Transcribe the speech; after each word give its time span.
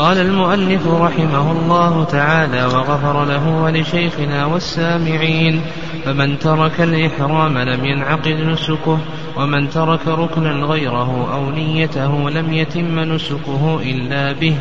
قال 0.00 0.18
المؤلف 0.18 0.86
رحمه 0.86 1.52
الله 1.52 2.04
تعالى 2.04 2.64
وغفر 2.64 3.24
له 3.24 3.62
ولشيخنا 3.62 4.46
والسامعين 4.46 5.60
فمن 6.04 6.38
ترك 6.38 6.80
الإحرام 6.80 7.58
لم 7.58 7.84
ينعقد 7.84 8.28
نسكه 8.28 8.98
ومن 9.36 9.70
ترك 9.70 10.08
ركنا 10.08 10.50
غيره 10.50 11.34
أو 11.34 11.50
نيته 11.50 12.30
لم 12.30 12.52
يتم 12.52 13.00
نسكه 13.00 13.80
إلا 13.82 14.32
به 14.32 14.54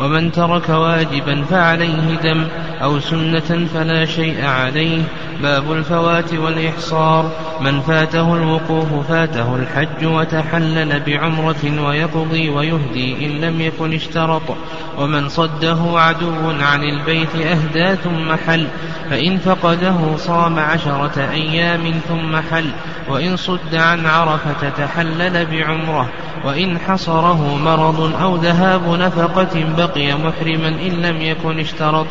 ومن 0.00 0.32
ترك 0.32 0.68
واجبا 0.68 1.42
فعليه 1.42 2.16
دم 2.22 2.44
أو 2.82 3.00
سنة 3.00 3.66
فلا 3.74 4.04
شيء 4.04 4.44
عليه 4.44 5.02
باب 5.42 5.72
الفوات 5.72 6.34
والإحصار. 6.34 7.30
من 7.60 7.80
فاته 7.80 8.34
الوقوف 8.34 9.08
فاته 9.08 9.56
الحج 9.56 10.06
وتحلل 10.06 11.00
بعمرة 11.00 11.86
ويقضي 11.86 12.48
ويهدي 12.48 13.26
إن 13.26 13.30
لم 13.40 13.60
يكن 13.60 13.94
اشترط. 13.94 14.56
ومن 14.98 15.28
صده 15.28 15.78
عدو 15.94 16.50
عن 16.60 16.82
البيت 16.82 17.36
أهدى 17.36 17.96
ثم 17.96 18.34
حل. 18.46 18.66
فإن 19.10 19.38
فقده 19.38 20.16
صام 20.16 20.58
عشرة 20.58 21.30
أيام 21.32 22.00
ثم 22.08 22.36
حل. 22.36 22.70
وإن 23.08 23.36
صد 23.36 23.74
عن 23.74 24.06
عرفة 24.06 24.68
تحلل 24.68 25.46
بعمرة. 25.46 26.08
وإن 26.44 26.78
حصره 26.78 27.56
مرض 27.56 28.14
أو 28.22 28.36
ذهاب 28.36 28.88
نفقة 28.88 29.64
بقي 29.78 30.14
محرما 30.14 30.68
إن 30.68 30.92
لم 30.92 31.22
يكن 31.22 31.60
اشترط. 31.60 32.06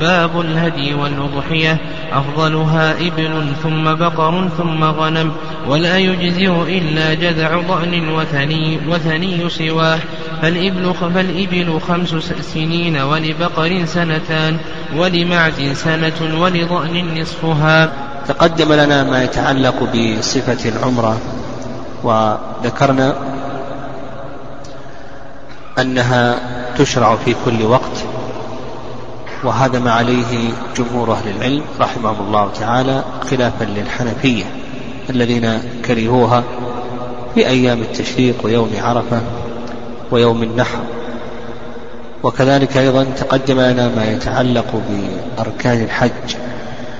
باب 0.00 0.40
الهدي 0.40 0.94
والأضحية. 0.94 1.78
أفضلها 2.12 2.92
إبل 2.92 3.52
ثم 3.62 3.94
بقر 3.94 4.48
ثم 4.58 4.84
غنم. 4.84 5.32
ولا 5.68 5.98
يجزئ 5.98 6.78
إلا 6.78 7.14
جذع 7.14 7.60
ضأن 7.68 8.08
وثني, 8.08 8.78
وثني 8.88 9.50
سواه. 9.50 9.98
فالإبل, 10.42 10.94
فالإبل 11.14 11.80
خمس 11.88 12.08
سنين 12.54 12.96
ولبقر 12.96 13.84
سنتان 13.84 14.56
ولمعز 14.96 15.72
سنة 15.72 16.40
ولضأن 16.40 17.20
نصفها. 17.20 17.92
تقدم 18.28 18.72
لنا 18.72 19.04
ما 19.04 19.24
يتعلق 19.24 19.82
بصفة 19.82 20.68
العمرة. 20.68 21.20
وذكرنا 22.04 23.14
أنها 25.78 26.38
تشرع 26.78 27.16
في 27.16 27.34
كل 27.44 27.62
وقت 27.62 28.04
وهذا 29.44 29.78
ما 29.78 29.92
عليه 29.92 30.50
جمهور 30.76 31.12
أهل 31.12 31.28
العلم 31.36 31.62
رحمهم 31.80 32.26
الله 32.26 32.50
تعالى 32.60 33.04
خلافا 33.30 33.64
للحنفية 33.64 34.44
الذين 35.10 35.62
كرهوها 35.84 36.44
في 37.34 37.46
أيام 37.46 37.82
التشريق 37.82 38.34
ويوم 38.44 38.70
عرفة 38.82 39.20
ويوم 40.10 40.42
النحر. 40.42 40.78
وكذلك 42.22 42.76
أيضا 42.76 43.04
تقدم 43.04 43.60
لنا 43.60 43.88
ما 43.88 44.04
يتعلق 44.04 44.82
بأركان 44.88 45.82
الحج 45.82 46.36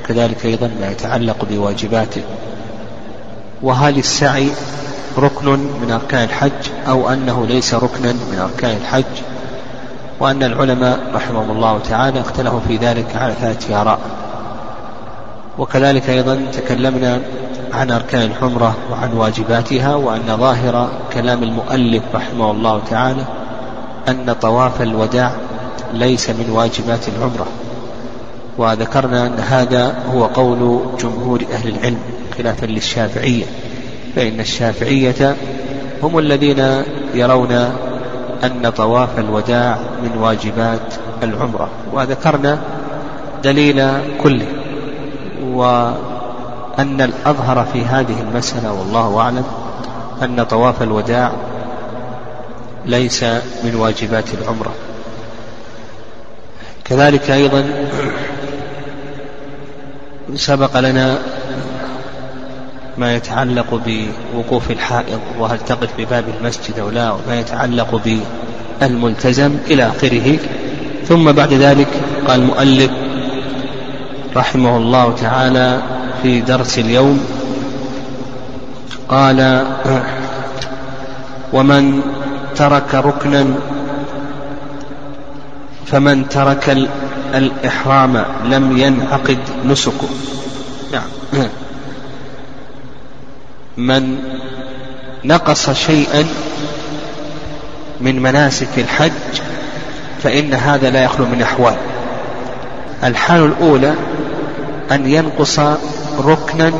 كذلك 0.09 0.47
أيضا 0.47 0.71
ما 0.81 0.91
يتعلق 0.91 1.45
بواجباته. 1.51 2.23
وهل 3.63 3.99
السعي 3.99 4.49
ركن 5.19 5.59
من 5.83 5.91
أركان 5.91 6.25
الحج 6.25 6.71
أو 6.89 7.09
أنه 7.09 7.47
ليس 7.47 7.75
ركنا 7.75 8.13
من 8.13 8.39
أركان 8.39 8.77
الحج 8.77 9.05
وأن 10.21 10.43
العلماء 10.43 11.01
رحمهم 11.15 11.51
الله 11.51 11.79
تعالى 11.79 12.21
اختلفوا 12.21 12.61
في 12.69 12.77
ذلك 12.77 13.17
على 13.17 13.35
ثلاثة 13.41 13.81
آراء. 13.81 13.99
وكذلك 15.59 16.11
أيضا 16.11 16.43
تكلمنا 16.53 17.21
عن 17.73 17.91
أركان 17.91 18.23
الحمرة 18.23 18.77
وعن 18.93 19.13
واجباتها 19.13 19.95
وأن 19.95 20.37
ظاهر 20.37 20.89
كلام 21.15 21.43
المؤلف 21.43 22.03
رحمه 22.15 22.51
الله 22.51 22.81
تعالى 22.91 23.25
أن 24.09 24.37
طواف 24.41 24.83
الوداع 24.83 25.33
ليس 25.93 26.31
من 26.31 26.51
واجبات 26.51 27.09
العمرة. 27.09 27.47
وذكرنا 28.59 29.27
أن 29.27 29.39
هذا 29.39 29.95
هو 30.15 30.27
قول 30.27 30.81
جمهور 31.01 31.43
أهل 31.53 31.69
العلم 31.69 31.99
خلافا 32.39 32.67
للشافعية. 32.67 33.45
فإن 34.17 34.41
الشافعية 34.41 35.37
هم 36.03 36.19
الذين 36.19 36.83
يرون 37.15 37.53
أن 38.45 38.71
طواف 38.77 39.19
الوداع 39.19 39.79
من 40.03 40.19
واجبات 40.19 40.95
العمرة 41.23 41.69
وذكرنا 41.93 42.59
دليل 43.45 43.89
كله 44.23 44.47
وأن 45.43 47.01
الأظهر 47.01 47.67
في 47.73 47.85
هذه 47.85 48.21
المسألة 48.21 48.73
والله 48.73 49.21
أعلم 49.21 49.45
أن 50.23 50.43
طواف 50.43 50.83
الوداع 50.83 51.33
ليس 52.85 53.25
من 53.65 53.75
واجبات 53.75 54.25
العمرة. 54.35 54.73
كذلك 56.85 57.31
أيضا 57.31 57.65
سبق 60.35 60.81
لنا 60.81 61.19
ما 62.99 63.15
يتعلق 63.15 63.81
بوقوف 63.87 64.71
الحائض 64.71 65.21
وهل 65.39 65.59
تقف 65.59 65.89
بباب 65.99 66.25
المسجد 66.41 66.79
أو 66.79 66.91
لا 66.91 67.11
وما 67.11 67.41
يتعلق 67.41 68.03
بالملتزم 68.81 69.57
إلى 69.71 69.87
آخره. 69.87 70.39
ثم 71.09 71.33
بعد 71.33 71.53
ذلك 71.53 71.89
قال 72.29 72.41
المؤلف 72.41 72.91
رحمه 74.37 74.77
الله 74.77 75.13
تعالى 75.13 75.83
في 76.23 76.41
درس 76.41 76.79
اليوم 76.79 77.25
قال 79.09 79.67
ومن 81.53 82.01
ترك 82.57 82.95
ركنا 82.95 83.47
فمن 85.87 86.29
ترك 86.29 86.89
الإحرام 87.35 88.25
لم 88.45 88.79
ينعقد 88.79 89.39
نسكه. 89.65 90.09
نعم. 90.93 91.49
من 93.77 94.19
نقص 95.25 95.71
شيئا 95.71 96.25
من 98.01 98.23
مناسك 98.23 98.79
الحج 98.79 99.41
فإن 100.23 100.55
هذا 100.55 100.91
لا 100.91 101.05
يخلو 101.05 101.27
من 101.27 101.43
أحوال. 101.43 101.77
الحال 103.05 103.45
الأولى 103.45 103.95
أن 104.93 105.07
ينقص 105.07 105.59
ركنا 106.19 106.73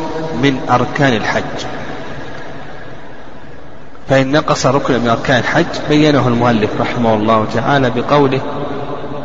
من 0.43 0.61
أركان 0.71 1.13
الحج. 1.13 1.67
فإن 4.09 4.33
نقص 4.33 4.67
ركنا 4.67 4.99
من 4.99 5.09
أركان 5.09 5.39
الحج 5.39 5.67
بينه 5.89 6.29
المؤلف 6.29 6.71
رحمه 6.81 7.15
الله 7.15 7.47
تعالى 7.55 7.91
بقوله 7.91 8.41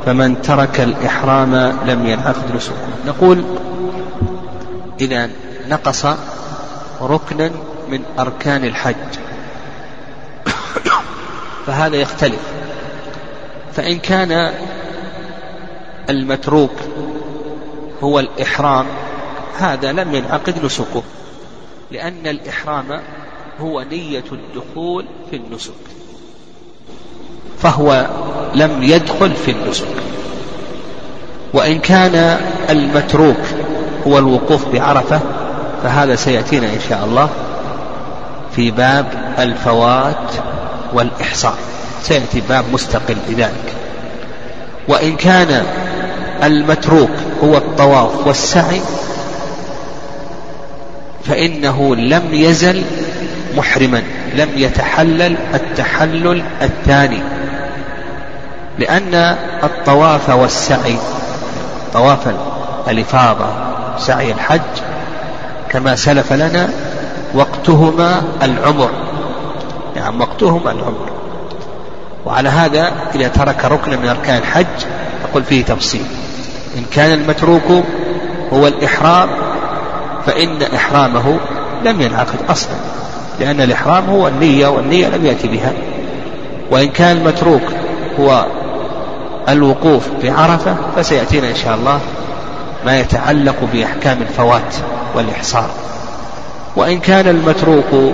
فمن 0.05 0.41
ترك 0.41 0.79
الإحرام 0.79 1.55
لم 1.85 2.05
ينعقد 2.05 2.55
نسكه 2.55 2.73
نقول 3.07 3.43
إذا 5.01 5.29
نقص 5.69 6.05
ركنا 7.01 7.51
من 7.89 8.03
أركان 8.19 8.65
الحج. 8.65 8.95
فهذا 11.65 11.95
يختلف. 11.95 12.41
فإن 13.73 13.99
كان 13.99 14.53
المتروك 16.09 16.71
هو 18.03 18.19
الإحرام 18.19 18.85
هذا 19.57 19.91
لم 19.91 20.15
ينعقد 20.15 20.65
نسكه 20.65 21.03
لأن 21.91 22.27
الإحرام 22.27 23.01
هو 23.59 23.81
نية 23.81 24.23
الدخول 24.31 25.05
في 25.29 25.35
النسك. 25.35 25.73
فهو 27.59 28.09
لم 28.55 28.83
يدخل 28.83 29.31
في 29.31 29.51
النسك. 29.51 29.87
وإن 31.53 31.79
كان 31.79 32.15
المتروك 32.69 33.37
هو 34.07 34.17
الوقوف 34.17 34.67
بعرفة 34.67 35.21
فهذا 35.83 36.15
سيأتينا 36.15 36.67
إن 36.67 36.79
شاء 36.89 37.05
الله 37.05 37.29
في 38.55 38.71
باب 38.71 39.05
الفوات 39.39 40.31
والإحصاء. 40.93 41.55
سيأتي 42.03 42.41
باب 42.49 42.65
مستقل 42.73 43.17
بذلك 43.29 43.73
وإن 44.87 45.15
كان 45.15 45.63
المتروك 46.43 47.11
هو 47.43 47.57
الطواف 47.57 48.27
والسعي 48.27 48.81
فإنه 51.23 51.95
لم 51.95 52.23
يزل 52.33 52.83
محرما 53.57 54.03
لم 54.35 54.49
يتحلل 54.55 55.37
التحلل 55.53 56.43
الثاني. 56.61 57.19
لأن 58.79 59.35
الطواف 59.63 60.29
والسعي 60.29 60.97
طواف 61.93 62.33
الإفاضة 62.87 63.45
سعي 63.97 64.31
الحج 64.31 64.59
كما 65.71 65.95
سلف 65.95 66.33
لنا 66.33 66.69
وقتهما 67.33 68.21
العمر. 68.43 68.89
نعم 69.95 70.21
وقتهما 70.21 70.71
العمر. 70.71 71.09
وعلى 72.25 72.49
هذا 72.49 72.91
إذا 73.15 73.27
ترك 73.27 73.65
ركنا 73.65 73.97
من 73.97 74.07
أركان 74.07 74.37
الحج 74.37 74.85
نقول 75.23 75.43
فيه 75.43 75.63
تفصيل. 75.63 76.05
إن 76.77 76.83
كان 76.91 77.11
المتروك 77.13 77.83
هو 78.53 78.67
الإحرام 78.67 79.29
فإن 80.25 80.61
إحرامه 80.61 81.37
لم 81.85 82.01
ينعقد 82.01 82.39
أصلا 82.49 82.75
لأن 83.39 83.61
الإحرام 83.61 84.09
هو 84.09 84.27
النية 84.27 84.67
والنية 84.67 85.07
لم 85.07 85.25
يأتي 85.25 85.47
بها. 85.47 85.73
وإن 86.71 86.87
كان 86.87 87.17
المتروك 87.17 87.63
هو 88.19 88.45
الوقوف 89.49 90.09
بعرفة 90.23 90.75
فسيأتينا 90.95 91.49
إن 91.49 91.55
شاء 91.55 91.75
الله 91.75 91.99
ما 92.85 92.99
يتعلق 92.99 93.55
بأحكام 93.73 94.21
الفوات. 94.21 94.75
والإحصار. 95.15 95.69
وإن 96.75 96.99
كان 96.99 97.27
المتروك 97.27 98.13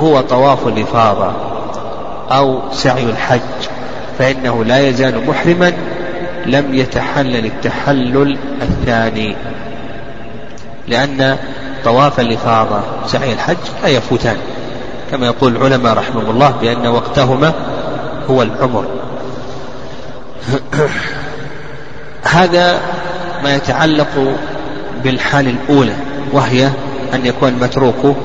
هو 0.00 0.20
طواف 0.20 0.66
الإفاضة 0.66 1.32
أو 2.30 2.60
سعي 2.72 3.04
الحج 3.04 3.40
فإنه 4.18 4.64
لا 4.64 4.88
يزال 4.88 5.26
محرما 5.26 5.72
لم 6.46 6.74
يتحلل 6.74 7.46
التحلل 7.46 8.38
الثاني. 8.62 9.36
لأن 10.88 11.38
طواف 11.84 12.20
الإفاضة 12.20 12.80
سعي 13.06 13.32
الحج 13.32 13.56
لا 13.82 13.88
يفوتان. 13.88 14.36
كما 15.10 15.26
يقول 15.26 15.56
العلماء 15.56 15.94
رحمهم 15.94 16.30
الله 16.30 16.50
بأن 16.50 16.86
وقتهما 16.86 17.52
هو 18.30 18.42
العمر. 18.42 18.84
هذا 22.22 22.80
ما 23.44 23.54
يتعلق 23.54 24.36
بالحال 25.04 25.48
الأولى. 25.48 25.96
وهي 26.32 26.70
أن 27.14 27.26
يكون 27.26 27.48
المتروك 27.48 28.16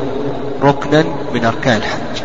ركنا 0.63 1.03
من 1.33 1.45
أركان 1.45 1.77
الحج. 1.77 2.23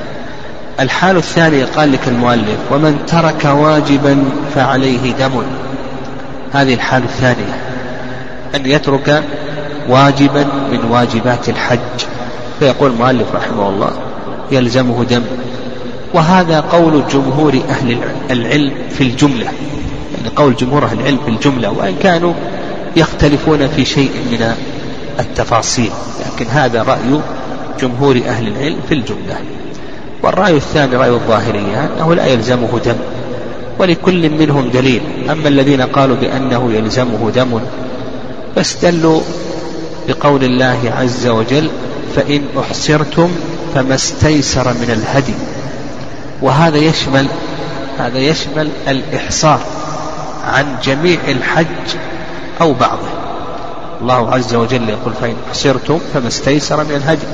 الحال 0.80 1.16
الثانية 1.16 1.64
قال 1.64 1.92
لك 1.92 2.08
المؤلف 2.08 2.58
ومن 2.70 2.98
ترك 3.06 3.44
واجبا 3.44 4.24
فعليه 4.54 5.12
دم. 5.12 5.42
هذه 6.52 6.74
الحال 6.74 7.02
الثانية 7.02 7.56
أن 8.54 8.66
يترك 8.66 9.22
واجبا 9.88 10.46
من 10.72 10.84
واجبات 10.90 11.48
الحج. 11.48 12.04
فيقول 12.58 12.90
المؤلف 12.90 13.34
رحمه 13.34 13.68
الله 13.68 13.90
يلزمه 14.50 15.04
دم. 15.04 15.22
وهذا 16.14 16.60
قول 16.60 17.02
جمهور 17.12 17.60
أهل 17.70 17.98
العلم 18.30 18.72
في 18.90 19.00
الجملة. 19.00 19.44
يعني 19.44 20.28
قول 20.36 20.56
جمهور 20.56 20.84
أهل 20.84 21.00
العلم 21.00 21.18
في 21.24 21.30
الجملة 21.30 21.70
وإن 21.70 21.94
كانوا 22.02 22.32
يختلفون 22.96 23.68
في 23.68 23.84
شيء 23.84 24.10
من 24.30 24.54
التفاصيل 25.20 25.90
لكن 26.26 26.46
هذا 26.46 26.82
رأي 26.82 27.20
جمهور 27.80 28.16
أهل 28.16 28.48
العلم 28.48 28.78
في 28.88 28.94
الجملة. 28.94 29.36
والرأي 30.22 30.56
الثاني 30.56 30.96
رأي 30.96 31.10
الظاهرية 31.10 31.90
أنه 31.96 32.14
لا 32.14 32.26
يلزمه 32.26 32.78
دم 32.84 32.96
ولكل 33.78 34.30
منهم 34.30 34.70
دليل. 34.70 35.02
أما 35.30 35.48
الذين 35.48 35.82
قالوا 35.82 36.16
بأنه 36.16 36.72
يلزمه 36.72 37.30
دم 37.34 37.60
فاستدلوا 38.56 39.20
بقول 40.08 40.44
الله 40.44 40.92
عز 40.98 41.26
وجل 41.26 41.70
فإن 42.16 42.42
أحصرتم 42.58 43.28
فما 43.74 43.94
استيسر 43.94 44.68
من 44.68 44.90
الهدي 44.90 45.34
وهذا 46.42 46.76
يشمل 46.76 47.26
هذا 47.98 48.18
يشمل 48.18 48.68
الإحصار 48.88 49.60
عن 50.44 50.76
جميع 50.84 51.18
الحج 51.28 51.96
أو 52.60 52.72
بعضه. 52.72 53.13
الله 54.04 54.34
عز 54.34 54.54
وجل 54.54 54.88
يقول 54.88 55.14
فإن 55.20 55.34
أحصرتم 55.48 56.00
فما 56.14 56.28
استيسر 56.28 56.84
من 56.84 56.94
الهدي. 56.94 57.26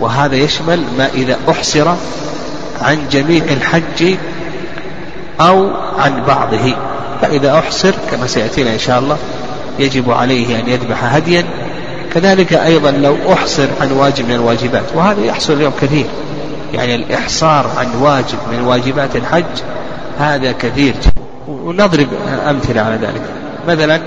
وهذا 0.00 0.36
يشمل 0.36 0.84
ما 0.98 1.08
إذا 1.14 1.36
أحصر 1.50 1.88
عن 2.82 2.98
جميع 3.10 3.44
الحج 3.44 4.16
أو 5.40 5.70
عن 5.98 6.24
بعضه. 6.24 6.76
فإذا 7.22 7.58
أحصر 7.58 7.94
كما 8.10 8.26
سيأتينا 8.26 8.72
إن 8.72 8.78
شاء 8.78 8.98
الله 8.98 9.16
يجب 9.78 10.10
عليه 10.10 10.60
أن 10.60 10.68
يذبح 10.68 11.14
هديا. 11.14 11.44
كذلك 12.14 12.52
أيضا 12.52 12.90
لو 12.90 13.16
أحصر 13.32 13.68
عن 13.80 13.92
واجب 13.92 14.28
من 14.28 14.34
الواجبات 14.34 14.84
وهذا 14.94 15.24
يحصل 15.24 15.52
اليوم 15.52 15.72
كثير. 15.80 16.06
يعني 16.74 16.94
الإحصار 16.94 17.70
عن 17.76 17.86
واجب 18.00 18.38
من 18.52 18.60
واجبات 18.60 19.16
الحج 19.16 19.62
هذا 20.18 20.52
كثير 20.52 20.94
ونضرب 21.48 22.08
أمثلة 22.48 22.80
على 22.80 22.94
ذلك. 22.94 23.22
مثلا 23.68 24.00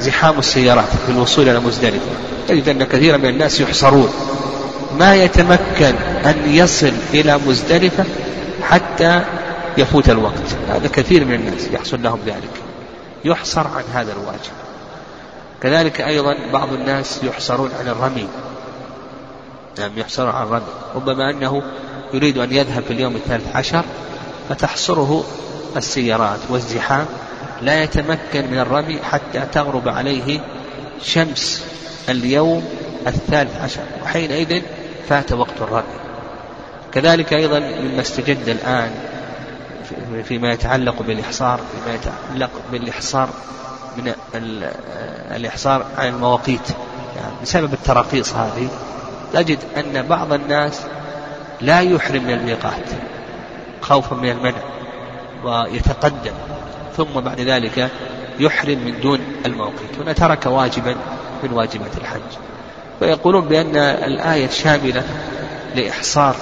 زحام 0.00 0.38
السيارات 0.38 0.88
في 1.06 1.12
الوصول 1.12 1.48
إلى 1.48 1.60
مزدلفة. 1.60 2.10
تجد 2.48 2.68
أن 2.68 2.84
كثيرا 2.84 3.16
من 3.16 3.28
الناس 3.28 3.60
يحصرون. 3.60 4.10
ما 4.98 5.14
يتمكن 5.14 5.94
أن 6.24 6.42
يصل 6.46 6.92
إلى 7.14 7.38
مزدلفة 7.46 8.04
حتى 8.62 9.24
يفوت 9.78 10.10
الوقت. 10.10 10.56
هذا 10.68 10.88
كثير 10.88 11.24
من 11.24 11.34
الناس 11.34 11.68
يحصل 11.72 12.02
لهم 12.02 12.18
ذلك. 12.26 12.50
يحصر 13.24 13.66
عن 13.66 13.84
هذا 13.94 14.12
الواجب. 14.12 14.52
كذلك 15.62 16.00
أيضا 16.00 16.34
بعض 16.52 16.72
الناس 16.72 17.20
يحصرون 17.22 17.70
عن 17.80 17.88
الرمي. 17.88 18.26
نعم 19.78 19.98
يحصرون 19.98 20.30
عن 20.30 20.42
الرمي. 20.42 20.62
ربما 20.94 21.30
أنه 21.30 21.62
يريد 22.14 22.38
أن 22.38 22.52
يذهب 22.52 22.82
في 22.82 22.92
اليوم 22.92 23.16
الثالث 23.16 23.56
عشر 23.56 23.84
فتحصره 24.48 25.24
السيارات 25.76 26.38
والزحام 26.48 27.06
لا 27.62 27.82
يتمكن 27.82 28.50
من 28.50 28.58
الرمي 28.58 28.98
حتى 29.02 29.40
تغرب 29.52 29.88
عليه 29.88 30.40
شمس 31.02 31.64
اليوم 32.08 32.68
الثالث 33.06 33.56
عشر 33.62 33.80
وحينئذ 34.02 34.62
فات 35.08 35.32
وقت 35.32 35.60
الرمي. 35.60 36.00
كذلك 36.92 37.32
أيضا 37.32 37.58
مما 37.58 38.00
استجد 38.00 38.48
الآن 38.48 38.90
فيما 40.24 40.52
يتعلق 40.52 41.02
بالإحصار 41.02 41.60
فيما 41.72 41.94
يتعلق 41.94 42.50
بالإحصار 42.72 43.28
من 43.96 44.12
الإحصار 45.36 45.86
عن 45.98 46.08
المواقيت. 46.08 46.70
يعني 47.16 47.32
بسبب 47.42 47.72
التراخيص 47.72 48.34
هذه 48.34 48.68
تجد 49.32 49.58
أن 49.76 50.02
بعض 50.02 50.32
الناس 50.32 50.80
لا 51.60 51.80
يحرم 51.80 52.24
من 52.24 52.30
الميقات 52.30 52.90
خوفا 53.80 54.16
من 54.16 54.30
المنع 54.30 54.62
ويتقدم. 55.44 56.32
ثم 56.96 57.20
بعد 57.20 57.40
ذلك 57.40 57.90
يحرم 58.40 58.78
من 58.78 59.00
دون 59.00 59.20
الموقيت 59.46 59.98
هنا 60.00 60.12
ترك 60.12 60.46
واجبا 60.46 60.96
من 61.42 61.52
واجبات 61.52 61.98
الحج. 61.98 62.20
ويقولون 63.00 63.48
بأن 63.48 63.76
الآية 63.76 64.48
شاملة 64.48 65.04
لإحصار 65.76 66.36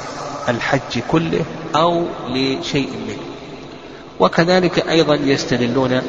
الحج 0.49 1.01
كله 1.09 1.45
أو 1.77 2.05
لشيء 2.29 2.91
منه. 3.09 3.23
وكذلك 4.21 4.89
أيضا 4.89 5.15
يستدلون 5.15 6.03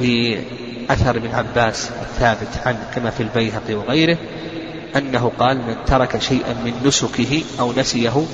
بأثر 0.00 1.16
ابن 1.16 1.34
عباس 1.34 1.90
الثابت 2.02 2.48
عنه 2.66 2.90
كما 2.94 3.10
في 3.10 3.22
البيهقي 3.22 3.74
وغيره 3.74 4.18
أنه 4.96 5.32
قال 5.38 5.56
من 5.56 5.76
ترك 5.86 6.20
شيئا 6.20 6.54
من 6.64 6.72
نسكه 6.84 7.42
أو 7.60 7.72
نسيه 7.72 8.24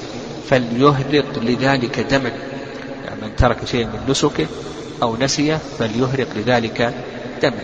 فليهرق 0.51 1.39
لذلك 1.39 2.01
دما. 2.01 2.31
يعني 3.05 3.21
من 3.23 3.37
ترك 3.37 3.65
شيئا 3.65 3.87
من 3.87 4.01
نسكه 4.09 4.47
أو 5.03 5.17
نسيه 5.17 5.59
فليهرق 5.79 6.29
لذلك 6.37 6.95
دما 7.43 7.63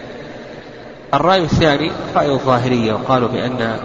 الرأي 1.14 1.42
الثاني 1.42 1.92
رأي 2.14 2.30
الظاهرية 2.30 2.92
وقالوا 2.92 3.28
بأن 3.28 3.78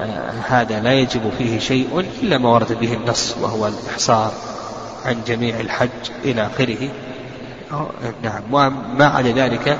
آه، 0.00 0.30
هذا 0.48 0.80
لا 0.80 0.92
يجب 0.92 1.32
فيه 1.38 1.58
شيء 1.58 2.06
إلا 2.22 2.38
ما 2.38 2.48
ورد 2.48 2.72
به 2.72 2.94
النص 2.94 3.34
وهو 3.40 3.66
الإحصار 3.66 4.32
عن 5.06 5.16
جميع 5.26 5.60
الحج 5.60 5.88
إلى 6.24 6.46
آخره. 6.46 6.88
نعم. 8.22 8.42
وما 8.52 9.06
عدا 9.06 9.32
ذلك 9.32 9.78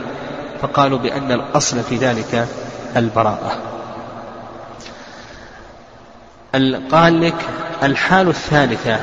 فقالوا 0.62 0.98
بأن 0.98 1.32
الأصل 1.32 1.82
في 1.82 1.96
ذلك 1.96 2.48
البراءة. 2.96 3.58
قال 6.92 7.20
لك 7.20 7.34
الحال 7.82 8.28
الثالثة 8.28 9.00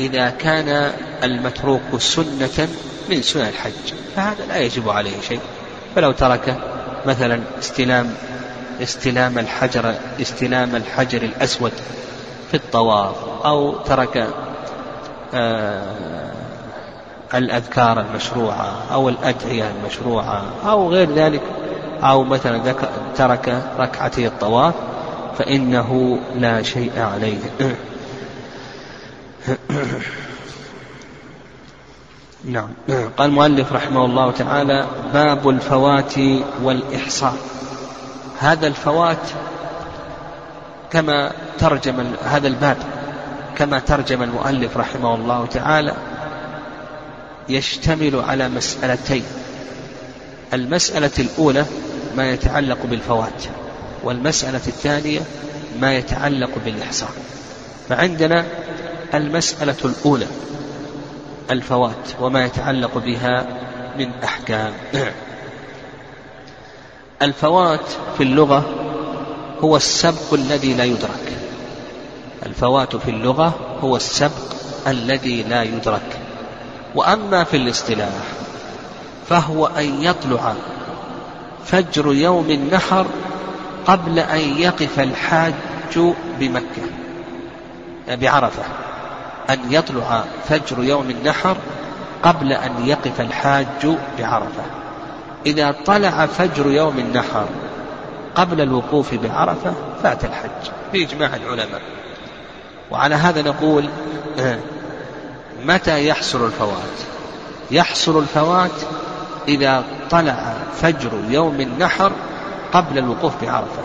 إذا 0.00 0.30
كان 0.30 0.92
المتروك 1.24 1.98
سنة 1.98 2.68
من 3.10 3.22
سنن 3.22 3.48
الحج 3.48 3.94
فهذا 4.16 4.46
لا 4.46 4.58
يجب 4.58 4.88
عليه 4.88 5.20
شيء. 5.28 5.40
فلو 5.96 6.12
ترك 6.12 6.56
مثلا 7.06 7.40
استلام 7.58 8.14
استلام 8.82 9.38
الحجر 9.38 9.94
استلام 10.20 10.76
الحجر 10.76 11.22
الأسود 11.22 11.72
في 12.50 12.54
الطواف 12.54 13.14
أو 13.44 13.72
ترك 13.72 14.26
آه 15.34 16.32
الأذكار 17.34 18.00
المشروعة 18.00 18.82
أو 18.92 19.08
الأدعية 19.08 19.70
المشروعة 19.70 20.44
أو 20.66 20.90
غير 20.90 21.12
ذلك 21.12 21.42
أو 22.02 22.24
مثلا 22.24 22.74
ترك 23.16 23.62
ركعتي 23.78 24.26
الطواف 24.26 24.74
فإنه 25.38 26.18
لا 26.38 26.62
شيء 26.62 26.92
عليه. 26.96 27.38
نعم. 32.46 32.68
قال 33.16 33.28
المؤلف 33.30 33.72
رحمه 33.72 34.04
الله 34.04 34.30
تعالى 34.30 34.86
باب 35.12 35.48
الفوات 35.48 36.14
والإحصاء. 36.62 37.36
هذا 38.38 38.66
الفوات 38.66 39.28
كما 40.92 41.32
ترجم 41.58 42.04
هذا 42.24 42.48
الباب 42.48 42.76
كما 43.56 43.78
ترجم 43.78 44.22
المؤلف 44.22 44.76
رحمه 44.76 45.14
الله 45.14 45.46
تعالى 45.46 45.94
يشتمل 47.48 48.22
على 48.28 48.48
مسألتين. 48.48 49.22
المسألة 50.52 51.10
الأولى 51.18 51.64
ما 52.16 52.30
يتعلق 52.30 52.78
بالفوات 52.84 53.44
والمسألة 54.04 54.60
الثانية 54.66 55.20
ما 55.80 55.94
يتعلق 55.94 56.50
بالإحصاء. 56.64 57.10
فعندنا 57.88 58.44
المسألة 59.14 59.76
الأولى 59.84 60.26
الفوات 61.50 62.08
وما 62.20 62.44
يتعلق 62.44 62.98
بها 62.98 63.46
من 63.98 64.10
أحكام. 64.24 64.72
الفوات 67.22 67.90
في 68.16 68.22
اللغة 68.22 68.64
هو 69.60 69.76
السبق 69.76 70.34
الذي 70.34 70.74
لا 70.74 70.84
يدرك. 70.84 71.32
الفوات 72.46 72.96
في 72.96 73.10
اللغة 73.10 73.54
هو 73.80 73.96
السبق 73.96 74.56
الذي 74.86 75.42
لا 75.42 75.62
يدرك. 75.62 76.20
وأما 76.94 77.44
في 77.44 77.56
الاصطلاح 77.56 78.10
فهو 79.28 79.66
أن 79.66 80.02
يطلع 80.02 80.54
فجر 81.64 82.12
يوم 82.12 82.50
النحر 82.50 83.06
قبل 83.86 84.18
أن 84.18 84.58
يقف 84.58 85.00
الحاج 85.00 85.54
بمكة 86.40 86.82
بعرفة. 88.08 88.62
أن 89.50 89.58
يطلع 89.72 90.24
فجر 90.48 90.82
يوم 90.84 91.10
النحر 91.10 91.56
قبل 92.22 92.52
أن 92.52 92.86
يقف 92.86 93.20
الحاج 93.20 93.86
بعرفة. 94.18 94.62
إذا 95.46 95.74
طلع 95.86 96.26
فجر 96.26 96.70
يوم 96.70 96.98
النحر 96.98 97.46
قبل 98.34 98.60
الوقوف 98.60 99.14
بعرفة 99.14 99.72
فات 100.02 100.24
الحج. 100.24 100.70
بإجماع 100.92 101.30
العلماء. 101.36 101.80
وعلى 102.90 103.14
هذا 103.14 103.42
نقول 103.42 103.88
متى 105.64 106.08
يحصل 106.08 106.46
الفوات؟ 106.46 106.96
يحصل 107.70 108.18
الفوات 108.18 108.70
إذا 109.48 109.84
طلع 110.10 110.54
فجر 110.82 111.10
يوم 111.28 111.60
النحر 111.60 112.12
قبل 112.72 112.98
الوقوف 112.98 113.32
بعرفة. 113.42 113.82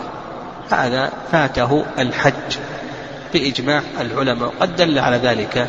هذا 0.70 1.12
فاته 1.32 1.84
الحج. 1.98 2.56
بإجماع 3.32 3.82
العلماء 4.00 4.52
قد 4.60 4.76
دل 4.76 4.98
على 4.98 5.16
ذلك 5.16 5.68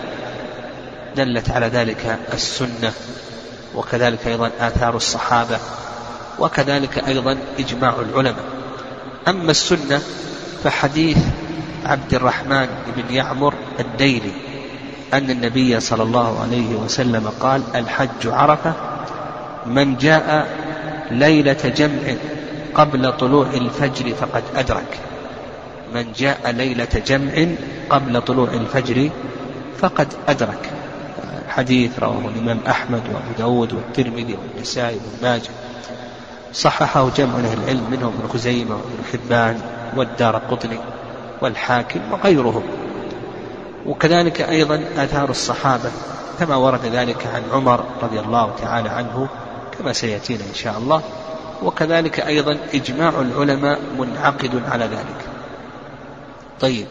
دلت 1.15 1.49
على 1.49 1.67
ذلك 1.67 2.19
السنة 2.33 2.91
وكذلك 3.75 4.27
أيضا 4.27 4.51
آثار 4.59 4.95
الصحابة 4.95 5.57
وكذلك 6.39 7.07
أيضا 7.07 7.37
إجماع 7.59 7.95
العلماء. 7.99 8.45
أما 9.27 9.51
السنة 9.51 10.01
فحديث 10.63 11.17
عبد 11.85 12.13
الرحمن 12.13 12.67
بن 12.95 13.15
يعمر 13.15 13.53
الديلي 13.79 14.31
أن 15.13 15.29
النبي 15.29 15.79
صلى 15.79 16.03
الله 16.03 16.41
عليه 16.41 16.75
وسلم 16.75 17.31
قال 17.39 17.61
الحج 17.75 18.27
عرفة 18.27 18.73
من 19.65 19.97
جاء 19.97 20.47
ليلة 21.11 21.73
جمع 21.77 22.15
قبل 22.75 23.17
طلوع 23.17 23.47
الفجر 23.53 24.13
فقد 24.13 24.43
أدرك. 24.55 24.99
من 25.93 26.11
جاء 26.11 26.51
ليلة 26.51 27.01
جمع 27.07 27.45
قبل 27.89 28.21
طلوع 28.21 28.53
الفجر 28.53 29.09
فقد 29.77 30.07
أدرك. 30.27 30.69
حديث 31.47 31.99
رواه 31.99 32.29
الإمام 32.35 32.59
أحمد 32.69 33.01
وأبو 33.13 33.31
داود 33.37 33.73
والترمذي 33.73 34.37
والنسائي 34.37 34.95
وابن 34.95 35.23
ماجه. 35.23 35.49
صححه 36.53 37.09
جمع 37.09 37.35
أهل 37.35 37.57
العلم 37.63 37.87
منهم 37.91 38.13
ابن 38.19 38.27
خزيمة 38.33 38.75
وابن 38.75 39.03
حبان 39.13 39.61
والدار 39.97 40.37
قطني 40.37 40.77
والحاكم 41.41 41.99
وغيرهم. 42.11 42.63
وكذلك 43.85 44.41
أيضا 44.41 44.83
آثار 44.97 45.29
الصحابة 45.29 45.91
كما 46.39 46.55
ورد 46.55 46.85
ذلك 46.85 47.27
عن 47.27 47.43
عمر 47.51 47.85
رضي 48.03 48.19
الله 48.19 48.51
تعالى 48.61 48.89
عنه 48.89 49.27
كما 49.79 49.93
سيأتينا 49.93 50.43
إن 50.49 50.55
شاء 50.55 50.77
الله. 50.77 51.01
وكذلك 51.63 52.19
أيضا 52.19 52.57
إجماع 52.73 53.09
العلماء 53.09 53.79
منعقد 53.97 54.61
على 54.71 54.85
ذلك. 54.85 55.32
طيب. 56.59 56.87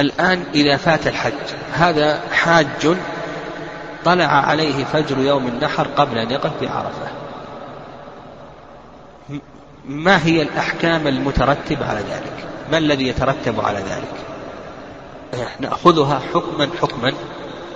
الآن 0.00 0.44
إذا 0.54 0.76
فات 0.76 1.06
الحج 1.06 1.32
هذا 1.72 2.20
حاج 2.32 2.96
طلع 4.04 4.26
عليه 4.26 4.84
فجر 4.84 5.18
يوم 5.18 5.46
النحر 5.46 5.86
قبل 5.96 6.18
أن 6.18 6.30
يقف 6.30 6.50
بعرفة 6.60 7.08
ما 9.88 10.26
هي 10.26 10.42
الأحكام 10.42 11.06
المترتبة 11.06 11.86
على 11.86 12.00
ذلك؟ 12.00 12.48
ما 12.70 12.78
الذي 12.78 13.08
يترتب 13.08 13.60
على 13.60 13.78
ذلك؟ 13.78 14.14
نأخذها 15.60 16.20
حكما 16.34 16.68
حكما. 16.82 17.12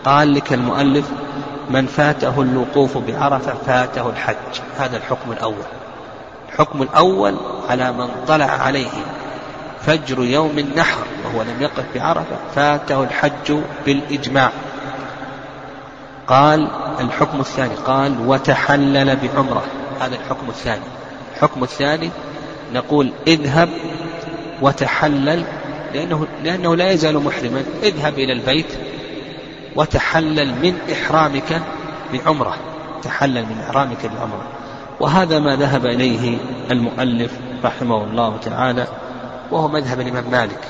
قال 0.04 0.34
لك 0.34 0.52
المؤلف 0.52 1.10
من 1.70 1.86
فاته 1.86 2.42
الوقوف 2.42 2.98
بعرفة 2.98 3.54
فاته 3.66 4.10
الحج. 4.10 4.60
هذا 4.78 4.96
الحكم 4.96 5.32
الأول. 5.32 5.64
الحكم 6.48 6.82
الأول 6.82 7.36
على 7.70 7.92
من 7.92 8.08
طلع 8.28 8.44
عليه 8.44 8.90
فجر 9.82 10.24
يوم 10.24 10.58
النحر 10.58 11.04
وهو 11.24 11.42
لم 11.42 11.62
يقف 11.62 11.84
بعرفة 11.94 12.36
فاته 12.54 13.02
الحج 13.02 13.58
بالإجماع. 13.86 14.50
قال 16.26 16.70
الحكم 17.00 17.40
الثاني 17.40 17.74
قال 17.74 18.14
وتحلل 18.26 19.16
بعمرة. 19.16 19.62
هذا 20.00 20.14
الحكم 20.14 20.48
الثاني. 20.48 20.84
الحكم 21.36 21.62
الثاني 21.62 22.10
نقول 22.74 23.12
اذهب 23.26 23.68
وتحلل 24.62 25.44
لأنه, 25.94 26.26
لأنه 26.44 26.76
لا 26.76 26.90
يزال 26.90 27.18
محرما. 27.18 27.62
اذهب 27.82 28.18
إلى 28.18 28.32
البيت 28.32 28.66
وتحلل 29.76 30.54
من 30.62 30.78
إحرامك 30.92 31.62
بعمرة. 32.12 32.56
تحلل 33.02 33.42
من 33.46 33.64
إحرامك 33.68 34.06
بعمرة. 34.06 34.46
وهذا 35.00 35.38
ما 35.38 35.56
ذهب 35.56 35.86
إليه 35.86 36.38
المؤلف 36.70 37.32
رحمه 37.64 38.04
الله 38.04 38.36
تعالى. 38.36 38.86
وهو 39.50 39.68
مذهب 39.68 40.00
الإمام 40.00 40.30
مالك. 40.30 40.60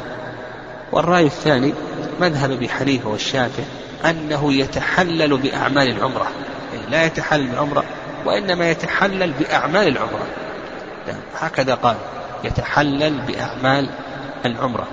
والرأي 0.92 1.26
الثاني 1.26 1.75
مذهب 2.20 2.50
أبي 2.50 2.68
حنيفة 2.68 3.08
والشافعي 3.08 3.64
أنه 4.04 4.52
يتحلل 4.52 5.37
بأعمال 5.37 5.88
العمرة. 5.88 6.26
يعني 6.75 6.90
لا 6.90 7.04
يتحلل 7.04 7.46
بالعمرة 7.46 7.84
وإنما 8.25 8.70
يتحلل 8.70 9.32
بأعمال 9.32 9.88
العمرة. 9.88 10.26
يعني 11.06 11.20
هكذا 11.38 11.75
قال 11.75 11.96
يتحلل 12.44 13.20
بأعمال 13.20 13.88
العمرة. 14.46 14.87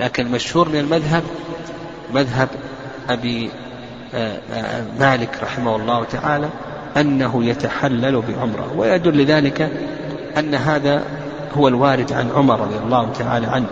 لكن 0.00 0.30
مشهور 0.30 0.68
من 0.68 0.78
المذهب 0.78 1.22
مذهب 2.14 2.48
أبي 3.08 3.50
آه، 4.14 4.38
آه، 4.52 4.84
مالك 4.98 5.38
رحمه 5.42 5.76
الله 5.76 6.04
تعالى 6.04 6.48
أنه 6.96 7.44
يتحلل 7.44 8.22
بعمرة. 8.22 8.72
ويدل 8.76 9.22
لذلك 9.22 9.70
أن 10.38 10.54
هذا 10.54 11.02
هو 11.56 11.68
الوارد 11.68 12.12
عن 12.12 12.30
عمر 12.36 12.60
رضي 12.60 12.76
الله 12.76 13.12
تعالى 13.18 13.46
عنه. 13.46 13.66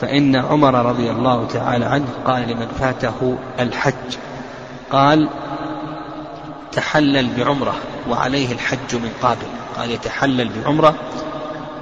فإن 0.00 0.36
عمر 0.36 0.86
رضي 0.86 1.10
الله 1.10 1.46
تعالى 1.46 1.84
عنه 1.84 2.06
قال 2.24 2.48
لمن 2.48 2.66
فاته 2.80 3.38
الحج. 3.60 4.16
قال 4.92 5.28
تحلل 6.72 7.28
بعمرة 7.36 7.74
وعليه 8.10 8.52
الحج 8.52 8.94
من 8.94 9.10
قابل. 9.22 9.46
قال 9.76 9.90
يتحلل 9.90 10.50
بعمرة 10.56 10.94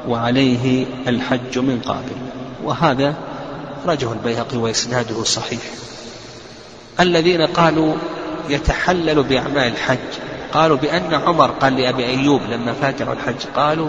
وعليه 0.09 0.87
الحج 1.09 1.59
من 1.59 1.81
قابل. 1.87 2.17
وهذا 2.65 3.15
أخرجه 3.81 4.13
البيهقي 4.13 4.57
وإسناده 4.57 5.25
صحيح. 5.25 5.61
الذين 7.01 7.43
قالوا 7.43 7.95
يتحلل 8.49 9.23
بأعمال 9.23 9.73
الحج 9.73 9.99
قالوا 10.55 10.77
بأن 10.77 11.15
عمر 11.15 11.51
قال 11.51 11.77
لأبي 11.77 12.07
أيوب 12.07 12.41
لما 12.51 12.73
فاته 12.73 13.13
الحج 13.13 13.47
قالوا 13.57 13.89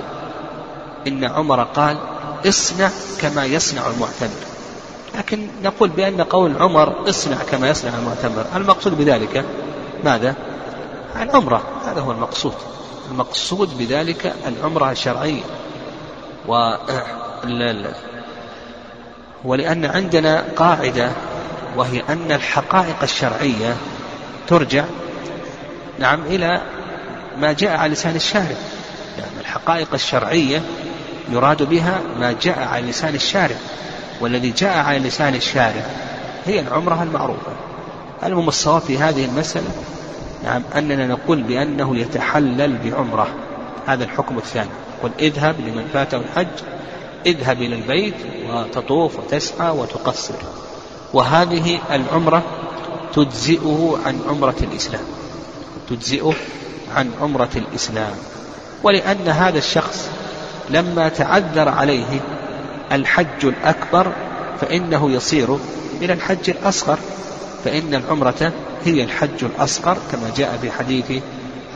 إن 1.07 1.23
عمر 1.23 1.63
قال 1.63 1.97
اصنع 2.47 2.89
كما 3.19 3.45
يصنع 3.45 3.87
المعتمر. 3.87 4.47
لكن 5.17 5.47
نقول 5.63 5.89
بأن 5.89 6.21
قول 6.21 6.57
عمر 6.57 7.09
اصنع 7.09 7.37
كما 7.51 7.69
يصنع 7.69 7.91
المعتمر 7.99 8.45
المقصود 8.55 8.97
بذلك 8.97 9.45
ماذا؟ 10.03 10.35
العمرة 11.21 11.63
هذا 11.85 12.01
هو 12.01 12.11
المقصود. 12.11 12.53
المقصود 13.11 13.77
بذلك 13.77 14.35
العمرة 14.47 14.91
الشرعية. 14.91 15.43
و 16.47 16.75
ولأن 19.45 19.85
عندنا 19.85 20.45
قاعدة 20.55 21.11
وهي 21.75 22.03
أن 22.09 22.31
الحقائق 22.31 23.03
الشرعية 23.03 23.75
ترجع 24.47 24.85
نعم 25.99 26.21
إلى 26.25 26.61
ما 27.37 27.53
جاء 27.53 27.77
على 27.77 27.93
لسان 27.93 28.15
الشارع. 28.15 28.57
يعني 29.17 29.39
الحقائق 29.39 29.87
الشرعية 29.93 30.61
يراد 31.31 31.63
بها 31.63 32.01
ما 32.19 32.35
جاء 32.41 32.59
على 32.59 32.87
لسان 32.87 33.15
الشارع 33.15 33.55
والذي 34.21 34.51
جاء 34.51 34.77
على 34.77 34.99
لسان 34.99 35.35
الشارع 35.35 35.85
هي 36.45 36.59
العمرة 36.59 37.03
المعروفة. 37.03 37.51
المهم 38.23 38.47
الصواب 38.47 38.81
في 38.81 38.97
هذه 38.97 39.25
المسألة 39.25 39.67
نعم 40.43 40.61
أننا 40.75 41.07
نقول 41.07 41.43
بأنه 41.43 41.97
يتحلل 41.97 42.77
بعمرة. 42.77 43.27
هذا 43.85 44.03
الحكم 44.03 44.37
الثاني. 44.37 44.69
قل 45.03 45.11
اذهب 45.19 45.55
لمن 45.59 45.87
فاته 45.93 46.17
الحج 46.17 46.47
اذهب 47.25 47.61
إلى 47.61 47.75
البيت 47.75 48.15
وتطوف 48.49 49.19
وتسعى 49.19 49.69
وتقصر. 49.69 50.33
وهذه 51.13 51.79
العمرة 51.91 52.43
تجزئه 53.13 53.97
عن 54.05 54.19
عمرة 54.29 54.55
الإسلام. 54.61 55.05
تجزئه 55.89 56.33
عن 56.95 57.11
عمرة 57.21 57.49
الإسلام. 57.55 58.15
ولأن 58.83 59.27
هذا 59.27 59.57
الشخص 59.57 60.09
لما 60.69 61.09
تعذر 61.09 61.69
عليه 61.69 62.19
الحج 62.91 63.45
الأكبر 63.45 64.11
فإنه 64.61 65.11
يصير 65.11 65.57
إلى 66.01 66.13
الحج 66.13 66.49
الأصغر 66.49 66.99
فإن 67.63 67.95
العمرة 67.95 68.51
هي 68.85 69.03
الحج 69.03 69.43
الأصغر 69.43 69.97
كما 70.11 70.31
جاء 70.37 70.57
في 70.61 70.71
حديث 70.71 71.23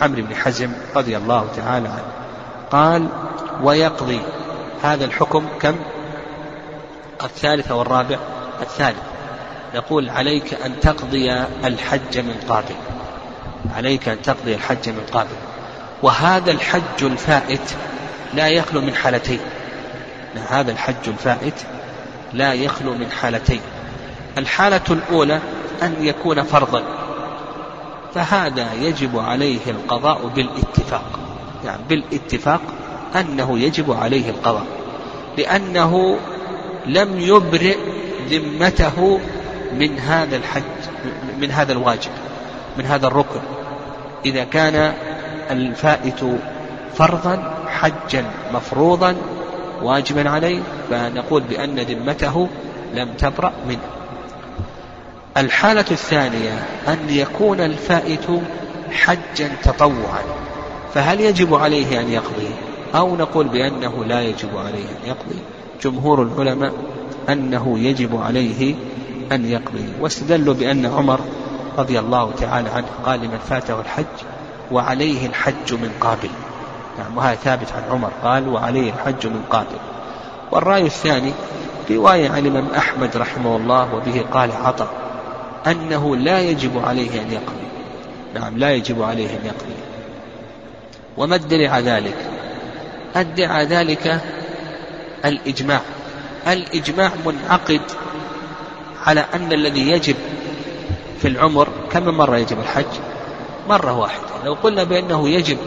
عمرو 0.02 0.22
بن 0.22 0.36
حزم 0.36 0.72
رضي 0.96 1.18
الله 1.18 1.48
تعالى 1.56 1.88
عنه. 1.88 2.06
قال 2.72 3.08
ويقضي. 3.64 4.22
هذا 4.84 5.06
الحكم 5.06 5.46
كم؟ 5.60 5.76
الثالث 7.24 7.72
والرابع 7.72 8.18
الثالث. 8.62 9.12
نقول 9.76 10.10
عليك 10.10 10.54
أن 10.54 10.80
تقضي 10.80 11.34
الحج 11.66 12.18
من 12.18 12.36
قابل 12.50 12.76
عليك 13.76 14.10
أن 14.10 14.22
تقضي 14.22 14.56
الحج 14.56 14.90
من 14.90 15.04
قابل 15.14 15.36
وهذا 16.04 16.52
الحج 16.52 17.04
الفائت 17.04 17.76
لا 18.34 18.48
يخلو 18.48 18.82
من 18.82 18.96
حالتين. 18.96 19.40
هذا 20.50 20.72
الحج 20.72 21.08
الفائت 21.08 21.54
لا 22.34 22.54
يخلو 22.54 22.94
من 22.94 23.12
حالتين. 23.12 23.62
الحالة 24.38 24.82
الأولى 24.90 25.40
أن 25.82 25.96
يكون 26.00 26.44
فرضا. 26.44 26.84
فهذا 28.14 28.74
يجب 28.74 29.20
عليه 29.20 29.60
القضاء 29.68 30.28
بالاتفاق. 30.28 31.20
يعني 31.66 31.82
بالاتفاق 31.90 32.62
أنه 33.16 33.60
يجب 33.60 33.92
عليه 33.92 34.30
القضاء. 34.30 34.66
لأنه 35.38 36.18
لم 36.86 37.20
يبرئ 37.20 37.78
ذمته 38.30 39.20
من 39.74 40.00
هذا 40.00 40.38
الحج 40.38 40.64
من 41.40 41.52
هذا 41.52 41.72
الواجب 41.72 42.12
من 42.78 42.86
هذا 42.86 43.08
الركن. 43.08 43.40
إذا 44.26 44.44
كان 44.44 44.94
الفائت 45.52 46.24
فرضا 46.96 47.61
حجا 47.72 48.26
مفروضا 48.54 49.16
واجبا 49.82 50.30
عليه 50.30 50.60
فنقول 50.90 51.42
بأن 51.42 51.80
ذمته 51.80 52.48
لم 52.94 53.10
تبرأ 53.18 53.54
منه. 53.68 53.80
الحالة 55.38 55.86
الثانية 55.92 56.66
أن 56.88 56.98
يكون 57.10 57.60
الفائت 57.62 58.26
حجا 58.92 59.52
تطوعا. 59.64 60.22
فهل 60.94 61.22
يجب 61.22 61.54
عليه 61.54 62.02
أن 62.02 62.10
يقضي؟ 62.10 62.50
أو 62.96 63.16
نقول 63.16 63.48
بأنه 63.48 64.06
لا 64.06 64.22
يجب 64.22 64.58
عليه 64.58 64.86
أن 64.86 65.08
يقضي؟ 65.08 65.40
جمهور 65.84 66.22
العلماء 66.22 66.74
أنه 67.30 67.80
يجب 67.80 68.22
عليه 68.22 68.76
أن 69.32 69.46
يقضي. 69.46 69.94
واستدلوا 70.02 70.54
بأن 70.54 70.86
عمر 70.86 71.20
رضي 71.78 72.00
الله 72.00 72.32
تعالى 72.32 72.70
عنه 72.70 72.88
قال 73.06 73.20
لمن 73.20 73.38
فاته 73.50 73.80
الحج 73.80 74.06
وعليه 74.72 75.26
الحج 75.26 75.74
من 75.74 75.92
قابل. 76.02 76.30
نعم 77.00 77.18
وهذا 77.18 77.36
ثابت 77.36 77.72
عن 77.72 77.84
عمر. 77.92 78.12
قال 78.24 78.48
وعليه 78.48 78.94
الحج 78.94 79.28
من 79.28 79.44
قابل 79.50 79.78
والرأي 80.52 80.86
الثاني 80.86 81.34
رواية 81.92 82.30
عن 82.30 82.38
الإمام 82.38 82.68
أحمد 82.78 83.18
رحمه 83.18 83.56
الله 83.56 83.96
وبه 83.96 84.26
قال 84.34 84.52
عطاء 84.52 84.90
أنه 85.68 86.16
لا 86.16 86.42
يجب 86.42 86.86
عليه 86.86 87.22
أن 87.22 87.32
يقضي. 87.32 87.68
نعم 88.36 88.58
لا 88.58 88.72
يجب 88.72 89.04
عليه 89.04 89.30
أن 89.30 89.46
يقضي. 89.46 89.76
وما 91.18 91.40
على 91.52 91.92
ذلك؟ 91.92 92.16
أدعى 93.16 93.66
ذلك 93.66 94.22
الإجماع. 95.26 95.82
الإجماع 96.48 97.12
منعقد 97.26 97.82
على 99.06 99.26
أن 99.34 99.54
الذي 99.54 99.90
يجب 99.90 100.16
في 101.22 101.28
العمر 101.28 101.68
كم 101.92 102.04
مرة 102.04 102.38
يجب 102.38 102.60
الحج؟ 102.60 103.00
مرة 103.70 103.98
واحدة. 103.98 104.28
لو 104.46 104.54
قلنا 104.54 104.84
بأنه 104.84 105.30
يجب 105.30 105.58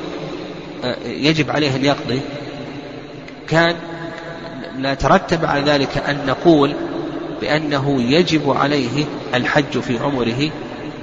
يجب 1.05 1.51
عليه 1.51 1.77
أن 1.77 1.85
يقضي. 1.85 2.21
كان 3.49 3.77
لا 4.79 4.95
ترتب 4.95 5.45
على 5.45 5.71
ذلك 5.71 5.99
أن 5.99 6.27
نقول 6.27 6.75
بأنه 7.41 8.03
يجب 8.03 8.51
عليه 8.51 9.05
الحج 9.35 9.79
في 9.79 9.99
عمره 9.99 10.51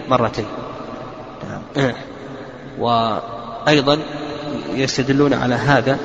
مرتين. 0.09 0.45
وأيضا 2.79 4.00
يستدلون 4.73 5.33
على 5.33 5.55
هذا 5.55 5.97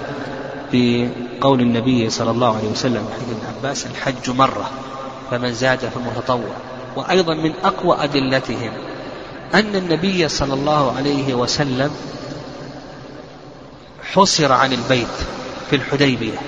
بقول 0.73 1.61
النبي 1.61 2.11
صلى 2.11 2.31
الله 2.31 2.57
عليه 2.57 2.69
وسلم 2.69 3.09
حديث 3.15 3.29
ابن 3.29 3.57
عباس 3.57 3.87
الحج 3.87 4.31
مرة 4.31 4.71
فمن 5.31 5.53
زاد 5.53 5.79
فمتطوع. 5.79 6.55
وأيضا 6.97 7.35
من 7.35 7.53
أقوى 7.65 7.97
أدلتهم 8.01 8.71
أن 9.55 9.77
النبي 9.77 10.29
صلى 10.29 10.55
الله 10.55 10.97
عليه 10.97 11.35
وسلم 11.35 11.91
حصر 14.15 14.53
عن 14.53 14.73
البيت 14.73 15.17
في 15.71 15.77
الحديبية 15.77 16.39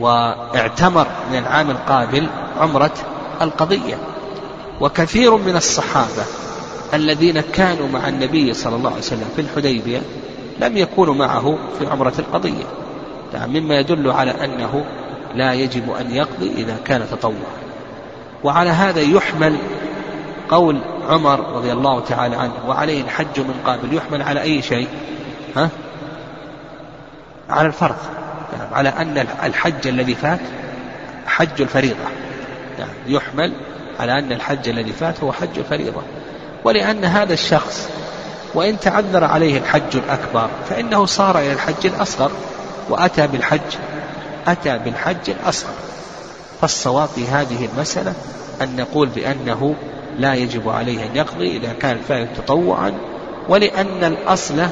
واعتمر 0.00 1.06
من 1.30 1.38
العام 1.38 1.70
القابل 1.70 2.28
عمرة 2.60 2.94
القضية. 3.42 3.98
وكثير 4.80 5.36
من 5.36 5.56
الصحابة 5.56 6.24
الذين 6.94 7.40
كانوا 7.40 7.88
مع 7.88 8.08
النبي 8.08 8.54
صلى 8.54 8.76
الله 8.76 8.90
عليه 8.90 9.00
وسلم 9.00 9.28
في 9.36 9.40
الحديبية 9.40 10.02
لم 10.60 10.76
يكونوا 10.76 11.14
معه 11.14 11.58
في 11.78 11.86
عمرة 11.86 12.12
القضية. 12.18 12.64
نعم 13.34 13.50
مما 13.50 13.78
يدل 13.78 14.10
على 14.10 14.30
أنه 14.30 14.84
لا 15.34 15.52
يجب 15.52 15.92
أن 15.92 16.10
يقضي 16.10 16.52
إذا 16.56 16.76
كان 16.84 17.06
تطوعا. 17.10 17.54
وعلى 18.44 18.70
هذا 18.70 19.00
يحمل 19.00 19.56
قول 20.50 20.80
عمر 21.08 21.40
رضي 21.56 21.72
الله 21.72 22.00
تعالى 22.00 22.36
عنه 22.36 22.52
وعليه 22.68 23.02
الحج 23.02 23.40
من 23.40 23.54
قابل 23.66 23.94
يحمل 23.94 24.22
على 24.22 24.42
أي 24.42 24.62
شيء؟ 24.62 24.88
ها؟ 25.56 25.68
على 27.50 27.66
الفرض 27.66 27.96
يعني 28.58 28.74
على 28.74 28.88
أن 28.88 29.26
الحج 29.44 29.86
الذي 29.86 30.14
فات 30.14 30.40
حج 31.26 31.62
الفريضة. 31.62 32.04
يعني 32.78 32.92
يحمل 33.06 33.52
على 34.00 34.18
أن 34.18 34.32
الحج 34.32 34.68
الذي 34.68 34.92
فات 34.92 35.20
هو 35.22 35.32
حج 35.32 35.58
الفريضة. 35.58 36.02
ولأن 36.64 37.04
هذا 37.04 37.32
الشخص 37.32 37.88
وإن 38.54 38.80
تعذر 38.80 39.24
عليه 39.24 39.58
الحج 39.58 39.96
الأكبر 39.96 40.48
فإنه 40.68 41.06
صار 41.06 41.38
إلى 41.38 41.52
الحج 41.52 41.86
الأصغر 41.86 42.30
وأتى 42.88 43.26
بالحج 43.26 43.76
أتى 44.46 44.78
بالحج 44.78 45.30
الأصغر. 45.30 45.72
فالصواب 46.60 47.08
في 47.08 47.28
هذه 47.28 47.68
المسألة 47.74 48.14
أن 48.62 48.76
نقول 48.76 49.08
بأنه 49.08 49.74
لا 50.18 50.34
يجب 50.34 50.68
عليه 50.68 51.06
أن 51.06 51.16
يقضي 51.16 51.56
إذا 51.56 51.72
كان 51.72 51.96
الفعل 51.96 52.28
تطوعا 52.36 52.92
ولأن 53.48 54.04
الأصل 54.04 54.66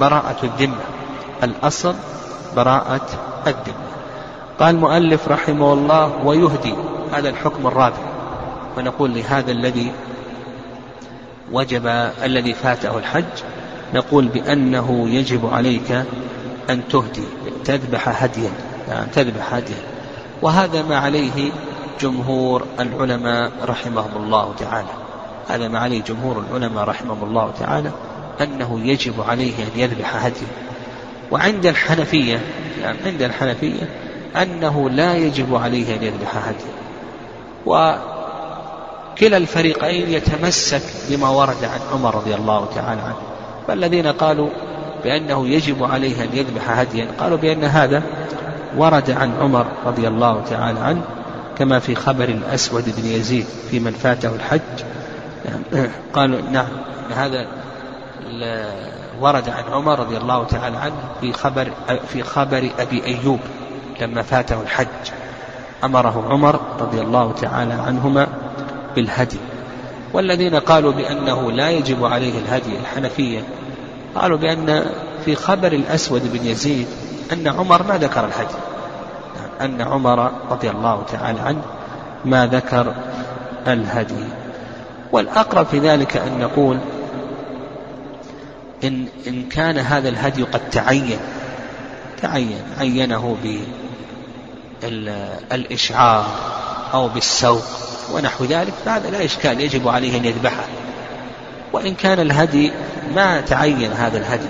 براءة 0.00 0.36
الذمة. 0.42 0.95
الأصل 1.42 1.94
براءة 2.56 3.06
الذمة 3.46 3.86
قال 4.58 4.74
المؤلف 4.74 5.28
رحمه 5.28 5.72
الله 5.72 6.12
ويهدي 6.24 6.74
هذا 7.12 7.28
الحكم 7.28 7.66
الرابع 7.66 8.16
ونقول 8.78 9.14
لهذا 9.14 9.52
الذي 9.52 9.92
وجب 11.52 11.86
الذي 12.22 12.54
فاته 12.54 12.98
الحج 12.98 13.24
نقول 13.94 14.28
بأنه 14.28 15.08
يجب 15.08 15.46
عليك 15.54 15.92
أن 16.70 16.88
تهدي 16.88 17.24
تذبح 17.64 18.22
هديا 18.22 18.50
يعني 18.88 19.06
تذبح 19.12 19.54
هديا. 19.54 19.82
وهذا 20.42 20.82
ما 20.82 20.96
عليه 20.96 21.50
جمهور 22.00 22.64
العلماء 22.80 23.52
رحمهم 23.64 24.24
الله 24.24 24.54
تعالى. 24.58 24.88
هذا 25.48 25.68
ما 25.68 25.78
عليه 25.78 26.02
جمهور 26.02 26.44
العلماء 26.50 26.84
رحمهم 26.84 27.24
الله 27.24 27.52
تعالى 27.60 27.90
أنه 28.40 28.80
يجب 28.80 29.14
عليه 29.28 29.54
أن 29.54 29.80
يذبح 29.80 30.24
هديا. 30.24 30.46
وعند 31.30 31.66
الحنفية 31.66 32.40
يعني 32.82 32.98
عند 33.06 33.22
الحنفية 33.22 33.88
أنه 34.42 34.90
لا 34.90 35.16
يجب 35.16 35.54
عليه 35.54 35.96
أن 35.96 36.02
يذبح 36.02 36.36
هديا 36.36 36.76
وكلا 37.66 39.36
الفريقين 39.36 40.10
يتمسك 40.10 40.82
بما 41.10 41.28
ورد 41.28 41.64
عن 41.64 41.80
عمر 41.92 42.14
رضي 42.14 42.34
الله 42.34 42.68
تعالى 42.74 43.00
عنه. 43.00 43.16
فالذين 43.68 44.06
قالوا 44.06 44.48
بأنه 45.04 45.48
يجب 45.48 45.84
عليه 45.84 46.24
أن 46.24 46.28
يذبح 46.32 46.70
هديا 46.70 47.08
قالوا 47.18 47.38
بأن 47.38 47.64
هذا 47.64 48.02
ورد 48.76 49.10
عن 49.10 49.32
عمر 49.40 49.66
رضي 49.86 50.08
الله 50.08 50.42
تعالى 50.50 50.80
عنه 50.80 51.02
كما 51.58 51.78
في 51.78 51.94
خبر 51.94 52.24
الأسود 52.28 52.84
بن 52.96 53.06
يزيد 53.06 53.46
في 53.70 53.80
من 53.80 53.92
فاته 53.92 54.34
الحج. 54.34 54.60
قالوا 56.12 56.40
نعم 56.40 56.68
هذا 57.14 57.46
ورد 59.20 59.48
عن 59.48 59.64
عمر 59.72 59.98
رضي 59.98 60.16
الله 60.16 60.44
تعالى 60.44 60.76
عنه 60.76 60.94
في 61.20 61.32
خبر 61.32 61.70
في 62.08 62.22
خبر 62.22 62.70
أبي 62.78 63.04
أيوب 63.04 63.40
لما 64.00 64.22
فاته 64.22 64.60
الحج. 64.62 64.86
أمره 65.84 66.24
عمر 66.30 66.60
رضي 66.80 67.00
الله 67.00 67.32
تعالى 67.32 67.74
عنهما 67.74 68.26
بالهدي. 68.94 69.38
والذين 70.12 70.54
قالوا 70.54 70.92
بأنه 70.92 71.52
لا 71.52 71.70
يجب 71.70 72.04
عليه 72.04 72.38
الهدي 72.38 72.78
الحنفية 72.78 73.42
قالوا 74.14 74.38
بأن 74.38 74.86
في 75.24 75.34
خبر 75.34 75.72
الأسود 75.72 76.32
بن 76.32 76.46
يزيد 76.46 76.86
أن 77.32 77.48
عمر 77.48 77.82
ما 77.82 77.98
ذكر 77.98 78.24
الهدي. 78.24 78.54
أن 79.60 79.82
عمر 79.82 80.30
رضي 80.50 80.70
الله 80.70 81.02
تعالى 81.12 81.40
عنه 81.40 81.62
ما 82.24 82.46
ذكر 82.46 82.94
الهدي. 83.66 84.24
والأقرب 85.12 85.66
في 85.66 85.78
ذلك 85.78 86.16
أن 86.16 86.38
نقول 86.38 86.78
إن, 88.84 89.06
إن 89.26 89.48
كان 89.48 89.78
هذا 89.78 90.08
الهدي 90.08 90.42
قد 90.42 90.70
تعين 90.70 91.18
تعين 92.22 92.62
عينه 92.78 93.36
بالإشعار 95.50 96.26
أو 96.94 97.08
بالسوق 97.08 97.64
ونحو 98.12 98.44
ذلك 98.44 98.72
فهذا 98.84 99.10
لا 99.10 99.24
إشكال 99.24 99.60
يجب 99.60 99.88
عليه 99.88 100.18
أن 100.18 100.24
يذبحه. 100.24 100.64
وإن 101.72 101.94
كان 101.94 102.20
الهدي 102.20 102.72
ما 103.14 103.40
تعين 103.40 103.92
هذا 103.92 104.18
الهدي 104.18 104.48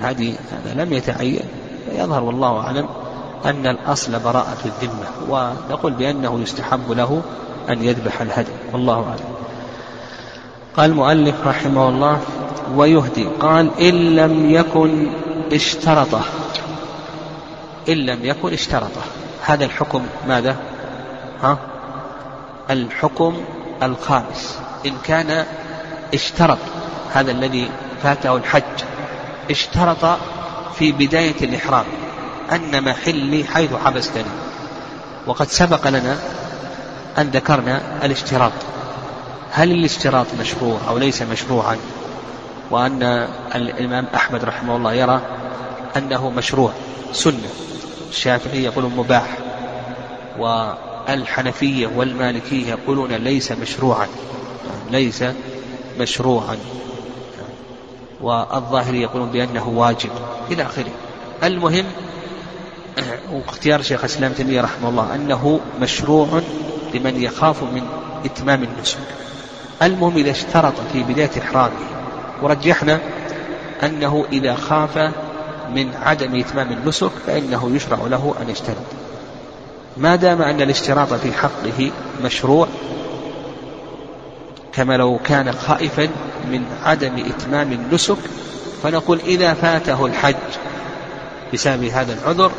الهدي 0.00 0.34
هذا 0.52 0.84
لم 0.84 0.92
يتعين 0.92 1.40
يظهر 1.92 2.22
والله 2.22 2.60
أعلم 2.60 2.88
أن 3.44 3.66
الأصل 3.66 4.18
براءة 4.18 4.58
الذمة 4.64 5.06
ونقول 5.28 5.92
بأنه 5.92 6.40
يستحب 6.40 6.90
له 6.90 7.22
أن 7.68 7.84
يذبح 7.84 8.20
الهدي 8.20 8.52
والله 8.72 8.94
أعلم. 8.94 9.45
قال 10.76 10.90
المؤلف 10.90 11.34
رحمه 11.46 11.88
الله 11.88 12.20
ويهدي. 12.74 13.24
قال 13.40 13.70
إن 13.80 14.16
لم 14.16 14.50
يكن 14.50 15.06
اشترطه. 15.52 16.20
إن 17.88 17.96
لم 17.96 18.24
يكن 18.24 18.52
اشترطه. 18.52 19.02
هذا 19.42 19.64
الحكم 19.64 20.06
ماذا؟ 20.28 20.56
ها؟ 21.42 21.58
الحكم 22.70 23.44
الخامس. 23.82 24.58
إن 24.86 24.92
كان 25.04 25.44
اشترط 26.14 26.58
هذا 27.12 27.30
الذي 27.30 27.68
فاته 28.02 28.36
الحج 28.36 28.62
اشترط 29.50 30.18
في 30.74 30.92
بداية 30.92 31.40
الإحرام 31.42 31.84
أن 32.52 32.84
محلي 32.84 33.44
حيث 33.44 33.70
حبستني. 33.84 34.24
وقد 35.26 35.48
سبق 35.48 35.88
لنا 35.88 36.18
أن 37.18 37.30
ذكرنا 37.30 37.80
الاشتراط. 38.04 38.52
هل 39.56 39.70
الاشتراط 39.70 40.26
مشروع 40.40 40.78
أو 40.88 40.98
ليس 40.98 41.22
مشروعا؟ 41.22 41.76
وأن 42.70 43.02
الإمام 43.54 44.06
أحمد 44.14 44.44
رحمه 44.44 44.76
الله 44.76 44.92
يرى 44.92 45.20
أنه 45.96 46.30
مشروع 46.30 46.72
سنة. 47.12 47.48
الشافعي 48.10 48.64
يقول 48.64 48.84
مباح 48.84 49.38
والحنفية 50.38 51.86
والمالكية 51.96 52.70
يقولون 52.70 53.12
ليس 53.12 53.52
مشروعا 53.52 54.06
ليس 54.90 55.24
مشروعا. 55.98 56.56
والظاهري 58.20 59.02
يقولون 59.02 59.30
بأنه 59.30 59.68
واجب 59.68 60.10
إلى 60.50 60.62
آخره. 60.62 60.92
المهم 61.42 61.86
واختيار 63.32 63.82
شيخ 63.82 64.00
الإسلام 64.00 64.32
تيمية 64.32 64.60
رحمه 64.60 64.88
الله 64.88 65.14
أنه 65.14 65.60
مشروع 65.80 66.40
لمن 66.94 67.22
يخاف 67.22 67.62
من 67.62 67.82
إتمام 68.24 68.62
النسك. 68.62 68.98
المهم 69.82 70.16
إذا 70.16 70.30
اشترط 70.30 70.74
في 70.92 71.02
بداية 71.02 71.30
إحرامه 71.38 71.72
ورجحنا 72.42 73.00
أنه 73.82 74.26
إذا 74.32 74.54
خاف 74.54 74.98
من 75.74 75.94
عدم 76.02 76.40
إتمام 76.40 76.72
النسك 76.72 77.10
فإنه 77.26 77.70
يشرع 77.74 77.98
له 78.06 78.34
أن 78.42 78.50
يشترط. 78.50 78.76
ما 79.96 80.16
دام 80.16 80.42
أن 80.42 80.60
الاشتراط 80.60 81.14
في 81.14 81.32
حقه 81.32 81.90
مشروع 82.24 82.68
كما 84.72 84.96
لو 84.96 85.18
كان 85.24 85.52
خائفا 85.52 86.08
من 86.50 86.64
عدم 86.84 87.12
إتمام 87.26 87.72
النسك 87.72 88.18
فنقول 88.82 89.20
إذا 89.26 89.54
فاته 89.54 90.06
الحج 90.06 90.34
بسبب 91.54 91.84
هذا 91.84 92.12
العذر 92.12 92.52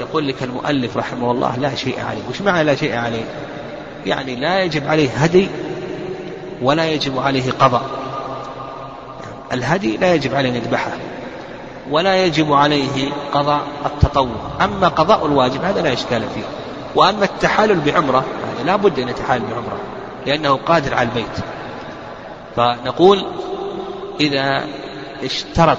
يقول 0.00 0.28
لك 0.28 0.42
المؤلف 0.42 0.96
رحمه 0.96 1.30
الله 1.30 1.56
لا 1.56 1.74
شيء 1.74 2.00
عليه. 2.00 2.22
وش 2.30 2.40
معنى 2.40 2.64
لا 2.64 2.74
شيء 2.74 2.96
عليه؟ 2.96 3.24
يعني 4.06 4.36
لا 4.36 4.62
يجب 4.62 4.86
عليه 4.86 5.10
هدي 5.10 5.48
ولا 6.62 6.90
يجب 6.90 7.18
عليه 7.18 7.52
قضاء. 7.52 7.82
الهدي 9.52 9.96
لا 9.96 10.14
يجب 10.14 10.34
عليه 10.34 10.52
يذبحه 10.52 10.92
ولا 11.90 12.24
يجب 12.24 12.52
عليه 12.52 13.12
قضاء 13.32 13.60
التطوع. 13.86 14.36
أما 14.60 14.88
قضاء 14.88 15.26
الواجب 15.26 15.64
هذا 15.64 15.82
لا 15.82 15.92
إشكال 15.92 16.22
فيه. 16.34 16.44
وأما 16.94 17.24
التحالل 17.24 17.80
بعمرة 17.80 18.18
هذا 18.18 18.64
لا 18.64 18.76
بد 18.76 18.98
أن 18.98 19.08
يتحالل 19.08 19.44
بعمرة 19.44 19.78
لأنه 20.26 20.56
قادر 20.56 20.94
على 20.94 21.08
البيت. 21.08 21.44
فنقول 22.56 23.26
إذا 24.20 24.64
اشترط 25.24 25.78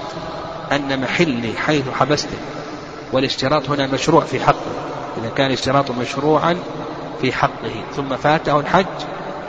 أن 0.72 1.00
محلي 1.00 1.52
حيث 1.66 1.84
حبسته 2.00 2.36
والاشتراط 3.12 3.70
هنا 3.70 3.86
مشروع 3.86 4.20
في 4.20 4.40
حقه. 4.40 4.72
إذا 5.22 5.30
كان 5.36 5.46
الاشتراط 5.46 5.90
مشروعا 5.90 6.56
في 7.20 7.32
حقه 7.32 7.82
ثم 7.96 8.16
فاته 8.16 8.60
الحج 8.60 8.86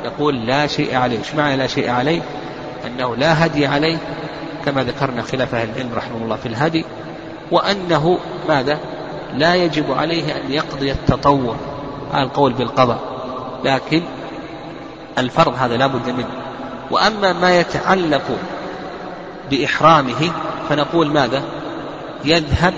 يقول 0.04 0.46
لا 0.46 0.68
شيء 0.68 0.96
عليه. 0.96 1.18
إيش 1.18 1.36
معنى 1.36 1.58
لا 1.58 1.68
شيء 1.68 1.90
عليه؟ 1.90 2.22
أنه 2.86 3.16
لا 3.16 3.46
هدي 3.46 3.66
عليه 3.66 3.98
كما 4.66 4.84
ذكرنا 4.84 5.22
خلاف 5.22 5.56
أهل 5.56 5.70
العلم 5.70 5.90
رحمه 5.96 6.18
الله 6.18 6.36
في 6.36 6.46
الهدي 6.46 6.86
وأنه 7.52 8.18
ماذا؟ 8.50 8.80
لا 9.34 9.56
يجب 9.56 9.92
عليه 9.92 10.36
أن 10.36 10.52
يقضي 10.52 10.92
التطوع. 10.92 11.56
هذا 12.14 12.24
القول 12.24 12.54
بالقضاء. 12.54 13.00
لكن 13.64 14.02
الفرض 15.18 15.56
هذا 15.60 15.78
لا 15.78 15.88
بد 15.88 16.10
منه. 16.10 16.30
وأما 16.92 17.34
ما 17.34 17.60
يتعلق 17.60 18.38
بإحرامه 19.52 20.32
فنقول 20.70 21.08
ماذا؟ 21.08 21.44
يذهب 22.26 22.74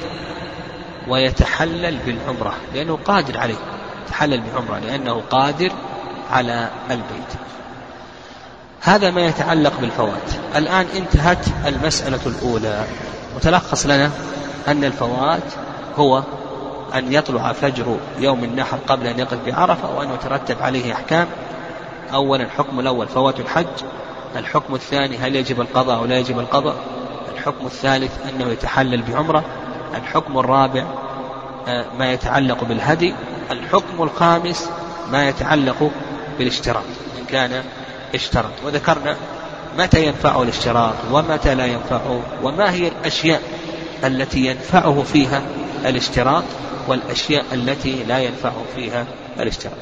ويتحلل 1.08 1.98
بالعمرة 2.06 2.54
لأنه 2.74 3.00
قادر 3.06 3.38
عليه. 3.38 3.56
يتحلل 4.08 4.42
بعمرة 4.54 4.80
لأنه 4.80 5.22
قادر 5.30 5.72
على 6.36 6.69
البيت. 6.91 7.34
هذا 8.82 9.12
ما 9.12 9.21
يتعلق 9.21 9.74
بالفوات 9.82 10.32
الآن 10.56 10.86
انتهت 10.95 11.45
المسألة 11.65 12.19
الأولى. 12.26 12.86
وتلخص 13.36 13.86
لنا 13.86 14.12
أن 14.67 14.84
الفوات 14.84 15.54
هو 15.98 16.24
أن 16.95 17.13
يطلع 17.13 17.54
فجر 17.54 17.98
يوم 18.19 18.43
النحر 18.43 18.78
قبل 18.88 19.08
أن 19.08 19.19
يقف 19.19 19.38
بعرفة 19.45 19.95
وأن 19.98 20.13
يترتب 20.13 20.62
عليه 20.62 20.93
أحكام. 20.93 21.28
أولا 22.13 22.43
الحكم 22.43 22.80
الأول 22.80 23.08
فوات 23.08 23.39
الحج. 23.39 23.84
الحكم 24.36 24.76
الثاني 24.76 25.17
هل 25.17 25.36
يجب 25.36 25.62
القضاء 25.62 25.98
أو 25.98 26.06
لا 26.06 26.19
يجب 26.19 26.39
القضاء. 26.39 26.76
الحكم 27.34 27.65
الثالث 27.65 28.12
أنه 28.30 28.52
يتحلل 28.52 29.02
بعمرة. 29.02 29.43
الحكم 29.95 30.39
الرابع 30.39 30.86
آه، 31.67 31.86
ما 32.00 32.12
يتعلق 32.12 32.63
بالهدي. 32.63 33.15
الحكم 33.52 34.04
الخامس 34.04 34.69
ما 35.12 35.30
يتعلق 35.30 35.91
بالاشتراط 36.38 36.84
إن 37.19 37.26
كان 37.26 37.63
اشترط 38.15 38.52
وذكرنا 38.65 39.15
متى 39.78 40.06
ينفعه 40.06 40.43
الاشتراط 40.43 40.93
ومتى 41.12 41.56
لا 41.56 41.65
ينفعه 41.65 42.21
وما 42.43 42.71
هي 42.71 42.88
الأشياء 42.88 43.41
التي 44.04 44.45
ينفعه 44.45 45.04
فيها 45.04 45.41
الاشتراط 45.86 46.43
والأشياء 46.88 47.45
التي 47.54 48.04
لا 48.04 48.19
ينفعه 48.19 48.63
فيها 48.76 49.06
الاشتراط. 49.39 49.78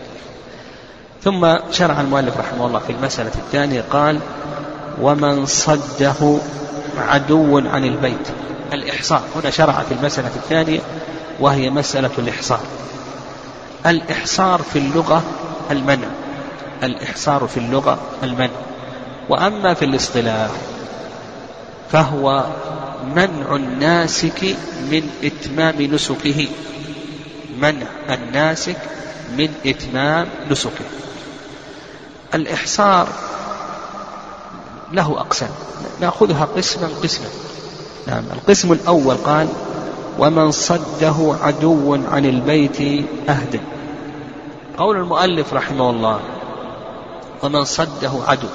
ثم 1.23 1.55
شرع 1.71 2.01
المؤلف 2.01 2.37
رحمه 2.37 2.67
الله 2.67 2.79
في 2.79 2.91
المسألة 2.91 3.31
الثانية 3.35 3.83
قال 3.91 4.19
ومن 5.01 5.45
صده 5.45 6.37
عدو 6.97 7.57
عن 7.57 7.83
البيت. 7.83 8.27
الإحصار 8.73 9.21
هنا 9.35 9.49
شرع 9.49 9.73
في 9.73 9.93
المسألة 9.93 10.31
الثانية 10.35 10.79
وهي 11.39 11.69
مسألة 11.69 12.11
الإحصار. 12.17 12.59
الإحصار 13.85 14.61
في 14.61 14.79
اللغة 14.79 15.23
المنع. 15.71 16.07
الإحصار 16.83 17.47
في 17.47 17.57
اللغة 17.57 17.99
المنع 18.23 18.49
وأما 19.29 19.73
في 19.73 19.86
الاصطلاح 19.86 20.49
فهو 21.91 22.45
منع 23.15 23.55
الناسك 23.55 24.55
من 24.91 25.09
إتمام 25.23 25.81
نسكه. 25.81 26.47
منع 27.62 27.88
الناسك 28.09 28.77
من 29.38 29.49
إتمام 29.65 30.27
نسكه. 30.51 30.86
الإحصار 32.33 33.07
له 34.91 35.19
أقسام. 35.19 35.49
نأخذها 36.01 36.47
قسما 36.57 36.89
قسما. 37.03 37.27
نعم 38.07 38.23
القسم 38.33 38.71
الأول 38.71 39.15
قال 39.15 39.47
ومن 40.19 40.51
صده 40.51 41.36
عدو 41.41 41.95
عن 42.12 42.25
البيت 42.25 43.05
أهدى. 43.29 43.59
قول 44.77 44.97
المؤلف 44.97 45.53
رحمه 45.53 45.89
الله 45.89 46.19
ومن 47.43 47.65
صده 47.65 48.12
عدو. 48.27 48.47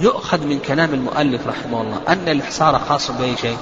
يؤخذ 0.00 0.40
من 0.44 0.58
كلام 0.58 0.94
المؤلف 0.94 1.46
رحمه 1.46 1.82
الله 1.82 2.00
أن 2.08 2.28
الإحصار 2.28 2.78
خاص 2.88 3.10
بأي 3.10 3.36
شيء؟ 3.36 3.56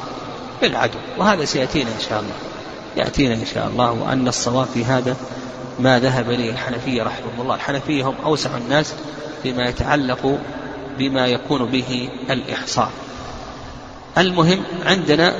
بالعدو. 0.62 0.98
وهذا 1.18 1.44
سيأتينا 1.44 1.90
إن 1.90 2.00
شاء 2.08 2.20
الله. 2.20 2.34
يأتينا 2.96 3.34
إن 3.34 3.46
شاء 3.54 3.66
الله 3.68 3.90
وأن 3.90 4.28
الصواب 4.28 4.66
في 4.74 4.84
هذا 4.84 5.16
ما 5.80 5.98
ذهب 5.98 6.30
إليه 6.30 6.50
الحنفية 6.50 7.02
رحمهم 7.02 7.40
الله. 7.40 7.54
الحنفية 7.54 8.08
هم 8.08 8.14
أوسع 8.24 8.56
الناس 8.56 8.94
بما 9.44 9.68
يتعلق 9.68 10.38
بما 10.98 11.26
يكون 11.26 11.64
به 11.64 12.08
الإحصار. 12.30 12.90
المهم 14.18 14.62
عندنا 14.86 15.34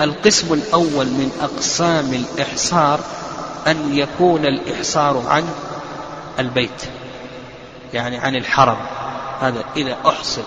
القسم 0.00 0.52
الأول 0.52 1.06
من 1.06 1.30
أقسام 1.42 2.14
الإحصار 2.14 3.00
أن 3.66 3.96
يكون 3.96 4.46
الإحصار 4.46 5.22
عن 5.28 5.44
البيت. 6.38 6.82
يعني 7.94 8.18
عن 8.18 8.36
الحرم. 8.36 8.76
هذا 9.40 9.64
إذا 9.76 9.96
أحصر 10.06 10.42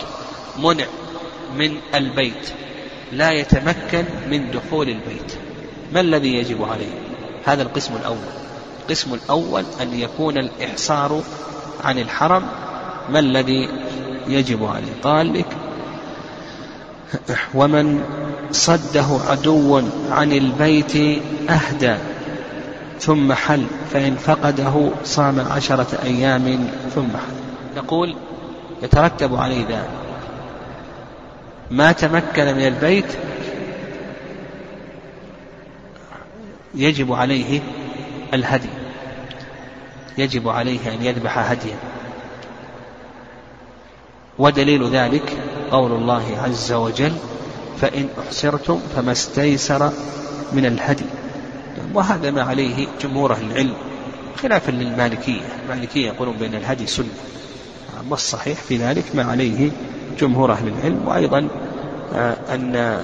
منع 0.59 0.85
من 1.57 1.77
البيت 1.95 2.49
لا 3.11 3.31
يتمكن 3.31 4.05
من 4.29 4.51
دخول 4.51 4.89
البيت. 4.89 5.33
ما 5.93 5.99
الذي 5.99 6.33
يجب 6.35 6.63
عليه؟ 6.63 6.99
هذا 7.45 7.63
القسم 7.63 7.95
الأول. 7.95 8.17
القسم 8.81 9.13
الأول 9.13 9.63
أن 9.81 9.99
يكون 9.99 10.37
الإحصار 10.37 11.21
عن 11.83 11.99
الحرم. 11.99 12.47
ما 13.09 13.19
الذي 13.19 13.69
يجب 14.27 14.65
عليه؟ 14.65 14.93
قال 15.03 15.33
لك 15.33 15.57
ومن 17.53 18.03
صده 18.51 19.05
عدو 19.27 19.81
عن 20.11 20.31
البيت 20.31 21.21
أهدى. 21.49 21.95
ثم 22.99 23.33
حل 23.33 23.65
فإن 23.91 24.15
فقده 24.15 24.89
صام 25.03 25.39
عشرة 25.39 25.99
أيام 26.03 26.69
ثم 26.95 27.07
حل. 27.07 27.77
نقول 27.77 28.15
يترتب 28.83 29.35
عليه 29.35 29.65
ذلك. 29.65 29.89
ما 31.71 31.91
تمكن 31.91 32.45
من 32.45 32.67
البيت 32.67 33.05
يجب 36.75 37.13
عليه 37.13 37.61
الهدي. 38.33 38.69
يجب 40.17 40.49
عليه 40.49 40.93
أن 40.93 41.05
يذبح 41.05 41.37
هديا. 41.37 41.77
ودليل 44.39 44.89
ذلك 44.89 45.37
قول 45.71 45.91
الله 45.91 46.37
عز 46.43 46.71
وجل 46.71 47.13
فإن 47.81 48.07
أحسرتم 48.25 48.79
فما 48.95 49.11
استيسر 49.11 49.91
من 50.53 50.65
الهدي. 50.65 51.05
وهذا 51.95 52.31
ما 52.31 52.43
عليه 52.43 52.87
جمهور 53.01 53.33
أهل 53.33 53.51
العلم. 53.51 53.73
خلافا 54.41 54.71
للمالكية. 54.71 55.41
المالكية 55.63 56.07
يقولون 56.07 56.35
بأن 56.35 56.55
الهدي 56.55 56.87
سنة. 56.87 57.07
والصحيح 58.09 58.57
في 58.59 58.77
ذلك؟ 58.77 59.03
ما 59.13 59.23
عليه 59.23 59.71
جمهور 60.19 60.51
أهل 60.51 60.67
العلم. 60.67 61.07
وأيضا 61.07 61.47
آه، 62.13 62.37
أن 62.49 63.03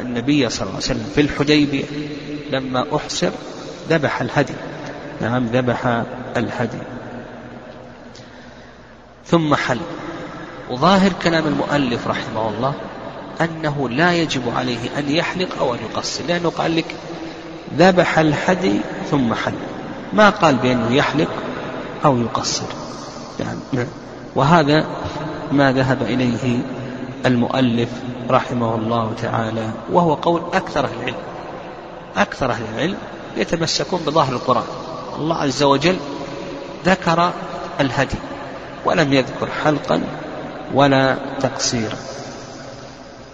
النبي 0.00 0.48
صلى 0.48 0.60
الله 0.62 0.74
عليه 0.74 0.84
وسلم 0.84 1.10
في 1.14 1.20
الحديبية 1.20 1.84
لما 2.50 2.96
أحسر 2.96 3.30
ذبح 3.90 4.20
الهدي. 4.20 4.54
نعم 5.20 5.46
ذبح 5.46 6.02
الهدي. 6.36 6.78
ثم 9.26 9.54
حل. 9.54 9.80
وظاهر 10.70 11.12
كلام 11.22 11.46
المؤلف 11.46 12.08
رحمه 12.08 12.48
الله 12.48 12.74
أنه 13.40 13.88
لا 13.88 14.12
يجب 14.12 14.42
عليه 14.56 14.98
أن 14.98 15.10
يحلق 15.10 15.58
أو 15.58 15.74
أن 15.74 15.78
يقصر. 15.90 16.24
لأنه 16.28 16.50
قال 16.50 16.76
لك 16.76 16.94
ذبح 17.78 18.18
الهدي 18.18 18.80
ثم 19.10 19.34
حل 19.34 19.52
ما 20.12 20.30
قال 20.30 20.56
بأنه 20.56 20.94
يحلق 20.94 21.28
أو 22.04 22.18
يقصر. 22.18 22.66
يعني 23.40 23.86
وهذا 24.34 24.86
ما 25.52 25.72
ذهب 25.72 26.02
إليه 26.02 26.58
المؤلف 27.26 27.88
رحمه 28.30 28.74
الله 28.74 29.12
تعالى 29.22 29.70
وهو 29.92 30.14
قول 30.14 30.42
أكثر 30.52 30.84
أهل 30.84 30.92
العلم. 31.00 31.16
أكثر 32.16 32.50
أهل 32.50 32.62
العلم 32.74 32.96
يتمسكون 33.36 34.00
بظاهر 34.06 34.32
القرآن. 34.32 34.64
الله 35.18 35.36
عز 35.36 35.62
وجل 35.62 35.96
ذكر 36.84 37.32
الهدي 37.80 38.18
ولم 38.84 39.12
يذكر 39.12 39.48
حلقا 39.64 40.02
ولا 40.74 41.16
تقصيرا. 41.40 41.96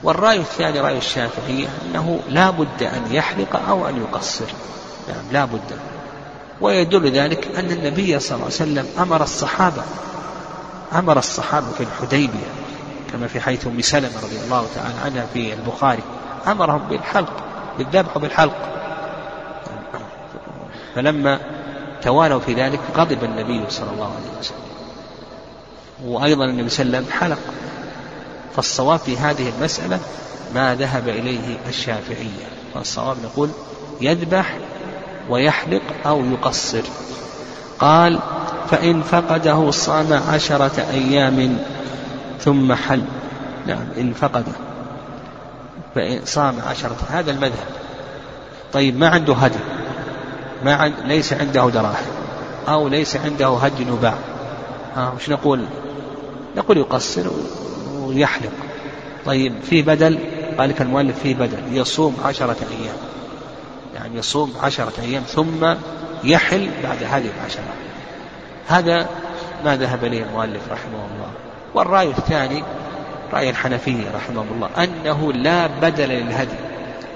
والرأي 0.02 0.36
الثاني 0.36 0.80
رأي 0.80 0.98
الشافعية 0.98 1.68
أنه 1.84 2.20
لا 2.28 2.50
بد 2.50 2.82
أن 2.82 3.02
يحلق 3.10 3.68
أو 3.68 3.88
أن 3.88 3.96
يقصر. 3.96 4.44
نعم 5.08 5.24
لا 5.32 5.44
بد. 5.44 5.78
ويدل 6.60 7.10
ذلك 7.10 7.48
أن 7.56 7.70
النبي 7.70 8.20
صلى 8.20 8.34
الله 8.34 8.44
عليه 8.44 8.54
وسلم 8.54 8.86
أمر 8.98 9.22
الصحابة 9.22 9.82
أمر 10.92 11.18
الصحابة 11.18 11.66
في 11.66 11.82
الحديبية 11.82 12.50
كما 13.12 13.26
في 13.26 13.40
حيث 13.40 13.66
أم 13.66 13.80
سلمة 13.80 14.20
رضي 14.22 14.38
الله 14.44 14.66
تعالى 14.74 14.94
عنها 15.04 15.26
في 15.34 15.54
البخاري. 15.54 16.02
أمرهم 16.46 16.88
بالحلق 16.90 17.32
بالذبح 17.78 18.18
بالحلق 18.18 18.56
فلما 20.94 21.40
توالوا 22.02 22.40
في 22.40 22.54
ذلك 22.54 22.80
غضب 22.96 23.24
النبي 23.24 23.70
صلى 23.70 23.90
الله 23.90 24.06
عليه 24.16 24.38
وسلم. 24.38 24.56
وأيضا 26.04 26.44
النبي 26.44 26.68
صلى 26.68 26.86
الله 26.86 26.98
عليه 26.98 27.06
وسلم 27.06 27.20
حلق. 27.20 27.38
فالصواب 28.56 28.98
في 28.98 29.16
هذه 29.16 29.52
المسألة 29.58 29.98
ما 30.54 30.74
ذهب 30.74 31.08
إليه 31.08 31.58
الشافعية 31.68 32.46
فالصواب 32.74 33.16
نقول 33.24 33.50
يذبح 34.00 34.58
ويحلق 35.30 35.82
أو 36.06 36.24
يقصر. 36.24 36.82
قال 37.78 38.18
فإن 38.70 39.02
فقده 39.02 39.70
صام 39.70 40.12
عشرة 40.28 40.86
أيام 40.90 41.58
ثم 42.40 42.72
حل. 42.72 43.02
نعم 43.66 43.86
إن 43.98 44.12
فقده. 44.12 44.52
فإن 45.94 46.20
صام 46.24 46.54
عشرة 46.66 46.96
هذا 47.10 47.30
المذهب. 47.30 47.68
طيب 48.72 48.98
ما 48.98 49.08
عنده 49.08 49.34
هدي؟ 49.34 49.58
ما 50.64 50.74
عند 50.74 50.94
ليس 51.04 51.32
عنده 51.32 51.68
دراهم 51.68 52.06
أو 52.68 52.88
ليس 52.88 53.16
عنده 53.16 53.48
هدي 53.48 53.84
نباع. 53.84 54.14
ها 54.96 55.12
وش 55.16 55.28
نقول؟ 55.28 55.64
نقول 56.56 56.76
يقصر 56.76 57.30
ويحلق 58.10 58.52
طيب 59.26 59.52
في 59.62 59.82
بدل؟ 59.82 60.18
قال 60.58 60.70
لك 60.70 60.82
المؤلف 60.82 61.18
في 61.18 61.34
بدل. 61.34 61.58
يصوم 61.72 62.16
عشرة 62.24 62.56
أيام. 62.70 62.96
يعني 63.94 64.18
يصوم 64.18 64.54
عشرة 64.62 64.92
أيام 65.02 65.22
ثم 65.22 65.74
يحل 66.24 66.70
بعد 66.82 67.02
هذه 67.02 67.30
العشرة. 67.38 67.62
هذا 68.68 69.08
ما 69.64 69.76
ذهب 69.76 70.04
إليه 70.04 70.22
المؤلف 70.22 70.62
رحمه 70.72 71.04
الله. 71.14 71.30
والرأي 71.74 72.08
الثاني 72.08 72.64
رأي 73.32 73.50
الحنفية 73.50 74.10
رحمه 74.14 74.44
الله 74.54 74.68
أنه 74.84 75.32
لا 75.32 75.66
بدل 75.66 76.08
للهدي. 76.08 76.56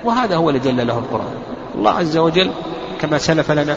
وهذا 0.05 0.37
هو 0.37 0.51
الذي 0.51 0.73
دل 0.73 0.87
له 0.87 0.99
القرآن. 0.99 1.35
الله 1.75 1.91
عز 1.91 2.17
وجل 2.17 2.51
كما 3.01 3.19
سلف 3.19 3.51
لنا 3.51 3.77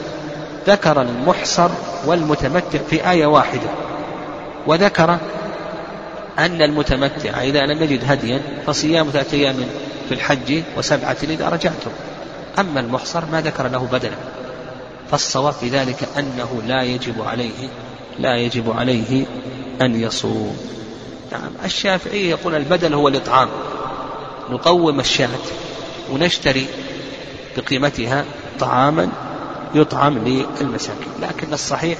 ذكر 0.67 1.01
المحصر 1.01 1.69
والمتمتع 2.05 2.79
في 2.89 3.09
آية 3.09 3.25
واحدة. 3.25 3.69
وذكر 4.67 5.17
أن 6.39 6.61
المتمتع 6.61 7.41
إذا 7.41 7.65
لم 7.65 7.83
يجد 7.83 7.99
هديا 8.05 8.41
فصيام 8.67 9.09
ثلاثة 9.09 9.37
أيام 9.37 9.55
في 10.09 10.13
الحج 10.13 10.63
وسبعة 10.77 11.17
إذا 11.23 11.49
رجعتم. 11.49 11.91
أما 12.59 12.79
المحصر 12.79 13.25
ما 13.31 13.41
ذكر 13.41 13.67
له 13.67 13.87
بدلا 13.91 14.15
فالصواب 15.11 15.53
في 15.53 15.69
ذلك 15.69 16.09
أنه 16.17 16.61
لا 16.67 16.83
يجب 16.83 17.21
عليه 17.21 17.69
لا 18.19 18.35
يجب 18.35 18.71
عليه 18.71 19.25
أن 19.81 20.01
يصوم. 20.01 20.57
نعم 21.31 21.51
الشافعي 21.65 22.29
يقول 22.29 22.55
البدل 22.55 22.93
هو 22.93 23.07
الإطعام. 23.07 23.49
نقوم 24.49 24.99
الشاة 24.99 25.29
ونشتري 26.11 26.67
بقيمتها 27.57 28.25
طعاما 28.59 29.09
يطعم 29.75 30.17
للمساكين 30.17 31.13
لكن 31.21 31.53
الصحيح 31.53 31.97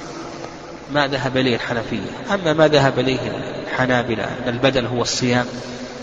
ما 0.92 1.06
ذهب 1.06 1.36
إليه 1.36 1.54
الحنفية. 1.54 2.34
أما 2.34 2.52
ما 2.52 2.68
ذهب 2.68 2.98
إليه 2.98 3.57
الحنابلة 3.78 4.24
أن 4.24 4.48
البدل 4.48 4.86
هو 4.86 5.02
الصيام 5.02 5.46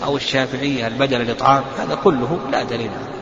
أو 0.04 0.16
الشافعية 0.16 0.86
البدل 0.86 1.20
الإطعام 1.20 1.64
هذا 1.78 1.94
كله 2.04 2.38
لا 2.52 2.62
دليل 2.62 2.90
عليه. 2.90 3.16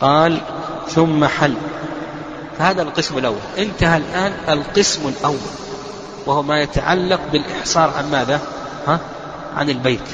قال 0.00 0.40
ثم 0.88 1.24
حل. 1.24 1.54
فهذا 2.58 2.82
القسم 2.82 3.18
الأول. 3.18 3.38
انتهى 3.58 3.96
الآن 3.96 4.32
القسم 4.48 5.08
الأول 5.08 5.38
وهو 6.26 6.42
ما 6.42 6.60
يتعلق 6.60 7.20
بالإحصار 7.32 7.90
عن 7.98 8.10
ماذا؟ 8.10 8.40
ها؟ 8.86 9.00
عن 9.56 9.70
البيت. 9.70 10.08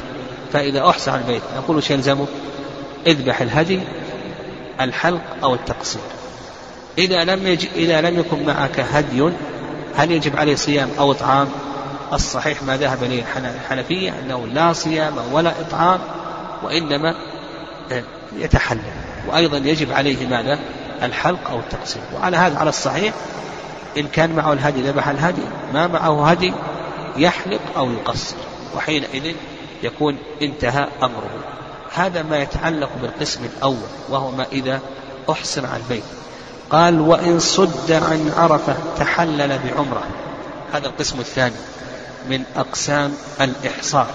فإذا 0.52 0.88
أحصى 0.88 1.10
عن 1.10 1.20
البيت 1.20 1.42
نقول 1.56 1.76
وش 1.76 1.90
يلزمه 1.90 2.26
اذبح 3.06 3.40
الهدي 3.40 3.80
الحلق 4.80 5.22
أو 5.42 5.54
التقصير. 5.54 6.02
إذا 6.98 7.24
لم 7.24 7.46
يج... 7.46 7.66
إذا 7.74 8.00
لم 8.00 8.18
يكن 8.18 8.46
معك 8.46 8.80
هدي 8.80 9.30
هل 9.96 10.10
يجب 10.10 10.36
عليه 10.36 10.54
صيام 10.54 10.90
أو 10.98 11.12
إطعام 11.12 11.48
الصحيح 12.12 12.62
ما 12.62 12.76
ذهب 12.76 13.02
إليه 13.02 13.24
الحنفية 13.36 14.18
أنه 14.18 14.46
لا 14.46 14.72
صيام 14.72 15.14
ولا 15.32 15.60
إطعام 15.60 16.00
وإنما 16.62 17.14
آه، 17.92 18.02
يتحلل. 18.36 18.80
وأيضا 19.28 19.56
يجب 19.56 19.92
عليه 19.92 20.26
ماذا؟ 20.26 20.58
الحلق 21.02 21.50
أو 21.50 21.58
التقصير 21.58 22.02
وعلى 22.14 22.36
هذا 22.36 22.58
على 22.58 22.68
الصحيح 22.68 23.14
إن 23.98 24.06
كان 24.06 24.36
معه 24.36 24.52
الهدي 24.52 24.82
ذبح 24.82 25.08
الهدي. 25.08 25.42
ما 25.74 25.86
معه 25.86 26.30
هدي 26.30 26.52
يحلق 27.16 27.60
أو 27.76 27.92
يقصر. 27.92 28.36
وحينئذ 28.76 29.34
يكون 29.82 30.16
انتهى 30.42 30.86
أمره. 31.02 31.30
هذا 31.94 32.22
ما 32.22 32.38
يتعلق 32.38 32.90
بالقسم 33.02 33.40
الأول 33.44 33.88
وهو 34.08 34.30
ما 34.30 34.46
إذا 34.52 34.80
أحصر 35.30 35.66
عن 35.66 35.80
البيت. 35.80 36.04
قال 36.70 37.00
وإن 37.00 37.38
صد 37.38 37.92
عن 37.92 38.32
عرفة 38.36 38.74
تحلل 38.98 39.58
بعمرة. 39.58 40.02
هذا 40.72 40.86
القسم 40.86 41.20
الثاني. 41.20 41.56
من 42.28 42.44
أقسام 42.56 43.14
الإحصار. 43.40 44.06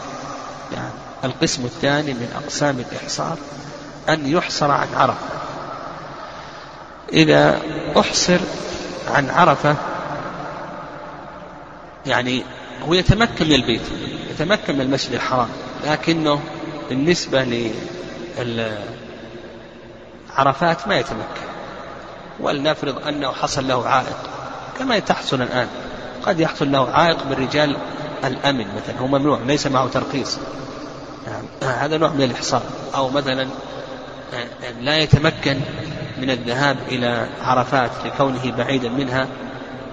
يعني 0.73 0.89
القسم 1.23 1.65
الثاني 1.65 2.13
من 2.13 2.41
أقسام 2.43 2.79
الإحصار 2.79 3.37
أن 4.09 4.27
يحصر 4.27 4.71
عن 4.71 4.87
عرفة. 4.95 5.27
إذا 7.13 7.61
أحصر 7.99 8.39
عن 9.07 9.29
عرفة 9.29 9.75
يعني 12.05 12.43
هو 12.81 12.93
يتمكن 12.93 13.45
من 13.45 13.53
البيت 13.53 13.81
يتمكن 14.29 14.75
من 14.75 14.81
المسجد 14.81 15.13
الحرام 15.13 15.49
لكنه 15.85 16.41
بالنسبة 16.89 17.71
لعرفات 20.37 20.87
ما 20.87 20.99
يتمكن. 20.99 21.45
ولنفرض 22.39 23.07
أنه 23.07 23.31
حصل 23.31 23.67
له 23.67 23.87
عائق 23.87 24.17
كما 24.79 24.99
تحصل 24.99 25.41
الآن. 25.41 25.67
قد 26.25 26.39
يحصل 26.39 26.71
له 26.71 26.89
عائق 26.89 27.25
من 27.25 27.33
رجال 27.33 27.77
الأمن 28.25 28.65
مثلا 28.75 28.99
هو 28.99 29.07
ممنوع 29.07 29.39
ليس 29.45 29.67
معه 29.67 29.87
ترخيص. 29.87 30.37
يعني 31.27 31.47
هذا 31.63 31.97
نوع 31.97 32.09
من 32.09 32.21
الإحصار 32.21 32.61
أو 32.95 33.09
مثلا 33.09 33.47
لا 34.81 34.97
يتمكن 34.97 35.59
من 36.17 36.29
الذهاب 36.29 36.77
إلى 36.87 37.27
عرفات 37.41 37.91
لكونه 38.05 38.51
بعيدا 38.57 38.89
منها 38.89 39.27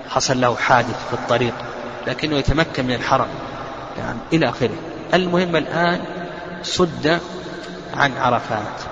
حصل 0.08 0.40
له 0.40 0.56
حادث 0.56 1.08
في 1.08 1.12
الطريق 1.12 1.54
لكنه 2.06 2.36
يتمكن 2.36 2.86
من 2.86 2.94
الحرم. 2.94 3.28
يعني 3.98 4.18
إلى 4.32 4.48
آخره. 4.48 4.76
المهم 5.14 5.56
الآن 5.56 6.00
صد 6.62 7.20
عن 7.94 8.16
عرفات. 8.16 8.82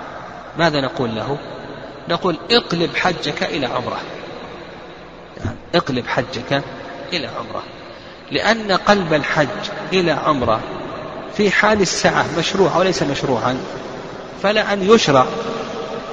ماذا 0.57 0.81
نقول 0.81 1.15
له؟ 1.15 1.37
نقول 2.09 2.37
اقلب 2.51 2.95
حجك 2.95 3.43
إلى 3.43 3.65
عمرة. 3.65 3.99
يعني 5.45 5.57
اقلب 5.75 6.07
حجك 6.07 6.63
إلى 7.13 7.27
عمرة. 7.27 7.63
لأن 8.31 8.71
قلب 8.71 9.13
الحج 9.13 9.47
إلى 9.93 10.11
عمرة 10.11 10.59
في 11.37 11.51
حال 11.51 11.81
السعة 11.81 12.25
مشروع 12.37 12.77
وليس 12.77 13.03
مشروعا 13.03 13.57
فلا 14.43 14.73
أن 14.73 14.89
يشرع 14.89 15.25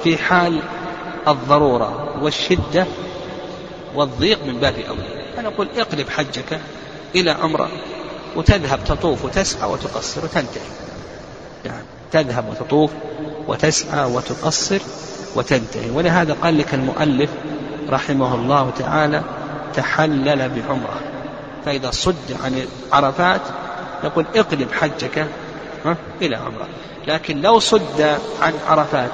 في 0.03 0.17
حال 0.17 0.59
الضرورة 1.27 2.19
والشدة 2.21 2.85
والضيق 3.95 4.45
من 4.45 4.59
باب 4.59 4.73
أولى. 4.89 5.23
فنقول 5.37 5.67
اقلب 5.77 6.09
حجك 6.09 6.59
إلى 7.15 7.31
عمرة 7.31 7.69
وتذهب 8.35 8.79
تطوف 8.83 9.25
وتسعى 9.25 9.69
وتقصر 9.69 10.23
وتنتهي. 10.23 10.69
يعني 11.65 11.83
تذهب 12.11 12.49
وتطوف 12.49 12.91
وتسعى 13.47 14.05
وتقصر 14.05 14.79
وتنتهي. 15.35 15.89
ولهذا 15.89 16.33
قال 16.33 16.57
لك 16.57 16.73
المؤلف 16.73 17.29
رحمه 17.89 18.35
الله 18.35 18.71
تعالى 18.79 19.23
تحلل 19.73 20.49
بعمرة 20.49 20.99
فإذا 21.65 21.91
صد 21.91 22.37
عن 22.43 22.67
عرفات 22.91 23.41
نقول 24.03 24.25
اقلب 24.35 24.71
حجك 24.71 25.27
إلى 26.21 26.35
عمرة. 26.35 26.67
لكن 27.07 27.41
لو 27.41 27.59
صد 27.59 28.17
عن 28.41 28.53
عرفات 28.67 29.09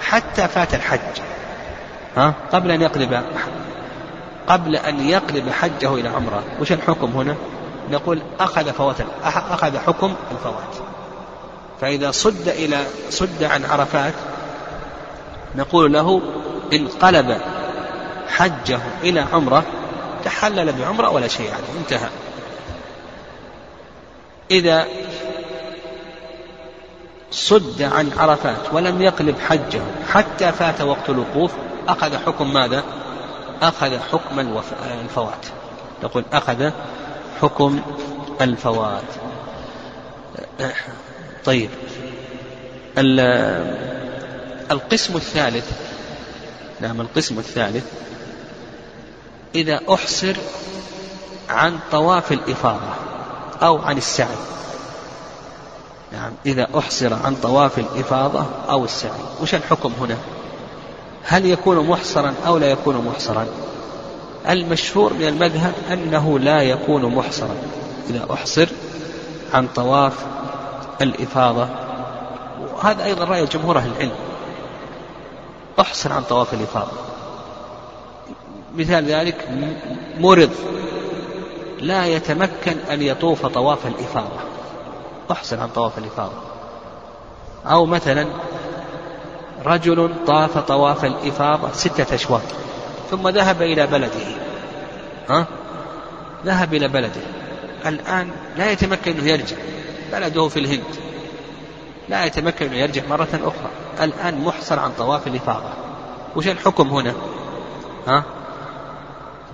حتى 0.00 0.48
فات 0.48 0.74
الحج 0.74 1.22
ها 2.16 2.34
قبل 2.52 2.70
أن 2.70 2.82
يقلب 2.82 3.22
قبل 4.46 4.76
أن 4.76 5.08
يقلب 5.08 5.50
حجه 5.50 5.94
إلى 5.94 6.08
عمرة. 6.08 6.42
وش 6.60 6.72
الحكم 6.72 7.10
هنا؟ 7.10 7.34
نقول 7.90 8.22
أخذ 8.40 8.72
فوات 8.72 8.96
أخذ 9.24 9.78
حكم 9.78 10.14
الفوات. 10.32 10.74
فإذا 11.80 12.10
صد 12.10 12.48
إلى 12.48 12.76
صد 13.10 13.42
عن 13.42 13.64
عرفات 13.64 14.14
نقول 15.56 15.92
له 15.92 16.20
انقلب 16.72 17.40
حجه 18.28 18.80
إلى 19.02 19.20
عمرة 19.32 19.64
تحلل 20.24 20.72
بعمرة 20.72 21.10
ولا 21.10 21.28
شيء 21.28 21.50
عليه 21.50 21.80
انتهى. 21.80 22.08
إذا 24.50 24.86
صد 27.30 27.82
عن 27.82 28.10
عرفات 28.18 28.72
ولم 28.72 29.02
يقلب 29.02 29.36
حجه 29.48 29.80
حتى 30.12 30.52
فات 30.52 30.80
وقت 30.80 31.10
الوقوف 31.10 31.52
أخذ 31.88 32.16
حكم 32.26 32.52
ماذا؟ 32.52 32.84
أخذ 33.62 33.98
حكم 34.12 34.60
الفوات. 35.04 35.46
نقول 36.02 36.24
أخذ 36.32 36.70
حكم 37.42 37.80
الفوات. 38.40 39.02
طيب. 41.44 41.70
القسم 44.70 45.16
الثالث 45.16 45.70
نعم 46.80 47.00
القسم 47.00 47.38
الثالث 47.38 47.84
إذا 49.54 49.80
أحصر 49.94 50.36
عن 51.48 51.78
طواف 51.92 52.32
الإفاضة 52.32 52.94
أو 53.62 53.78
عن 53.78 53.96
السعي. 53.96 54.36
نعم 56.12 56.32
إذا 56.46 56.66
أحصر 56.78 57.14
عن 57.14 57.34
طواف 57.42 57.78
الإفاضة 57.78 58.44
أو 58.70 58.84
السعي. 58.84 59.20
وش 59.42 59.54
الحكم 59.54 59.92
هنا؟ 60.00 60.16
هل 61.22 61.46
يكون 61.46 61.88
محصرا 61.88 62.34
أو 62.46 62.58
لا 62.58 62.66
يكون 62.66 62.96
محصرا؟ 62.96 63.46
المشهور 64.48 65.12
من 65.12 65.28
المذهب 65.28 65.72
أنه 65.92 66.38
لا 66.38 66.62
يكون 66.62 67.14
محصرا. 67.14 67.56
إذا 68.10 68.26
أحصر 68.32 68.68
عن 69.54 69.68
طواف 69.74 70.12
الإفاضة 71.00 71.68
وهذا 72.74 73.04
أيضا 73.04 73.24
رأي 73.24 73.46
جمهور 73.46 73.78
أهل 73.78 73.90
العلم. 73.90 74.12
أحصر 75.80 76.12
عن 76.12 76.22
طواف 76.22 76.54
الإفاضة. 76.54 76.92
مثال 78.76 79.04
ذلك 79.04 79.48
مرض 80.18 80.50
لا 81.80 82.06
يتمكن 82.06 82.76
أن 82.90 83.02
يطوف 83.02 83.46
طواف 83.46 83.86
الإفاضة. 83.86 84.40
أحصر 85.30 85.60
عن 85.60 85.68
طواف 85.68 85.98
الإفاضة. 85.98 86.32
أو 87.66 87.86
مثلا 87.86 88.26
رجل 89.66 90.10
طاف 90.26 90.58
طواف 90.58 91.04
الإفاضة 91.04 91.72
ستة 91.72 92.14
أشواط 92.14 92.42
ثم 93.10 93.28
ذهب 93.28 93.62
إلى 93.62 93.86
بلده. 93.86 94.26
ها؟ 95.28 95.46
ذهب 96.44 96.74
إلى 96.74 96.88
بلده. 96.88 97.20
الآن 97.86 98.30
لا 98.56 98.70
يتمكن 98.70 99.12
أنه 99.12 99.30
يرجع. 99.30 99.56
بلده 100.12 100.48
في 100.48 100.60
الهند. 100.60 100.84
لا 102.08 102.24
يتمكن 102.24 102.66
أنه 102.66 102.76
يرجع 102.76 103.02
مرة 103.10 103.28
أخرى. 103.34 103.70
الآن 104.00 104.44
محصر 104.44 104.78
عن 104.78 104.92
طواف 104.98 105.26
الإفاضة. 105.26 105.70
وش 106.36 106.48
الحكم 106.48 106.88
هنا؟ 106.88 107.14
ها؟ 108.06 108.24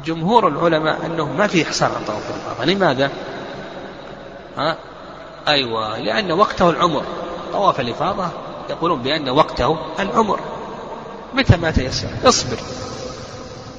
جمهور 0.07 0.49
العلماء 0.49 1.07
أنه 1.07 1.33
ما 1.33 1.47
في 1.47 1.63
إحصار 1.63 1.93
عن 1.97 2.05
طواف 2.05 2.31
الإفاضة 2.31 2.65
لماذا 2.65 3.11
ها؟ 4.57 4.77
أيوة 5.49 5.99
لأن 5.99 6.33
وقته 6.33 6.71
العمر. 6.71 7.03
طواف 7.53 7.81
الإفاضة 7.81 8.29
يقولون 8.71 9.03
بأن 9.03 9.29
وقته 9.29 9.79
العمر. 10.01 10.41
متى 11.35 11.57
ما 11.57 11.71
تيسر؟ 11.71 12.09
اصبر. 12.25 12.57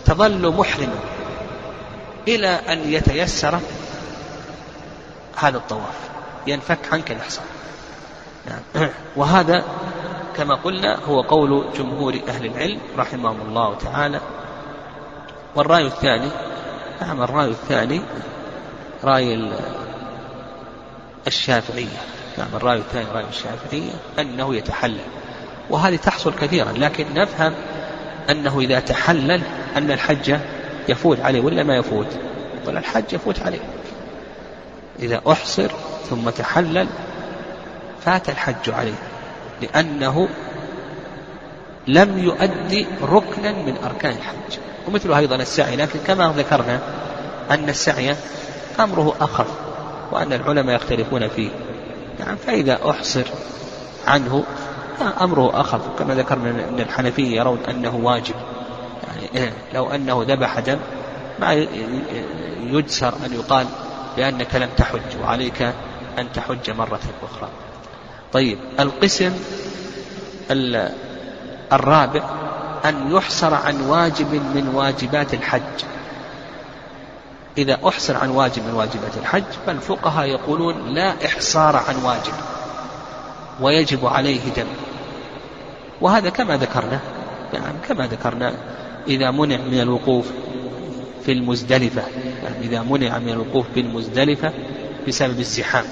تظل 0.05 0.53
محرما 0.57 0.99
إلى 2.27 2.47
أن 2.47 2.93
يتيسر 2.93 3.59
هذا 5.35 5.57
الطواف. 5.57 6.09
ينفك 6.47 6.93
عنك 6.93 7.11
الإحصان. 7.11 7.45
نعم. 8.45 8.89
وهذا 9.17 9.63
كما 10.35 10.55
قلنا 10.55 10.99
هو 11.05 11.21
قول 11.21 11.65
جمهور 11.77 12.19
أهل 12.27 12.45
العلم 12.45 12.79
رحمهم 12.97 13.41
الله 13.41 13.75
تعالى 13.75 14.21
والرأي 15.57 15.85
الثاني 15.85 16.29
نعم 17.01 17.21
الرأي 17.21 17.47
الثاني 17.47 18.01
رأي 19.03 19.51
الشافعية. 21.27 21.97
نعم 22.37 22.47
الرأي 22.53 22.77
الثاني 22.77 23.05
رأي 23.13 23.25
الشافعية 23.29 23.91
أنه 24.19 24.55
يتحلل. 24.55 24.99
وهذه 25.69 25.95
تحصل 25.95 26.33
كثيرا 26.33 26.71
لكن 26.71 27.05
نفهم 27.13 27.53
أنه 28.29 28.59
إذا 28.59 28.79
تحلل 28.79 29.41
أن 29.77 29.91
الحج 29.91 30.37
يفوت 30.89 31.19
عليه 31.19 31.41
ولا 31.41 31.63
ما 31.63 31.77
يفوت؟ 31.77 32.07
ولا 32.67 32.79
الحج 32.79 33.13
يفوت 33.13 33.41
عليه. 33.41 33.59
إذا 34.99 35.21
أحصر 35.31 35.71
ثم 36.09 36.29
تحلل 36.29 36.87
فات 38.05 38.29
الحج 38.29 38.69
عليه. 38.69 38.99
لأنه 39.61 40.29
لم 41.87 42.19
يؤدي 42.19 42.85
ركنا 43.01 43.51
من 43.51 43.77
أركان 43.83 44.11
الحج. 44.11 44.66
ومثله 44.87 45.17
أيضا 45.17 45.35
السعي 45.35 45.75
لكن 45.75 45.99
كما 46.07 46.33
ذكرنا 46.37 46.79
أن 47.51 47.69
السعي 47.69 48.15
أمره 48.79 49.15
أخف 49.21 49.47
وأن 50.11 50.33
العلماء 50.33 50.75
يختلفون 50.75 51.27
فيه. 51.27 51.49
نعم 52.19 52.35
فإذا 52.35 52.79
أحصر 52.89 53.23
عنه 54.07 54.43
أمره 55.21 55.61
أخف. 55.61 55.81
كما 55.99 56.15
ذكرنا 56.15 56.49
أن 56.49 56.79
الحنفية 56.79 57.37
يرون 57.37 57.59
أنه 57.69 57.95
واجب. 57.95 58.35
يعني 59.07 59.29
إيه، 59.35 59.53
لو 59.73 59.89
أنه 59.89 60.25
ذبح 60.27 60.59
دم 60.59 60.77
ما 61.39 61.53
يجسر 62.61 63.13
أن 63.25 63.33
يقال 63.33 63.67
بأنك 64.17 64.55
لم 64.55 64.69
تحج 64.77 65.21
وعليك 65.23 65.61
أن 66.19 66.31
تحج 66.33 66.69
مرة 66.69 66.99
أخرى. 67.23 67.49
طيب 68.33 68.57
القسم 68.79 69.33
الرابع 71.71 72.23
أن 72.85 73.11
يحصر 73.11 73.53
عن 73.53 73.81
واجب 73.81 74.33
من 74.33 74.71
واجبات 74.75 75.33
الحج. 75.33 75.61
إذا 77.57 77.77
أحصر 77.87 78.17
عن 78.17 78.29
واجب 78.29 78.63
من 78.67 78.73
واجبات 78.73 79.17
الحج 79.17 79.43
فالفقهاء 79.65 80.27
يقولون 80.27 80.93
لا 80.93 81.25
إحصار 81.25 81.75
عن 81.75 81.95
واجب 81.95 82.33
ويجب 83.61 84.05
عليه 84.05 84.41
دم. 84.57 84.67
وهذا 86.01 86.29
كما 86.29 86.57
ذكرنا 86.57 86.99
يعني 87.53 87.77
كما 87.87 88.07
ذكرنا 88.07 88.53
إذا 89.07 89.31
منع 89.31 89.57
من 89.57 89.79
الوقوف 89.79 90.31
في 91.25 91.31
المزدلفة 91.31 92.03
يعني 92.43 92.55
إذا 92.61 92.81
منع 92.81 93.19
من 93.19 93.29
الوقوف 93.29 93.65
بالمزدلفة 93.75 94.53
بسبب 95.07 95.39
الزحام. 95.39 95.85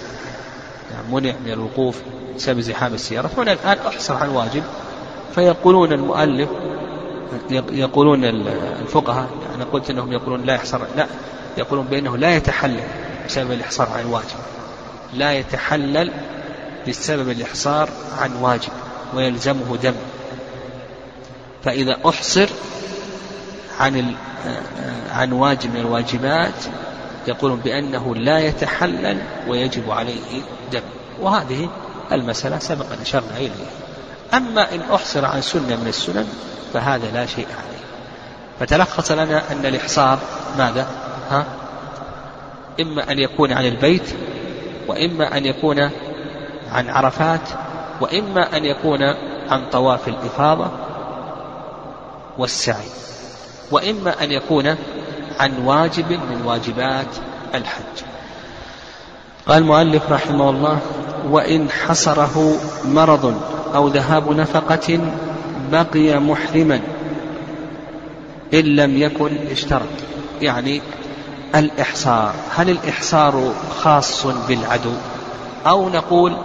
يعني 0.92 1.08
منع 1.14 1.34
من 1.46 1.52
الوقوف 1.52 2.02
بسبب 2.36 2.60
زحام 2.60 2.94
السيارة 2.94 3.30
هنا 3.38 3.54
الآن 3.54 3.78
أحصر 3.88 4.14
عن 4.16 4.30
واجب. 4.30 4.64
فيقولون 5.36 5.94
المؤلف 5.94 6.50
يقولون 7.72 8.26
الفقهاء 8.82 9.30
أنا 9.56 9.64
قلت 9.64 9.90
أنهم 9.90 10.12
يقولون 10.12 10.42
لا 10.42 10.54
يحصر 10.54 10.82
لا 10.96 11.08
يقولون 11.58 11.86
بأنه 11.86 12.18
لا 12.18 12.36
يتحلل 12.36 12.84
بسبب 13.26 13.52
الإحصار 13.52 13.90
عن 13.90 14.00
الواجب 14.00 14.38
لا 15.14 15.34
يتحلل 15.34 16.12
بسبب 16.88 17.30
الإحصار 17.30 17.90
عن 18.20 18.36
واجب 18.42 18.72
ويلزمه 19.16 19.78
دم. 19.84 19.94
فإذا 21.64 21.98
أحصر 22.10 22.50
عن 23.80 24.16
عن 25.12 25.32
واجب 25.32 25.74
من 25.74 25.80
الواجبات 25.80 26.64
يقولون 27.28 27.60
بأنه 27.60 28.16
لا 28.16 28.40
يتحلل 28.40 29.18
ويجب 29.48 29.92
عليه 29.92 30.42
دم. 30.72 30.82
وهذه 31.22 31.70
المسألة 32.12 32.60
سبق 32.60 32.86
أن 32.92 33.02
أشرنا 33.02 33.38
إليها. 33.38 33.72
أما 34.34 34.76
إن 34.76 34.82
أحصر 34.94 35.26
عن 35.26 35.42
سنة 35.42 35.76
من 35.76 35.88
السنن 35.88 36.28
فهذا 36.74 37.12
لا 37.12 37.26
شيء 37.26 37.48
عليه 37.48 37.86
فتلخص 38.60 39.12
لنا 39.12 39.52
أن 39.52 39.66
الإحصار 39.66 40.20
ماذا؟ 40.58 40.88
ها؟ 41.30 41.46
إما 42.80 43.12
أن 43.12 43.20
يكون 43.20 43.54
عن 43.54 43.66
البيت 43.66 44.16
وإما 44.88 45.38
أن 45.38 45.46
يكون 45.46 45.90
عن 46.72 46.90
عرفات 46.90 47.50
وإما 48.02 48.58
أن 48.58 48.66
يكون 48.66 49.02
عن 49.50 49.70
طواف 49.72 50.08
الإفاضة 50.08 50.72
والسعي 52.38 52.88
وإما 53.72 54.24
أن 54.24 54.32
يكون 54.32 54.76
عن 55.40 55.66
واجب 55.66 56.12
من 56.12 56.42
واجبات 56.46 57.16
الحج 57.56 58.15
قال 59.48 59.58
المؤلف 59.58 60.12
رحمه 60.12 60.50
الله 60.50 60.80
وإن 61.30 61.70
حصره 61.70 62.60
مرض 62.86 63.42
أو 63.76 63.88
ذهاب 63.88 64.32
نفقة 64.32 65.00
بقي 65.72 66.20
محرما 66.20 66.82
إن 68.54 68.66
لم 68.66 68.98
يكن 68.98 69.38
اشترط 69.52 69.90
يعني 70.42 70.82
الإحصار. 71.56 72.34
هل 72.56 72.70
الإحصار 72.70 73.54
خاص 73.82 74.26
بالعدو؟ 74.28 74.94
أو 75.68 75.90
نقول 75.90 76.38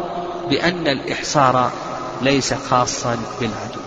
بأن 0.51 0.87
الإحصار 0.87 1.71
ليس 2.23 2.55
خاصا 2.55 3.17
بالعدو. 3.41 3.81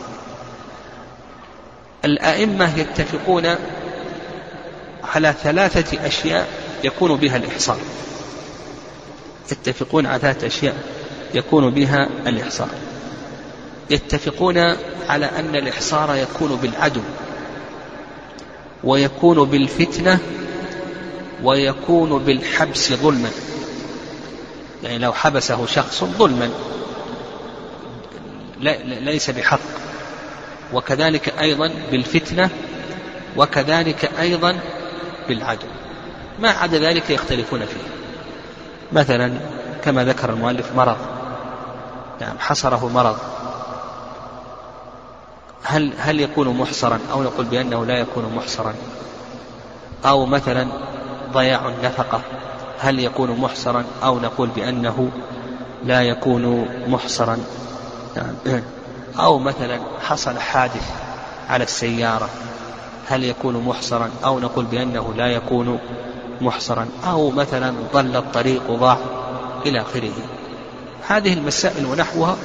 الأئمة 2.06 2.78
يتفقون 2.78 3.56
على 5.16 5.34
ثلاثة 5.44 6.08
أشياء 6.08 6.48
يكون 6.84 7.16
بها 7.16 7.38
الإحصار. 7.38 7.78
يتفقون 9.52 10.06
على 10.06 10.20
ثلاثة 10.20 10.48
أشياء 10.48 10.76
يكون 11.34 11.70
بها 11.70 12.10
الإحصار. 12.28 12.70
يتفقون 13.90 14.58
على 15.10 15.26
أن 15.26 15.56
الإحصار 15.56 16.16
يكون 16.16 16.56
بالعدو 16.56 17.02
ويكون 18.84 19.44
بالفتنة 19.50 20.20
ويكون 21.44 22.24
بالحبس 22.24 22.94
ظلما. 22.94 23.30
يعني 24.84 24.98
لو 24.98 25.14
حبسه 25.14 25.66
شخص 25.66 26.04
ظلما 26.04 26.50
ليس 28.86 29.30
بحق. 29.30 29.60
وكذلك 30.74 31.34
أيضا 31.40 31.72
بالفتنة 31.92 32.50
وكذلك 33.38 34.12
أيضا 34.20 34.60
بالعدو. 35.28 35.68
ما 36.40 36.50
عدا 36.50 36.80
ذلك 36.80 37.10
يختلفون 37.10 37.60
فيه. 37.60 37.93
مثلا 38.94 39.34
كما 39.84 40.04
ذكر 40.04 40.30
المؤلف 40.30 40.76
مرض. 40.76 40.98
نعم 42.22 42.40
حصره 42.40 42.90
مرض. 42.94 43.18
هل 45.64 45.94
هل 45.98 46.20
يكون 46.20 46.58
محصرا 46.58 47.00
أو 47.12 47.24
نقول 47.24 47.46
بأنه 47.46 47.86
لا 47.86 48.00
يكون 48.00 48.34
محصرا؟ 48.36 48.74
أو 50.06 50.26
مثلا 50.26 50.68
ضياع 51.34 51.68
النفقة 51.68 52.22
هل 52.80 53.00
يكون 53.00 53.40
محصرا 53.40 53.84
أو 54.04 54.20
نقول 54.20 54.50
بأنه 54.50 55.10
لا 55.86 56.02
يكون 56.02 56.68
محصرا؟ 56.88 57.38
نعم. 58.16 58.36
أو 59.20 59.40
مثلا 59.40 59.80
حصل 60.02 60.40
حادث 60.40 60.92
على 61.50 61.64
السيارة 61.64 62.30
هل 63.08 63.24
يكون 63.24 63.58
محصرا 63.58 64.10
أو 64.26 64.40
نقول 64.40 64.66
بأنه 64.66 65.14
لا 65.18 65.28
يكون 65.28 65.80
محصرا 66.44 66.88
أو 67.06 67.30
مثلا 67.32 67.74
ضل 67.94 68.16
الطريق 68.16 68.72
ضاع 68.72 68.98
إلى 69.66 69.82
آخره. 69.82 70.14
هذه 71.08 71.34
المسائل 71.34 71.86
ونحوها 71.86 72.36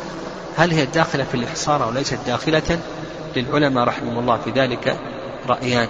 هل 0.57 0.71
هي 0.71 0.87
داخلة 0.87 1.25
في 1.25 1.35
الإحصار 1.35 1.85
أو 1.85 1.91
ليست 1.91 2.19
داخلة؟ 2.27 2.79
للعلماء 3.37 3.85
رحمهم 3.85 4.19
الله 4.19 4.39
في 4.45 4.51
ذلك 4.51 4.97
رأيان. 5.49 5.89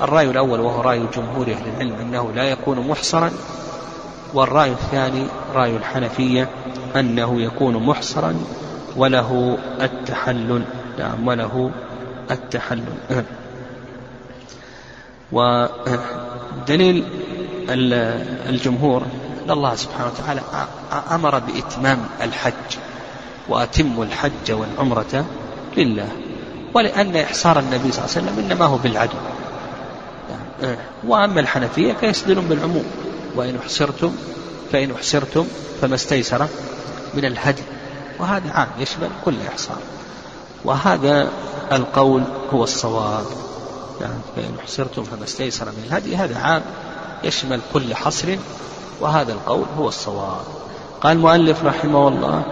الرأي 0.00 0.30
الأول 0.30 0.60
وهو 0.60 0.80
رأي 0.80 1.02
جمهور 1.16 1.46
أهل 1.46 1.68
العلم 1.76 1.94
أنه 2.00 2.32
لا 2.32 2.44
يكون 2.44 2.88
محصرا 2.88 3.30
والرأي 4.34 4.70
الثاني 4.70 5.26
رأي 5.54 5.76
الحنفية 5.76 6.48
أنه 6.96 7.40
يكون 7.42 7.76
محصرا 7.86 8.34
وله 8.96 9.58
التحلل 9.80 10.62
نعم 10.98 11.28
وله 11.28 11.70
التحلل. 12.30 12.84
ودليل 16.68 17.04
الجمهور 18.48 19.02
أن 19.44 19.50
الله 19.50 19.74
سبحانه 19.74 20.06
وتعالى 20.06 20.40
أمر 21.10 21.38
بإتمام 21.38 21.98
الحج 22.22 22.78
وأتموا 23.48 24.04
الحج 24.04 24.52
والعمرة 24.52 25.24
لله 25.76 26.08
ولأن 26.74 27.16
إحصار 27.16 27.58
النبي 27.58 27.92
صلى 27.92 28.04
الله 28.04 28.16
عليه 28.16 28.26
وسلم 28.26 28.44
إنما 28.44 28.64
هو 28.64 28.76
بالعدو 28.76 29.16
وأما 31.06 31.40
الحنفية 31.40 31.92
فيستدلون 31.92 32.44
بالعموم 32.44 32.84
وإن 33.36 33.56
أحصرتم 33.56 34.12
فإن 34.72 34.90
أحصرتم 34.90 35.46
فما 35.80 35.94
استيسر 35.94 36.46
من 37.14 37.24
الهدي. 37.24 37.62
وهذا 38.18 38.50
عام 38.50 38.68
يشمل 38.78 39.08
كل 39.24 39.34
إحصار. 39.52 39.78
وهذا 40.64 41.28
القول 41.72 42.22
هو 42.52 42.64
الصواب. 42.64 43.24
فإن 44.36 44.56
أحصرتم 44.60 45.02
فما 45.02 45.24
استيسر 45.24 45.66
من 45.66 45.84
الهدي. 45.88 46.16
هذا 46.16 46.38
عام 46.38 46.62
يشمل 47.24 47.60
كل 47.72 47.94
حصر 47.94 48.36
وهذا 49.00 49.32
القول 49.32 49.66
هو 49.78 49.88
الصواب. 49.88 50.44
قال 51.00 51.16
المؤلف 51.16 51.64
رحمه 51.64 52.08
الله 52.08 52.42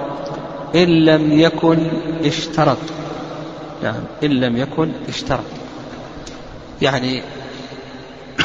إن 0.75 1.05
لم 1.05 1.41
يكن 1.41 1.91
اشترط. 2.25 2.79
يعني 3.83 3.99
إن 4.23 4.31
لم 4.31 4.57
يكن 4.57 4.93
اشترط. 5.09 5.45
يعني 6.83 7.23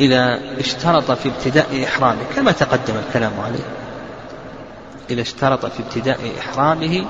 إذا 0.00 0.40
اشترط 0.60 1.12
في 1.12 1.28
ابتداء 1.28 1.84
إحرامه 1.84 2.22
كما 2.36 2.52
تقدم 2.52 2.94
الكلام 3.08 3.40
عليه. 3.40 3.64
إذا 5.10 5.22
اشترط 5.22 5.66
في 5.66 5.82
ابتداء 5.82 6.32
إحرامه 6.38 7.06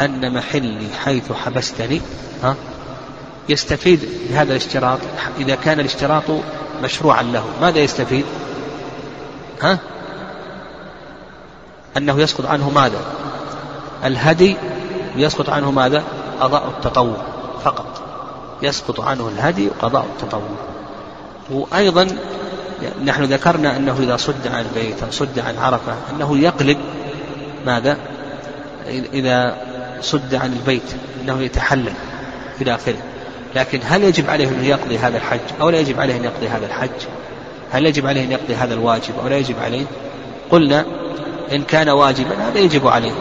أن 0.00 0.34
محلي 0.34 0.88
حيث 1.04 1.32
حبستني 1.32 2.00
ها 2.42 2.56
يستفيد 3.48 4.08
بهذا 4.30 4.50
الاشتراط 4.50 4.98
إذا 5.38 5.54
كان 5.54 5.80
الاشتراط 5.80 6.24
مشروعا 6.82 7.22
له. 7.22 7.44
ماذا 7.60 7.78
يستفيد؟ 7.78 8.24
ها؟ 9.62 9.78
أنه 11.96 12.20
يسقط 12.20 12.46
عنه 12.46 12.70
ماذا؟ 12.70 13.00
الهدي 14.04 14.56
يسقط 15.16 15.50
عنه 15.50 15.70
ماذا؟ 15.70 16.02
قضاء 16.40 16.68
التطوع 16.68 17.16
فقط. 17.64 18.02
يسقط 18.62 19.00
عنه 19.00 19.28
الهدي 19.28 19.68
وقضاء 19.68 20.04
التطوع. 20.04 20.56
وأيضا 21.50 22.08
نحن 23.04 23.24
ذكرنا 23.24 23.76
أنه 23.76 23.96
إذا 24.00 24.16
صد 24.16 24.46
عن 24.46 24.64
البيت 24.64 25.02
أو 25.02 25.10
صد 25.10 25.38
عن 25.38 25.58
عرفة 25.58 25.94
أنه 26.12 26.38
يقلب 26.38 26.78
ماذا؟ 27.66 27.96
إذا 29.12 29.56
صد 30.00 30.34
عن 30.34 30.52
البيت 30.52 30.94
أنه 31.22 31.42
يتحلل 31.42 31.92
إلى 32.60 32.74
آخره. 32.74 32.98
لكن 33.54 33.80
هل 33.84 34.04
يجب 34.04 34.30
عليه 34.30 34.48
أن 34.48 34.64
يقضي 34.64 34.98
هذا 34.98 35.16
الحج 35.16 35.40
أو 35.60 35.70
لا 35.70 35.80
يجب 35.80 36.00
عليه 36.00 36.16
أن 36.16 36.24
يقضي 36.24 36.48
هذا 36.48 36.66
الحج؟ 36.66 37.06
هل 37.72 37.86
يجب 37.86 38.06
عليه 38.06 38.24
أن 38.24 38.32
يقضي 38.32 38.54
هذا 38.54 38.74
الواجب 38.74 39.14
أو 39.22 39.28
لا 39.28 39.36
يجب 39.36 39.54
عليه؟ 39.64 39.86
قلنا 40.50 40.84
إن 41.52 41.62
كان 41.62 41.88
واجبا 41.88 42.48
هذا 42.48 42.58
يجب 42.58 42.88
عليه 42.88 43.12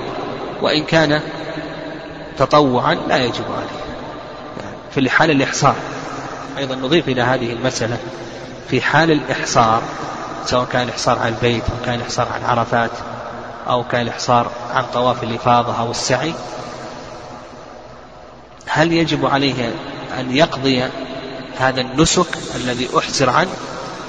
وإن 0.62 0.84
كان 0.84 1.22
تطوعا 2.38 2.98
لا 3.08 3.24
يجب 3.24 3.46
عليه. 3.58 3.84
في 4.96 5.10
حال 5.10 5.32
الإحصار 5.32 5.76
أيضا 6.58 6.76
نضيف 6.76 7.08
إلى 7.08 7.22
هذه 7.22 7.54
المسألة 7.54 7.98
في 8.70 8.82
حال 8.82 9.12
الإحصار 9.12 9.82
سواء 10.46 10.66
كان 10.66 10.84
الإحصار 10.84 11.20
عن 11.20 11.28
البيت 11.28 11.64
أو 11.64 11.86
كان 11.86 11.96
الإحصار 11.96 12.28
عن 12.34 12.44
عرفات 12.44 12.92
أو 13.68 13.84
كان 13.84 14.02
الإحصار 14.02 14.48
عن 14.74 14.84
طواف 14.94 15.24
الإفاضة 15.24 15.80
أو 15.80 15.92
السعي 15.92 16.34
هل 18.76 18.94
يجب 18.94 19.26
عليه 19.26 19.74
أن 20.20 20.36
يقضي 20.36 20.84
هذا 21.58 21.82
النسك 21.82 22.26
الذي 22.56 22.90
أحزر 22.98 23.30
عنه؟ 23.30 23.50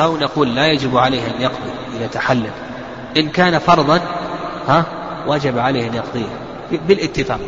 أو 0.01 0.17
نقول 0.17 0.55
لا 0.55 0.67
يجب 0.67 0.97
عليه 0.97 1.27
أن 1.27 1.43
يقضي 1.43 1.71
إذا 1.97 2.07
تحلل. 2.07 2.51
إن 3.17 3.29
كان 3.29 3.59
فرضا 3.59 4.01
ها 4.69 4.85
وجب 5.27 5.59
عليه 5.59 5.89
أن 5.89 5.95
يقضيه. 5.95 6.27
بالاتفاق. 6.89 7.41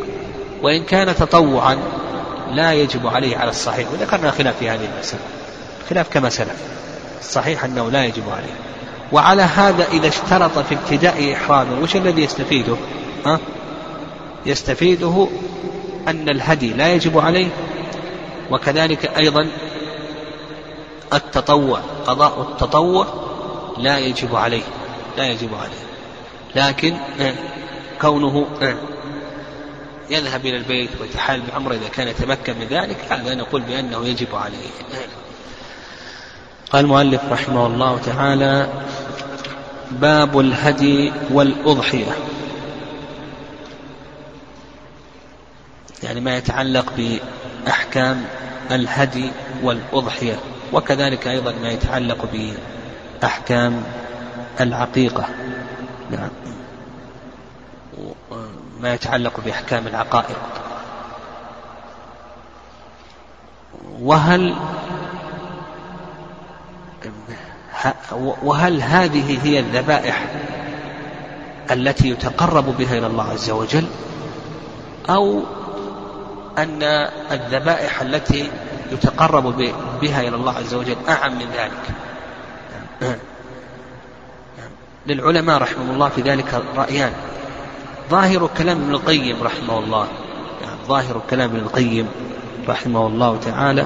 وإن 0.61 0.83
كان 0.83 1.15
تطوعا 1.15 1.77
لا 2.51 2.73
يجب 2.73 3.07
عليه 3.07 3.37
على 3.37 3.49
الصحيح. 3.49 3.87
وذكرنا 3.93 4.31
خلاف 4.31 4.57
في 4.59 4.69
هذه 4.69 4.89
المسألة. 4.95 5.21
خلاف 5.89 6.09
كما 6.13 6.29
سلف. 6.29 6.57
الصحيح 7.19 7.63
أنه 7.63 7.91
لا 7.91 8.05
يجب 8.05 8.23
عليه. 8.29 8.55
وعلى 9.11 9.41
هذا 9.41 9.87
إذا 9.91 10.07
اشترط 10.07 10.59
في 10.59 10.75
ابتداء 10.75 11.33
إحرامه 11.33 11.81
وش 11.81 11.95
الذي 11.95 12.23
يستفيده؟ 12.23 12.75
ها؟ 13.25 13.39
يستفيده 14.45 15.27
أن 16.07 16.29
الهدي 16.29 16.73
لا 16.73 16.93
يجب 16.93 17.19
عليه 17.19 17.49
وكذلك 18.51 19.17
أيضا 19.17 19.47
التطوع 21.13 21.79
قضاء 22.07 22.41
التطوع 22.41 23.07
لا 23.77 23.99
يجب 23.99 24.35
عليه 24.35 24.63
لا 25.17 25.27
يجب 25.27 25.49
عليه. 25.55 25.87
لكن 26.55 26.93
آه، 27.21 27.33
كونه 28.01 28.47
آه، 28.61 28.75
يذهب 30.09 30.45
إلى 30.45 30.57
البيت 30.57 30.89
ويتحال 31.01 31.41
بعمره 31.51 31.73
إذا 31.73 31.87
كان 31.87 32.07
يتمكن 32.07 32.53
من 32.59 32.67
ذلك 32.67 32.97
هذا 33.09 33.35
نقول 33.35 33.61
بأنه 33.61 34.05
يجب 34.05 34.35
عليه. 34.35 34.67
قال 36.71 36.85
المؤلف 36.85 37.21
رحمه 37.31 37.67
الله 37.67 37.97
تعالى 37.97 38.69
باب 39.91 40.39
الهدي 40.39 41.11
والأضحية. 41.31 42.17
يعني 46.03 46.21
ما 46.21 46.37
يتعلق 46.37 46.93
بأحكام 46.97 48.25
الهدي 48.71 49.31
والأضحية 49.63 50.39
وكذلك 50.73 51.27
أيضا 51.27 51.51
ما 51.51 51.69
يتعلق 51.69 52.29
بأحكام 53.21 53.83
العقيقة. 54.59 55.25
نعم. 56.11 56.29
ما 58.79 58.93
يتعلق 58.93 59.39
بأحكام 59.45 59.87
العقائق 59.87 60.37
وهل 64.01 64.55
وهل 68.43 68.81
هذه 68.81 69.45
هي 69.45 69.59
الذبائح 69.59 70.25
التي 71.71 72.09
يتقرب 72.09 72.77
بها 72.77 72.97
إلى 72.97 73.07
الله 73.07 73.23
عز 73.23 73.49
وجل؟ 73.49 73.87
أو 75.09 75.43
أن 76.57 76.83
الذبائح 77.31 78.01
التي 78.01 78.51
يتقرب 78.91 79.73
بها 80.01 80.21
إلى 80.21 80.35
الله 80.35 80.53
عز 80.53 80.73
وجل 80.73 80.95
أعم 81.09 81.33
من 81.33 81.45
ذلك. 81.57 81.83
للعلماء 85.07 85.61
رحمه 85.61 85.93
الله 85.93 86.09
في 86.09 86.21
ذلك 86.21 86.61
رأيان. 86.75 87.13
ظاهر 88.09 88.49
كلام 88.57 88.77
ابن 88.77 88.91
القيم 88.93 89.43
رحمه 89.43 89.79
الله. 89.79 90.07
ظاهر 90.87 91.21
كلام 91.29 91.49
ابن 91.49 91.59
القيم 91.59 92.07
رحمه 92.67 93.07
الله 93.07 93.37
تعالى 93.37 93.85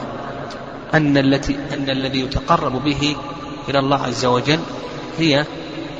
أن 0.93 1.17
التي 1.17 1.55
أن 1.73 1.89
الذي 1.89 2.19
يتقرب 2.19 2.83
به 2.83 3.15
إلى 3.69 3.79
الله 3.79 4.03
عز 4.03 4.25
وجل 4.25 4.59
هي 5.19 5.45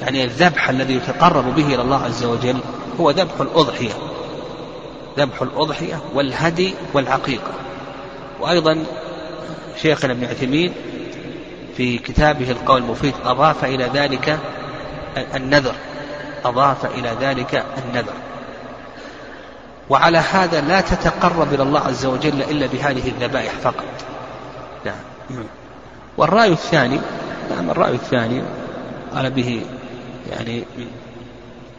يعني 0.02 0.24
الذبح 0.24 0.70
الذي 0.70 0.96
يتقرب 0.96 1.56
به 1.56 1.76
إلى 1.76 1.82
الله 1.82 2.04
عز 2.04 2.24
وجل 2.24 2.58
هو 3.00 3.12
ذبح 3.12 3.40
الأضحية. 3.40 4.11
ذبح 5.18 5.42
الأضحية 5.42 6.02
والهدي 6.14 6.74
والعقيقة. 6.94 7.52
وأيضا 8.40 8.84
شيخنا 9.82 10.12
ابن 10.12 10.26
عثيمين 10.26 10.74
في 11.78 11.98
كتابه 11.98 12.52
القول 12.52 12.82
المفيد 12.82 13.14
أضاف 13.26 13.66
إلى 13.66 13.90
ذلك 13.94 14.40
النذر. 15.36 15.76
أضاف 16.46 16.86
إلى 16.86 17.16
ذلك 17.22 17.66
النذر. 17.86 18.14
وعلى 19.90 20.18
هذا 20.18 20.62
لا 20.62 20.82
تتقرب 20.82 21.54
إلى 21.54 21.64
الله 21.64 21.80
عز 21.80 22.06
وجل 22.06 22.42
إلا 22.42 22.68
بهذه 22.68 23.08
الذبائح 23.08 23.54
فقط. 23.54 23.86
نعم 24.86 25.44
والرأي 26.18 26.52
الثاني 26.52 27.00
نعم 27.50 27.70
الرأي 27.70 27.94
الثاني 27.94 28.42
قال 29.16 29.32
به 29.32 29.62
يعني 30.32 30.64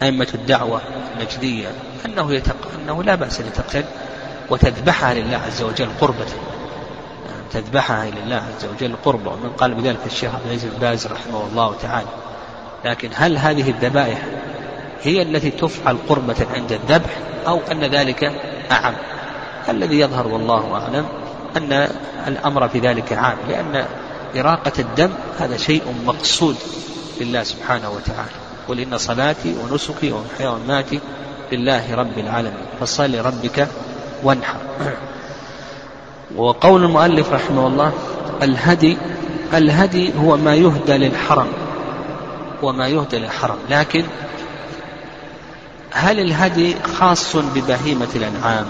أئمة 0.03 0.29
الدعوة 0.35 0.81
النجدية 1.15 1.69
أنه 2.07 2.35
يتق... 2.35 2.57
أنه 2.79 3.03
لا 3.03 3.15
بأس 3.15 3.41
أن 3.41 3.53
تقتل 3.53 3.85
وتذبحها 4.51 5.15
لله 5.15 5.37
عز 5.37 5.63
وجل 5.63 5.89
قربة. 6.01 6.27
تذبحها 7.53 8.11
لله 8.11 8.37
عز 8.37 8.65
وجل 8.75 8.97
قربة. 9.05 9.31
ومن 9.31 9.51
قال 9.59 9.75
بذلك 9.75 9.99
الشيخ 10.07 10.35
عبد 10.35 10.47
العزيز 10.47 10.71
بن 10.71 10.79
باز 10.79 11.07
رحمه 11.07 11.47
الله 11.51 11.75
تعالى. 11.83 12.09
لكن 12.85 13.11
هل 13.15 13.39
هذه 13.39 13.71
الذبائح 13.71 14.19
هي 15.03 15.23
التي 15.23 15.51
تفعل 15.51 15.97
قربة 16.09 16.47
عند 16.55 16.73
الذبح 16.73 17.11
أو 17.47 17.61
أن 17.73 17.85
ذلك 17.85 18.33
أعم؟ 18.71 18.95
الذي 19.69 20.01
يظهر 20.01 20.29
والله 20.29 20.75
أعلم 20.75 21.07
أن 21.57 21.89
الأمر 22.29 22.69
في 22.69 22.79
ذلك 22.79 23.13
عام 23.13 23.37
لأن 23.49 23.87
إراقة 24.37 24.73
الدم 24.79 25.11
هذا 25.39 25.57
شيء 25.57 25.83
مقصود 26.07 26.57
لله 27.21 27.43
سبحانه 27.43 27.91
وتعالى. 27.91 28.42
قل 28.69 28.81
إن 28.81 28.99
صلاتي 28.99 29.55
ونسكي 29.63 30.13
ومحياي 30.13 30.49
ومماتي 30.49 31.01
لله 31.53 31.95
رب 31.95 32.19
العالمين. 32.19 32.65
فصل 32.81 33.13
لربك 33.13 33.69
وانحر. 34.23 34.57
وقول 36.37 36.85
المؤلف 36.85 37.33
رحمه 37.33 37.67
الله 37.67 37.93
الهدي 38.43 38.97
الهدي 39.55 40.13
هو 40.19 40.37
ما 40.37 40.55
يهدى 40.55 40.93
للحرم. 40.93 41.49
وما 42.63 42.89
يهدى 42.89 43.19
للحرم. 43.19 43.59
لكن 43.71 44.05
هل 45.91 46.21
الهدي 46.21 46.77
خاص 46.99 47.37
ببهيمة 47.37 48.09
الأنعام؟ 48.15 48.67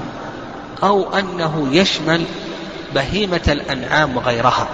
أو 0.83 1.15
أنه 1.19 1.69
يشمل 1.71 2.25
بهيمة 2.95 3.41
الأنعام 3.49 4.17
وغيرها؟ 4.17 4.69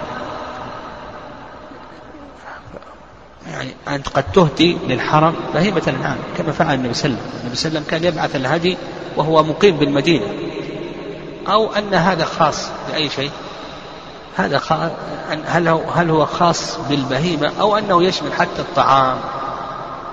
يعني 3.51 3.69
أنت 3.87 4.07
قد 4.09 4.31
تهدي 4.31 4.77
للحرم 4.87 5.35
بهيمة 5.53 5.81
الأنعام 5.87 6.17
كما 6.37 6.51
فعل 6.51 6.73
النبي 6.73 6.93
صلى 6.93 7.05
الله 7.05 7.19
عليه 7.19 7.29
وسلم. 7.29 7.41
النبي 7.41 7.55
صلى 7.55 7.69
الله 7.69 7.79
عليه 7.79 7.87
وسلم 7.87 7.99
كان 7.99 8.13
يبعث 8.13 8.35
الهدي 8.35 8.77
وهو 9.17 9.43
مقيم 9.43 9.77
بالمدينة. 9.77 10.25
أو 11.47 11.73
أن 11.73 11.93
هذا 11.93 12.25
خاص 12.25 12.69
بأي 12.89 13.09
شيء؟ 13.09 13.31
هذا 14.37 14.61
هل 15.45 15.67
هو 15.67 15.89
هل 15.89 16.09
هو 16.09 16.25
خاص 16.25 16.77
بالبهيمة 16.89 17.51
أو 17.59 17.77
أنه 17.77 18.03
يشمل 18.03 18.33
حتى 18.33 18.61
الطعام 18.61 19.17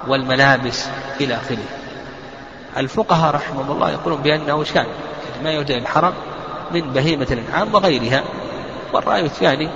والملابس 0.09 0.87
إلى 1.21 1.35
آخره؟ 1.35 1.59
الفقهاء 2.77 3.35
رحمهم 3.35 3.71
الله 3.71 3.91
يقولون 3.91 4.23
بأنه 4.23 4.65
يعني 4.75 4.89
ما 5.45 5.51
يهدى 5.51 5.79
الحرم 5.79 6.13
من 6.75 6.81
بهيمة 6.81 7.27
الأنعام 7.31 7.75
وغيرها. 7.75 8.23
والرأي 8.93 9.21
الثاني 9.21 9.69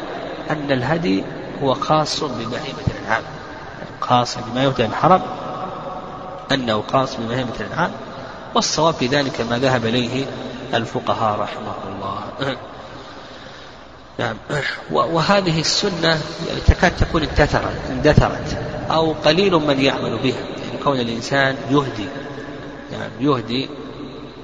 أن 0.50 0.72
الهدي 0.72 1.24
هو 1.62 1.74
خاص 1.74 2.24
ببهيمة 2.24 2.86
الأنعام. 2.88 3.22
خاص 4.10 4.36
بما 4.38 4.64
يهدى 4.64 4.84
الحرم 4.84 5.22
أنه 6.52 6.84
خاص 6.92 7.16
ببهيمة 7.16 7.52
الأنعام 7.60 7.90
والصواب 8.54 8.94
في 8.94 9.06
ذلك 9.06 9.40
ما 9.40 9.58
ذهب 9.58 9.86
إليه 9.86 10.26
الفقهاء 10.74 11.40
رحمه 11.40 11.74
الله. 11.88 12.56
نعم. 14.18 14.36
وهذه 14.90 15.60
السنة 15.60 16.20
تكاد 16.66 16.96
تكون 16.96 17.22
اندثرت 17.22 17.90
اندثرت 17.90 18.58
أو 18.90 19.12
قليل 19.12 19.54
من 19.54 19.80
يعمل 19.80 20.18
بها 20.18 20.40
يعني 20.40 20.82
كون 20.84 21.00
الإنسان 21.00 21.56
يهدي 21.70 22.08
يعني 22.92 23.12
يهدي 23.20 23.68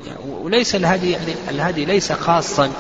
يعني 0.07 0.19
وليس 0.29 0.75
الهدي 0.75 1.11
يعني 1.11 1.35
الهدي 1.49 1.85
ليس 1.85 2.13
خاصا 2.13 2.71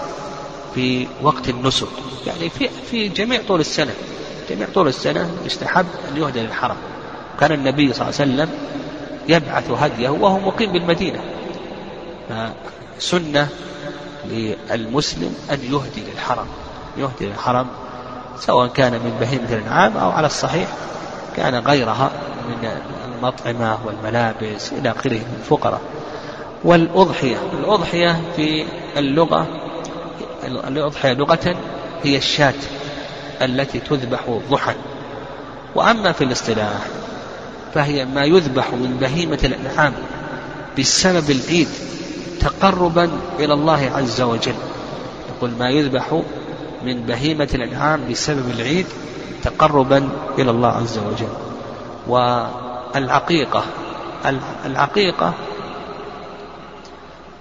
في 0.74 1.09
وقت 1.22 1.49
النسك 1.49 1.89
يعني 2.26 2.51
في 2.51 2.68
في 2.91 3.09
جميع 3.09 3.41
طول 3.49 3.61
السنة. 3.61 3.95
جميع 4.51 4.67
طول 4.75 4.89
السنة 4.89 5.31
يستحب 5.45 5.87
أن 6.09 6.17
يهدى 6.17 6.41
للحرم. 6.41 6.77
كان 7.41 7.53
النبي 7.53 7.93
صلى 7.93 8.09
الله 8.09 8.21
عليه 8.21 8.33
وسلم 8.33 8.49
يبعث 9.29 9.71
هديه 9.71 10.09
وهو 10.09 10.39
مقيم 10.39 10.73
بالمدينة. 10.73 11.21
فسنة 12.99 13.49
للمسلم 14.31 15.35
أن 15.51 15.59
يهدي 15.63 16.11
للحرم. 16.13 16.47
يهدي 16.99 17.27
للحرم 17.27 17.67
سواء 18.39 18.67
كان 18.67 18.93
من 18.93 19.17
بهيمة 19.21 19.53
الأنعام 19.53 19.97
أو 19.97 20.11
على 20.11 20.27
الصحيح 20.27 20.69
كان 21.37 21.55
غيرها 21.55 22.11
من 22.49 22.71
المطعمة 23.15 23.79
والملابس 23.85 24.73
إلى 24.73 24.91
آخره 24.91 25.13
من 25.13 25.37
الفقراء. 25.41 25.81
والأضحية 26.65 27.37
الأضحية 27.53 28.21
في 28.37 28.67
اللغة 28.97 29.47
الأضحية 30.45 31.13
لغة 31.13 31.57
هي 32.03 32.17
الشاة. 32.17 32.55
التي 33.43 33.80
تذبح 33.80 34.20
ضحى. 34.51 34.74
وأما 35.74 36.12
في 36.12 36.24
الاصطلاح 36.24 36.87
فهي 37.74 38.05
ما 38.05 38.24
يذبح 38.24 38.72
من 38.72 38.97
بهيمة 39.01 39.39
الأنعام 39.45 39.93
بسبب 40.78 41.30
العيد 41.30 41.68
تقربا 42.41 43.11
إلى 43.39 43.55
الله 43.55 43.91
عز 43.95 44.20
وجل. 44.20 44.55
يقول 45.37 45.51
ما 45.51 45.70
يذبح 45.70 46.22
من 46.84 47.01
بهيمة 47.01 47.49
الأنعام 47.55 48.01
بسبب 48.11 48.51
العيد 48.51 48.87
تقربا 49.43 50.09
إلى 50.39 50.51
الله 50.51 50.68
عز 50.68 50.99
وجل. 50.99 51.28
والعقيقة 52.07 53.64
العقيقة 54.66 55.34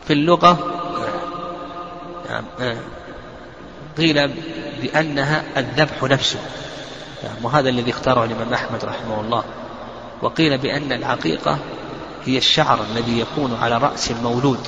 في 0.08 0.14
اللغة 0.14 0.58
قيل 3.98 4.32
بأنها 4.88 5.44
الذبح 5.58 6.04
نفسه. 6.04 6.40
وهذا 7.44 7.70
الذي 7.70 7.92
اختاره 7.92 8.24
الإمام 8.24 8.54
أحمد 8.54 8.86
رحمه 8.86 9.22
الله. 9.22 9.44
وقيل 10.22 10.58
بأن 10.58 10.92
العقيقة 10.92 11.58
هي 12.26 12.38
الشعر 12.38 12.80
الذي 12.92 13.20
يكون 13.20 13.58
على 13.62 13.78
رأس 13.78 14.12
المولود. 14.12 14.68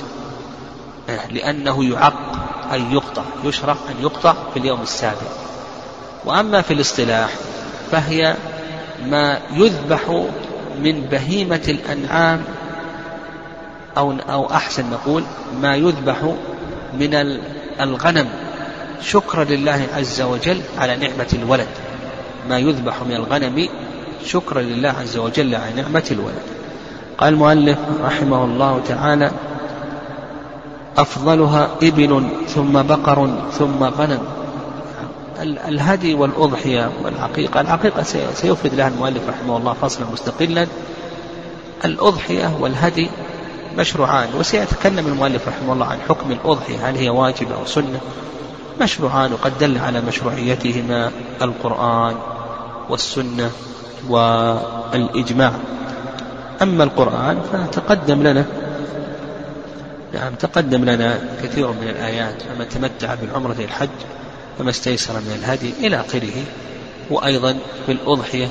لأنه 1.30 1.84
يعق 1.84 2.32
أي 2.72 2.82
يقطع 2.82 3.22
يشرع 3.44 3.72
أن 3.72 4.02
يقطع 4.02 4.34
في 4.54 4.58
اليوم 4.58 4.82
السابع. 4.82 5.28
وأما 6.24 6.62
في 6.62 6.74
الاصطلاح 6.74 7.30
فهي 7.90 8.36
ما 9.06 9.40
يذبح 9.52 10.24
من 10.82 11.00
بهيمة 11.00 11.62
الأنعام 11.68 12.44
أو 13.96 14.12
أو 14.12 14.50
أحسن 14.50 14.90
نقول 14.90 15.24
ما 15.60 15.76
يذبح 15.76 16.34
من 16.94 17.14
الغنم. 17.80 18.28
شكرا 19.00 19.44
لله 19.44 19.86
عز 19.96 20.20
وجل 20.20 20.60
على 20.78 20.96
نعمة 20.96 21.28
الولد. 21.32 21.68
ما 22.48 22.58
يذبح 22.58 23.02
من 23.02 23.14
الغنم 23.14 23.68
شكرا 24.24 24.62
لله 24.62 24.88
عز 24.88 25.16
وجل 25.16 25.54
على 25.54 25.82
نعمة 25.82 26.04
الولد. 26.10 26.42
قال 27.18 27.32
المؤلف 27.32 27.78
رحمه 28.02 28.44
الله 28.44 28.80
تعالى 28.88 29.30
أفضلها 30.98 31.70
إبل 31.82 32.28
ثم 32.48 32.82
بقر 32.82 33.30
ثم 33.58 33.84
غنم. 33.84 34.20
الهدي 35.42 36.14
والأضحية 36.14 36.90
والعقيقة 37.04 37.60
العقيقة 37.60 38.02
سيفرد 38.34 38.74
لها 38.74 38.88
المؤلف 38.88 39.28
رحمه 39.28 39.56
الله 39.56 39.72
فصلا 39.72 40.06
مستقلا. 40.12 40.66
الأضحية 41.84 42.56
والهدي 42.60 43.10
مشروعان 43.78 44.28
وسيتكلم 44.34 45.06
المؤلف 45.06 45.48
رحمه 45.48 45.72
الله 45.72 45.86
عن 45.86 45.98
حكم 46.08 46.32
الأضحية 46.32 46.90
هل 46.90 46.96
هي 46.96 47.08
واجبة 47.10 47.54
أو 47.54 47.66
سنة. 47.66 48.00
مشروعان 48.80 49.32
وقد 49.32 49.58
دل 49.58 49.78
على 49.78 50.00
مشروعيتهما 50.00 51.10
القرآن 51.42 52.16
والسنة 52.88 53.50
والإجماع. 54.08 55.52
أما 56.62 56.84
القرآن 56.84 57.40
فتقدم 57.52 58.22
لنا 58.22 58.44
نعم 60.14 60.34
تقدم 60.34 60.84
لنا 60.84 61.20
كثير 61.42 61.68
من 61.68 61.88
الآيات 61.88 62.42
فمن 62.42 62.68
تمتع 62.68 63.14
بالعمرة 63.14 63.56
الحج 63.58 63.88
فما 64.58 64.70
استيسر 64.70 65.14
من 65.14 65.38
الهدي 65.38 65.72
إلى 65.86 66.00
آخره. 66.00 66.44
وأيضا 67.10 67.56
في 67.86 67.92
الأضحية 67.92 68.50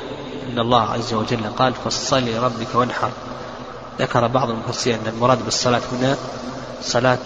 إن 0.50 0.60
الله 0.60 0.82
عز 0.82 1.14
وجل 1.14 1.44
قال 1.58 1.74
فصل 1.74 2.30
لربك 2.30 2.76
وانحر. 2.76 3.12
ذكر 4.00 4.28
بعض 4.28 4.50
المفسرين 4.50 4.98
أن 5.06 5.14
المراد 5.14 5.46
بالصلاة 5.46 5.82
هنا 5.92 6.16
صلاة 6.82 7.18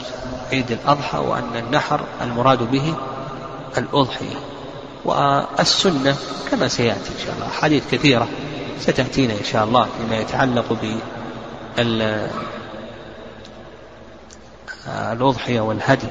عيد 0.52 0.72
الأضحى 0.72 1.18
وأن 1.18 1.56
النحر 1.56 2.02
المراد 2.22 2.72
به 2.72 2.94
الأضحية 3.78 4.36
والسنة 5.06 6.16
كما 6.52 6.68
سيأتي 6.68 7.10
إن 7.10 7.26
شاء 7.26 7.36
الله. 7.36 7.48
حديث 7.50 7.84
كثيرة 7.92 8.28
ستأتينا 8.80 9.34
إن 9.34 9.44
شاء 9.44 9.64
الله 9.64 9.88
فيما 9.98 10.18
يتعلق 10.18 10.78
الأضحية 15.12 15.62
والهدي 15.62 16.08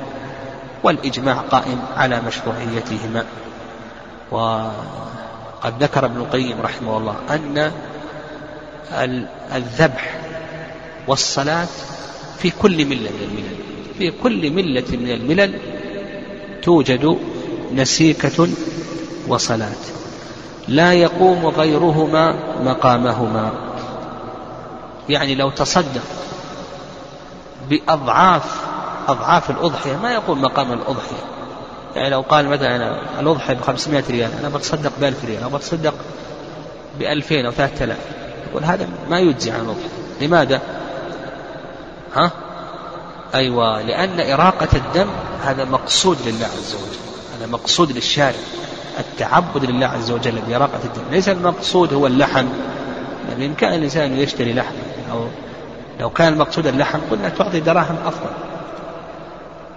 والإجماع 0.82 1.34
قائم 1.34 1.82
على 1.96 2.20
مشروعيتهما. 2.20 3.24
وقد 4.30 5.82
ذكر 5.82 6.04
ابن 6.04 6.16
القيم 6.16 6.60
رحمه 6.60 6.96
الله 6.98 7.16
أن 7.30 7.72
الذبح 9.54 10.20
والصلاة 11.06 11.68
في 12.38 12.50
كل 12.50 12.84
ملة 12.86 13.10
من 13.10 13.22
الملل. 13.22 13.69
في 14.00 14.12
كل 14.22 14.50
ملة 14.50 14.84
من 14.90 15.10
الملل 15.10 15.58
توجد 16.62 17.18
نسيكة 17.74 18.48
وصلاة. 19.28 19.82
لا 20.68 20.92
يقوم 20.92 21.46
غيرهما 21.46 22.34
مقامهما. 22.64 23.52
يعني 25.08 25.34
لو 25.34 25.50
تصدق 25.50 26.02
بأضعاف 27.70 28.64
أضعاف 29.08 29.50
الأضحية 29.50 29.96
ما 29.96 30.12
يقوم 30.14 30.42
مقام 30.42 30.72
الأضحية. 30.72 31.24
يعني 31.96 32.10
لو 32.10 32.20
قال 32.20 32.48
مثلا 32.48 32.76
أنا 32.76 33.20
الأضحية 33.20 33.54
ب 33.54 33.60
500 33.60 34.04
ريال 34.10 34.30
أنا 34.38 34.48
بتصدق 34.48 34.92
ب 35.00 35.04
1000 35.04 35.24
ريال 35.24 35.42
أو 35.42 35.48
بتصدق 35.48 35.94
ب 36.98 37.02
2000 37.02 37.46
أو 37.46 37.50
3000 37.50 37.98
يقول 38.50 38.64
هذا 38.64 38.88
ما 39.10 39.18
يجزي 39.18 39.50
عن 39.50 39.60
الأضحية. 39.60 40.26
لماذا؟ 40.26 40.60
ها؟ 42.14 42.30
أيوة 43.34 43.82
لأن 43.82 44.32
إراقة 44.32 44.68
الدم 44.74 45.08
هذا 45.44 45.64
مقصود 45.64 46.16
لله 46.26 46.46
عز 46.46 46.74
وجل 46.74 46.98
هذا 47.38 47.46
مقصود 47.46 47.92
للشارع 47.92 48.36
التعبد 48.98 49.64
لله 49.64 49.86
عز 49.86 50.10
وجل 50.10 50.38
بإراقة 50.48 50.80
الدم. 50.84 51.02
ليس 51.10 51.28
المقصود 51.28 51.92
هو 51.92 52.06
اللحم 52.06 52.46
يعني 53.28 53.48
بإمكان 53.48 53.74
الإنسان 53.74 54.18
يشتري 54.18 54.52
لحم 54.52 54.74
أو 55.12 55.26
لو 56.00 56.10
كان 56.10 56.32
المقصود 56.32 56.66
اللحم 56.66 56.98
قلنا 57.10 57.28
تعطي 57.28 57.60
دراهم 57.60 57.96
أفضل. 58.06 58.30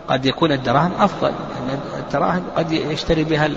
قد 0.07 0.25
يكون 0.25 0.51
الدراهم 0.51 0.91
أفضل 0.99 1.31
لأن 1.67 1.79
الدراهم 1.99 2.43
قد 2.57 2.71
يشتري 2.71 3.23
بها 3.23 3.49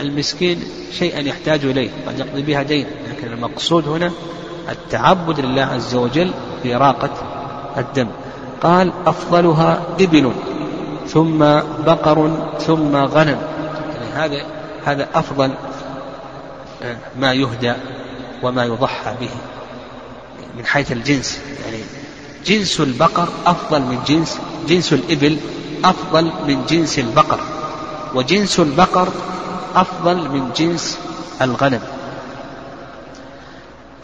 المسكين 0.00 0.64
شيئا 0.92 1.20
يحتاج 1.20 1.64
إليه 1.64 1.90
قد 2.06 2.18
يقضي 2.18 2.42
بها 2.42 2.62
دين. 2.62 2.86
لكن 3.10 3.32
المقصود 3.32 3.88
هنا 3.88 4.10
التعبد 4.68 5.40
لله 5.40 5.62
عز 5.62 5.94
وجل 5.94 6.30
بإراقة 6.64 7.10
الدم. 7.76 8.08
قال 8.62 8.92
أفضلها 9.06 9.82
إبل 10.00 10.32
ثم 11.08 11.38
بقر 11.86 12.30
ثم 12.60 12.96
غنم. 12.96 13.38
يعني 13.94 14.12
هذا 14.14 14.44
هذا 14.84 15.08
أفضل 15.14 15.50
ما 17.18 17.32
يهدى 17.32 17.72
وما 18.42 18.64
يضحى 18.64 19.14
به 19.20 19.30
من 20.56 20.66
حيث 20.66 20.92
الجنس. 20.92 21.40
يعني 21.64 21.82
جنس 22.46 22.80
البقر 22.80 23.28
أفضل 23.46 23.80
من 23.80 23.98
جنس 24.06 24.38
جنس 24.68 24.92
الإبل 24.92 25.38
أفضل 25.84 26.24
من 26.46 26.66
جنس 26.68 26.98
البقر 26.98 27.40
وجنس 28.14 28.60
البقر 28.60 29.08
أفضل 29.74 30.16
من 30.16 30.50
جنس 30.56 30.98
الغنم. 31.42 31.80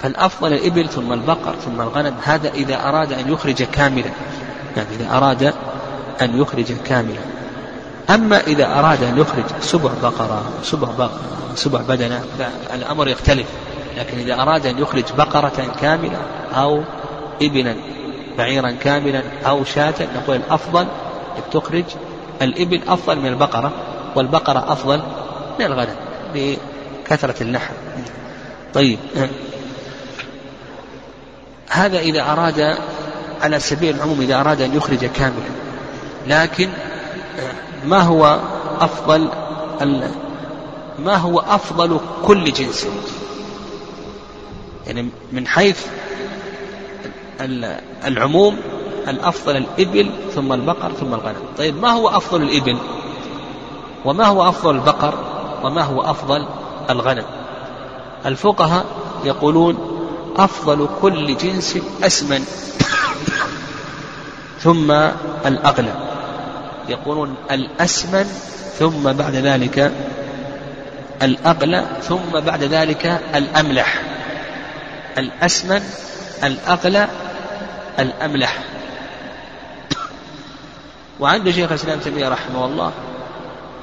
فالأفضل 0.02 0.52
الإبل 0.52 0.88
ثم 0.88 1.12
البقر 1.12 1.54
ثم 1.64 1.80
الغنم 1.80 2.14
هذا 2.22 2.48
إذا 2.48 2.88
أراد 2.88 3.12
أن 3.12 3.32
يخرج 3.32 3.62
كاملا. 3.62 4.10
يعني 4.76 4.88
إذا 5.00 5.16
أراد 5.16 5.54
أن 6.22 6.40
يخرج 6.40 6.72
كاملا. 6.84 7.20
أما 8.10 8.40
إذا 8.40 8.66
أراد 8.66 9.02
أن 9.02 9.18
يخرج 9.18 9.44
سبع 9.60 9.90
بقرة 10.02 10.42
سبع 10.62 10.88
بقرة 10.88 11.20
سبع 11.54 11.80
بدنة 11.80 12.22
فالأمر 12.38 13.08
يختلف. 13.08 13.46
لكن 13.98 14.18
إذا 14.18 14.34
أراد 14.34 14.66
أن 14.66 14.78
يخرج 14.78 15.04
بقرة 15.18 15.72
كاملة 15.80 16.18
أو 16.54 16.82
إبلا 17.42 17.76
بعيرا 18.38 18.70
كاملا 18.70 19.22
أو 19.46 19.64
شاة 19.64 19.94
نقول 20.16 20.36
الأفضل 20.36 20.86
تخرج 21.52 21.84
الإبل 22.42 22.80
أفضل 22.88 23.18
من 23.18 23.26
البقرة 23.26 23.72
والبقرة 24.16 24.72
أفضل 24.72 25.02
من 25.60 25.66
الغنم 25.66 25.96
لكثرة 26.34 27.42
اللحم. 27.42 27.74
طيب. 28.74 28.98
هذا 31.70 31.98
إذا 31.98 32.22
أراد 32.22 32.78
على 33.42 33.60
سبيل 33.60 33.96
العموم 33.96 34.20
إذا 34.20 34.40
أراد 34.40 34.60
أن 34.60 34.76
يخرج 34.76 35.04
كاملا. 35.04 35.50
لكن 36.26 36.70
ما 37.84 38.00
هو 38.00 38.40
أفضل 38.80 39.28
ما 40.98 41.16
هو 41.16 41.40
أفضل 41.40 42.00
كل 42.24 42.52
جنس؟ 42.52 42.86
يعني 44.86 45.08
من 45.32 45.46
حيث 45.46 45.86
العموم 48.04 48.56
الأفضل 49.08 49.56
الإبل 49.56 50.10
ثم 50.34 50.52
البقر 50.52 50.92
ثم 50.92 51.14
الغنم. 51.14 51.42
طيب 51.58 51.82
ما 51.82 51.90
هو 51.90 52.08
أفضل 52.08 52.42
الإبل؟ 52.42 52.78
وما 54.04 54.24
هو 54.24 54.48
أفضل 54.48 54.74
البقر؟ 54.74 55.14
وما 55.64 55.82
هو 55.82 56.02
أفضل 56.02 56.46
الغنم؟ 56.90 57.24
الفقهاء 58.26 58.84
يقولون 59.24 59.76
أفضل 60.36 60.88
كل 61.02 61.36
جنس 61.36 61.78
أسمن. 62.02 62.44
ثم 64.62 64.90
الأغلى 65.46 65.94
يقولون 66.88 67.36
الأسمن 67.50 68.24
ثم 68.78 69.12
بعد 69.12 69.34
ذلك 69.34 69.92
الأغلى 71.22 71.86
ثم 72.08 72.40
بعد 72.40 72.62
ذلك 72.64 73.20
الأملح. 73.34 74.02
الأسمن 75.18 75.82
الأغلى 76.44 77.08
الأملح. 77.98 78.58
وعند 81.20 81.50
شيخ 81.50 81.68
الإسلام 81.68 81.98
تيمية 81.98 82.28
رحمه 82.28 82.66
الله 82.66 82.92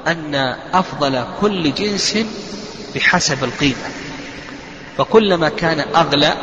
أن 0.06 0.34
أفضل 0.74 1.24
كل 1.40 1.74
جنس 1.74 2.18
بحسب 2.94 3.44
القيمة. 3.44 3.88
فكلما 4.98 5.48
كان 5.48 5.84
أغلى 5.96 6.34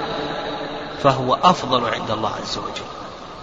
فهو 1.04 1.34
أفضل 1.44 1.86
عند 1.86 2.12
الله 2.12 2.30
عز 2.30 2.58
وجل. 2.58 2.88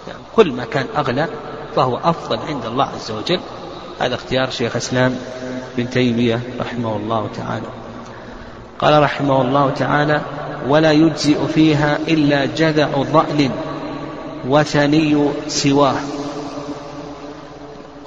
يعني 0.07 0.19
كل 0.35 0.51
ما 0.51 0.65
كان 0.65 0.85
أغلى 0.97 1.27
فهو 1.75 1.97
أفضل 2.03 2.39
عند 2.47 2.65
الله 2.65 2.83
عز 2.83 3.11
وجل. 3.11 3.39
هذا 3.99 4.15
اختيار 4.15 4.49
شيخ 4.49 4.71
الإسلام 4.71 5.17
بن 5.77 5.89
تيمية 5.89 6.39
رحمه 6.59 6.95
الله 6.95 7.29
تعالى. 7.37 7.67
قال 8.79 9.03
رحمه 9.03 9.41
الله 9.41 9.69
تعالى 9.69 10.21
ولا 10.67 10.91
يجزئ 10.91 11.47
فيها 11.47 11.97
إلا 12.07 12.45
جذع 12.45 12.87
ضأن 12.87 13.51
وثني 14.47 15.29
سواه. 15.47 15.95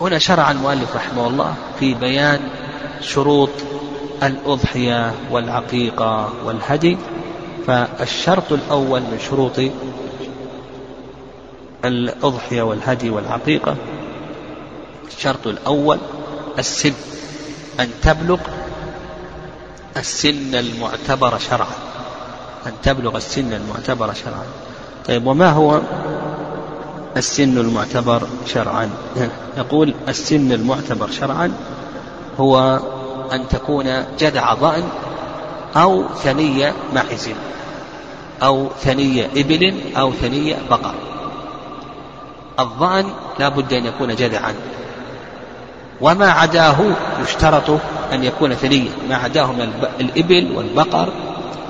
هنا 0.00 0.18
شرع 0.18 0.50
المؤلف 0.50 0.96
رحمه 0.96 1.26
الله 1.26 1.54
في 1.80 1.94
بيان 1.94 2.40
شروط 3.00 3.50
الأضحية 4.22 5.12
والعقيقة 5.30 6.32
والهدي 6.44 6.98
فالشرط 7.68 8.52
الأول 8.52 9.00
من 9.00 9.18
شروط 9.30 9.60
الأضحية 11.84 12.62
والهدي 12.62 13.10
والعقيقة 13.10 13.76
الشرط 15.08 15.46
الأول 15.46 15.98
السن 16.58 16.92
أن 17.80 17.90
تبلغ 18.02 18.38
السن 19.96 20.54
المعتبر 20.54 21.38
شرعا 21.38 21.74
أن 22.66 22.72
تبلغ 22.82 23.16
السن 23.16 23.52
المعتبر 23.52 24.12
شرعا. 24.14 24.44
طيب 25.08 25.26
وما 25.26 25.50
هو 25.50 25.80
السن 27.16 27.58
المعتبر 27.58 28.28
شرعا؟ 28.46 28.90
يقول 29.56 29.94
السن 30.08 30.52
المعتبر 30.52 31.10
شرعا 31.10 31.52
هو 32.40 32.80
أن 33.32 33.48
تكون 33.48 34.04
جدع 34.18 34.54
ضأن 34.54 34.84
أو 35.76 36.04
ثنية 36.24 36.74
معز 36.94 37.30
أو 38.42 38.68
ثنية 38.80 39.28
إبل 39.36 39.74
أو 39.96 40.12
ثنية 40.12 40.56
بقر. 40.70 40.94
الضأن 42.60 43.04
لا 43.38 43.48
بد 43.48 43.72
أن 43.72 43.86
يكون 43.86 44.16
جدعا 44.16 44.54
وما 46.00 46.30
عداه 46.30 46.76
يشترط 47.22 47.70
أن 48.12 48.24
يكون 48.24 48.54
ثنية. 48.54 48.90
ما 49.08 49.16
عداه 49.16 49.52
من 49.52 49.72
الإبل 50.00 50.52
والبقر 50.56 51.12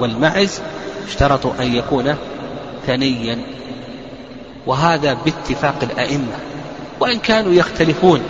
والمعز 0.01 0.61
يشترط 1.09 1.47
أن 1.61 1.75
يكون 1.75 2.15
ثنيا. 2.87 3.39
وهذا 4.67 5.17
باتفاق 5.25 5.77
الأئمة. 5.83 6.39
وإن 7.01 7.19
كانوا 7.19 7.53
يختلفون 7.53 8.21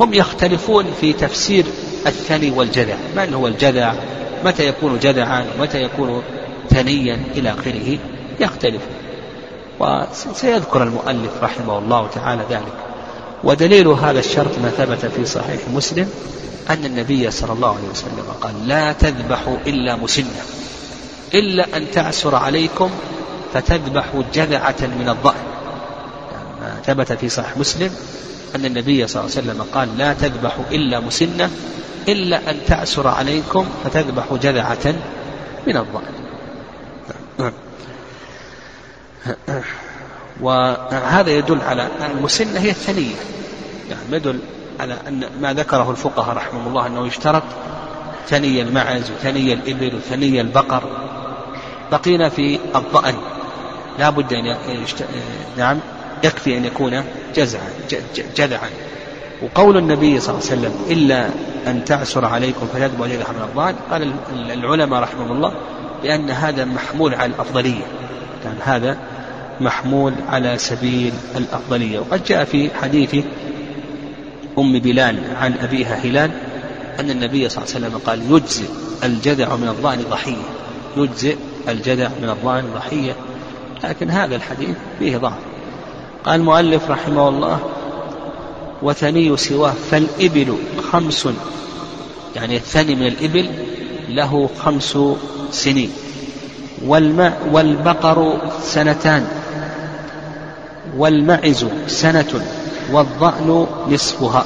هم 0.00 0.14
يختلفون 0.14 0.84
في 1.00 1.12
تفسير 1.12 1.64
الثني 2.06 2.50
والجذع. 2.50 2.96
من 3.16 3.34
هو 3.34 3.46
الجذع؟ 3.46 3.94
متى 4.44 4.66
يكون 4.68 4.98
جذعا 4.98 5.46
ومتى 5.58 5.82
يكون 5.82 6.22
ثنيا 6.70 7.18
إلى 7.36 7.50
آخره؟ 7.50 7.98
يختلف. 8.40 8.82
وسيذكر 9.80 10.82
المؤلف 10.82 11.30
رحمه 11.42 11.78
الله 11.78 12.08
تعالى 12.14 12.42
ذلك. 12.50 12.72
ودليل 13.44 13.88
هذا 13.88 14.18
الشرط 14.18 14.58
ما 14.62 14.70
ثبت 14.70 15.06
في 15.06 15.24
صحيح 15.24 15.60
مسلم 15.74 16.10
أن 16.70 16.84
النبي 16.84 17.30
صلى 17.30 17.52
الله 17.52 17.68
عليه 17.68 17.88
وسلم 17.88 18.24
قال 18.40 18.68
لا 18.68 18.92
تذبحوا 18.92 19.56
إلا 19.66 19.96
مسنة. 19.96 20.42
إلا 21.34 21.76
أن 21.76 21.90
تعسر 21.90 22.34
عليكم 22.34 22.90
فتذبحوا 23.54 24.22
جذعة 24.34 24.76
من 24.80 25.08
الضأن. 25.08 25.44
يعني 26.62 26.82
ثبت 26.86 27.12
في 27.12 27.28
صحيح 27.28 27.56
مسلم 27.56 27.90
أن 28.54 28.64
النبي 28.64 29.06
صلى 29.06 29.22
الله 29.22 29.36
عليه 29.36 29.46
وسلم 29.48 29.66
قال 29.74 29.98
لا 29.98 30.14
تذبحوا 30.14 30.64
إلا 30.72 31.00
مسنة. 31.00 31.50
إلا 32.08 32.50
أن 32.50 32.56
تعسر 32.66 33.08
عليكم 33.08 33.66
فتذبحوا 33.84 34.38
جذعة 34.38 34.94
من 35.66 35.76
الضأن. 35.76 36.24
وهذا 40.40 41.30
يدل 41.30 41.60
على 41.60 41.82
أن 41.82 42.10
المسنة 42.10 42.60
هي 42.60 42.70
الثنية. 42.70 43.14
يعني 43.90 44.16
يدل 44.16 44.38
على 44.80 44.96
أن 45.08 45.24
ما 45.40 45.52
ذكره 45.52 45.90
الفقهاء 45.90 46.36
رحمه 46.36 46.66
الله 46.66 46.86
أنه 46.86 47.06
يشترط 47.06 47.42
ثني 48.28 48.62
المعز 48.62 49.10
وثني 49.10 49.52
الإبل 49.52 49.94
وثني 49.94 50.40
البقر. 50.40 50.82
بقينا 51.92 52.28
في 52.28 52.58
الضأن. 52.76 53.14
لا 53.98 54.10
بد 54.10 54.32
أن. 54.32 54.56
نعم 55.58 55.78
يكفي 56.24 56.56
أن 56.56 56.64
يكون 56.64 57.04
جزعا 57.36 57.68
جذعا. 58.36 58.70
وقول 59.42 59.76
النبي 59.76 60.20
صلى 60.20 60.34
الله 60.38 60.50
عليه 60.50 60.60
وسلم 60.60 60.74
إلا 60.90 61.28
أن 61.66 61.84
تعسر 61.84 62.24
عليكم 62.24 62.66
فتذبوا 62.74 63.06
جذع 63.06 63.32
من 63.32 63.42
الضأن 63.48 63.74
قال 63.90 64.12
العلماء 64.52 65.00
رحمه 65.00 65.32
الله 65.32 65.52
بأن 66.02 66.30
هذا 66.30 66.64
محمول 66.64 67.14
على 67.14 67.26
الأفضلية. 67.26 67.84
يعني 68.44 68.58
هذا 68.64 68.96
محمول 69.60 70.14
على 70.28 70.58
سبيل 70.58 71.12
الأفضلية. 71.36 71.98
وقد 71.98 72.24
جاء 72.24 72.44
في 72.44 72.70
حديث 72.82 73.24
أم 74.58 74.78
بلال 74.78 75.18
عن 75.40 75.54
أبيها 75.62 75.94
هلال 75.94 76.30
أن 77.00 77.10
النبي 77.10 77.48
صلى 77.48 77.64
الله 77.64 77.74
عليه 77.74 77.86
وسلم 77.86 78.00
قال 78.06 78.32
يجزئ 78.32 78.68
الجذع 79.04 79.56
من 79.56 79.68
الضأن 79.68 80.04
ضحية. 80.10 80.42
يجزئ 80.96 81.36
الجذع 81.68 82.08
من 82.22 82.30
الضأن 82.30 82.64
ضحية. 82.74 83.12
لكن 83.84 84.10
هذا 84.10 84.36
الحديث 84.36 84.76
فيه 84.98 85.16
ضعف. 85.16 85.38
قال 86.24 86.40
المؤلف 86.40 86.90
رحمه 86.90 87.28
الله 87.28 87.58
وثني 88.84 89.36
سواه 89.36 89.74
فالإبل 89.90 90.56
خمس. 90.92 91.28
يعني 92.36 92.56
الثاني 92.56 92.94
من 92.94 93.06
الإبل 93.06 93.50
له 94.08 94.50
خمس 94.58 94.98
سنين. 95.50 95.90
والماء 96.86 97.48
والبقر 97.52 98.38
سنتان. 98.62 99.26
والمعز 100.96 101.66
سنة. 101.86 102.44
والضأن 102.92 103.66
نصفها. 103.88 104.44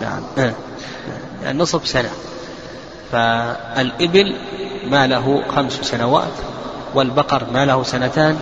نعم. 0.00 0.22
آه. 0.38 0.52
يعني 1.44 1.58
نصف 1.58 1.86
سنة. 1.86 2.10
فالإبل 3.12 4.36
ما 4.90 5.06
له 5.06 5.42
خمس 5.56 5.72
سنوات 5.72 6.32
والبقر 6.94 7.46
ما 7.52 7.66
له 7.66 7.82
سنتان 7.82 8.36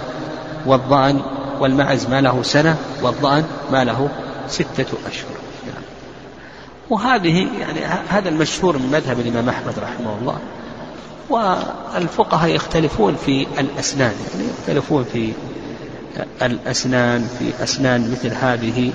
والضأن 0.66 1.20
والمعز 1.60 2.06
ما 2.06 2.20
له 2.20 2.42
سنة 2.42 2.76
والضأن 3.02 3.44
ما 3.72 3.84
له 3.84 4.08
ستة 4.48 4.98
أشهر. 5.06 5.36
وهذه 6.90 7.48
يعني 7.60 7.80
هذا 8.08 8.28
المشهور 8.28 8.78
من 8.78 8.90
مذهب 8.92 9.20
الإمام 9.20 9.48
أحمد 9.48 9.78
رحمه 9.78 10.18
الله. 10.20 10.38
والفقهاء 11.28 12.50
يختلفون 12.50 13.16
في 13.26 13.46
الأسنان 13.58 14.14
يعني 14.34 14.48
يختلفون 14.48 15.04
في 15.12 15.32
الأسنان 16.42 17.28
في 17.38 17.62
أسنان 17.62 18.10
مثل 18.10 18.34
هذه 18.34 18.92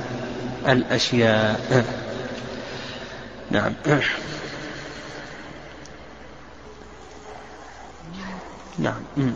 الأشياء. 0.67 1.85
نعم. 3.51 3.73
نعم. 8.79 9.33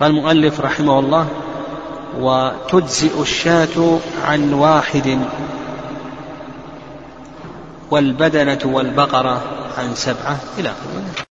قال 0.00 0.10
المؤلف 0.10 0.60
رحمه 0.60 0.98
الله 0.98 1.28
وتجزئ 2.20 3.22
الشاة 3.22 3.98
عن 4.24 4.52
واحد 4.52 5.18
والبدنة 7.90 8.58
والبقرة 8.64 9.42
عن 9.78 9.94
سبعة 9.94 10.38
إلى 10.58 10.68
آخره. 10.68 11.12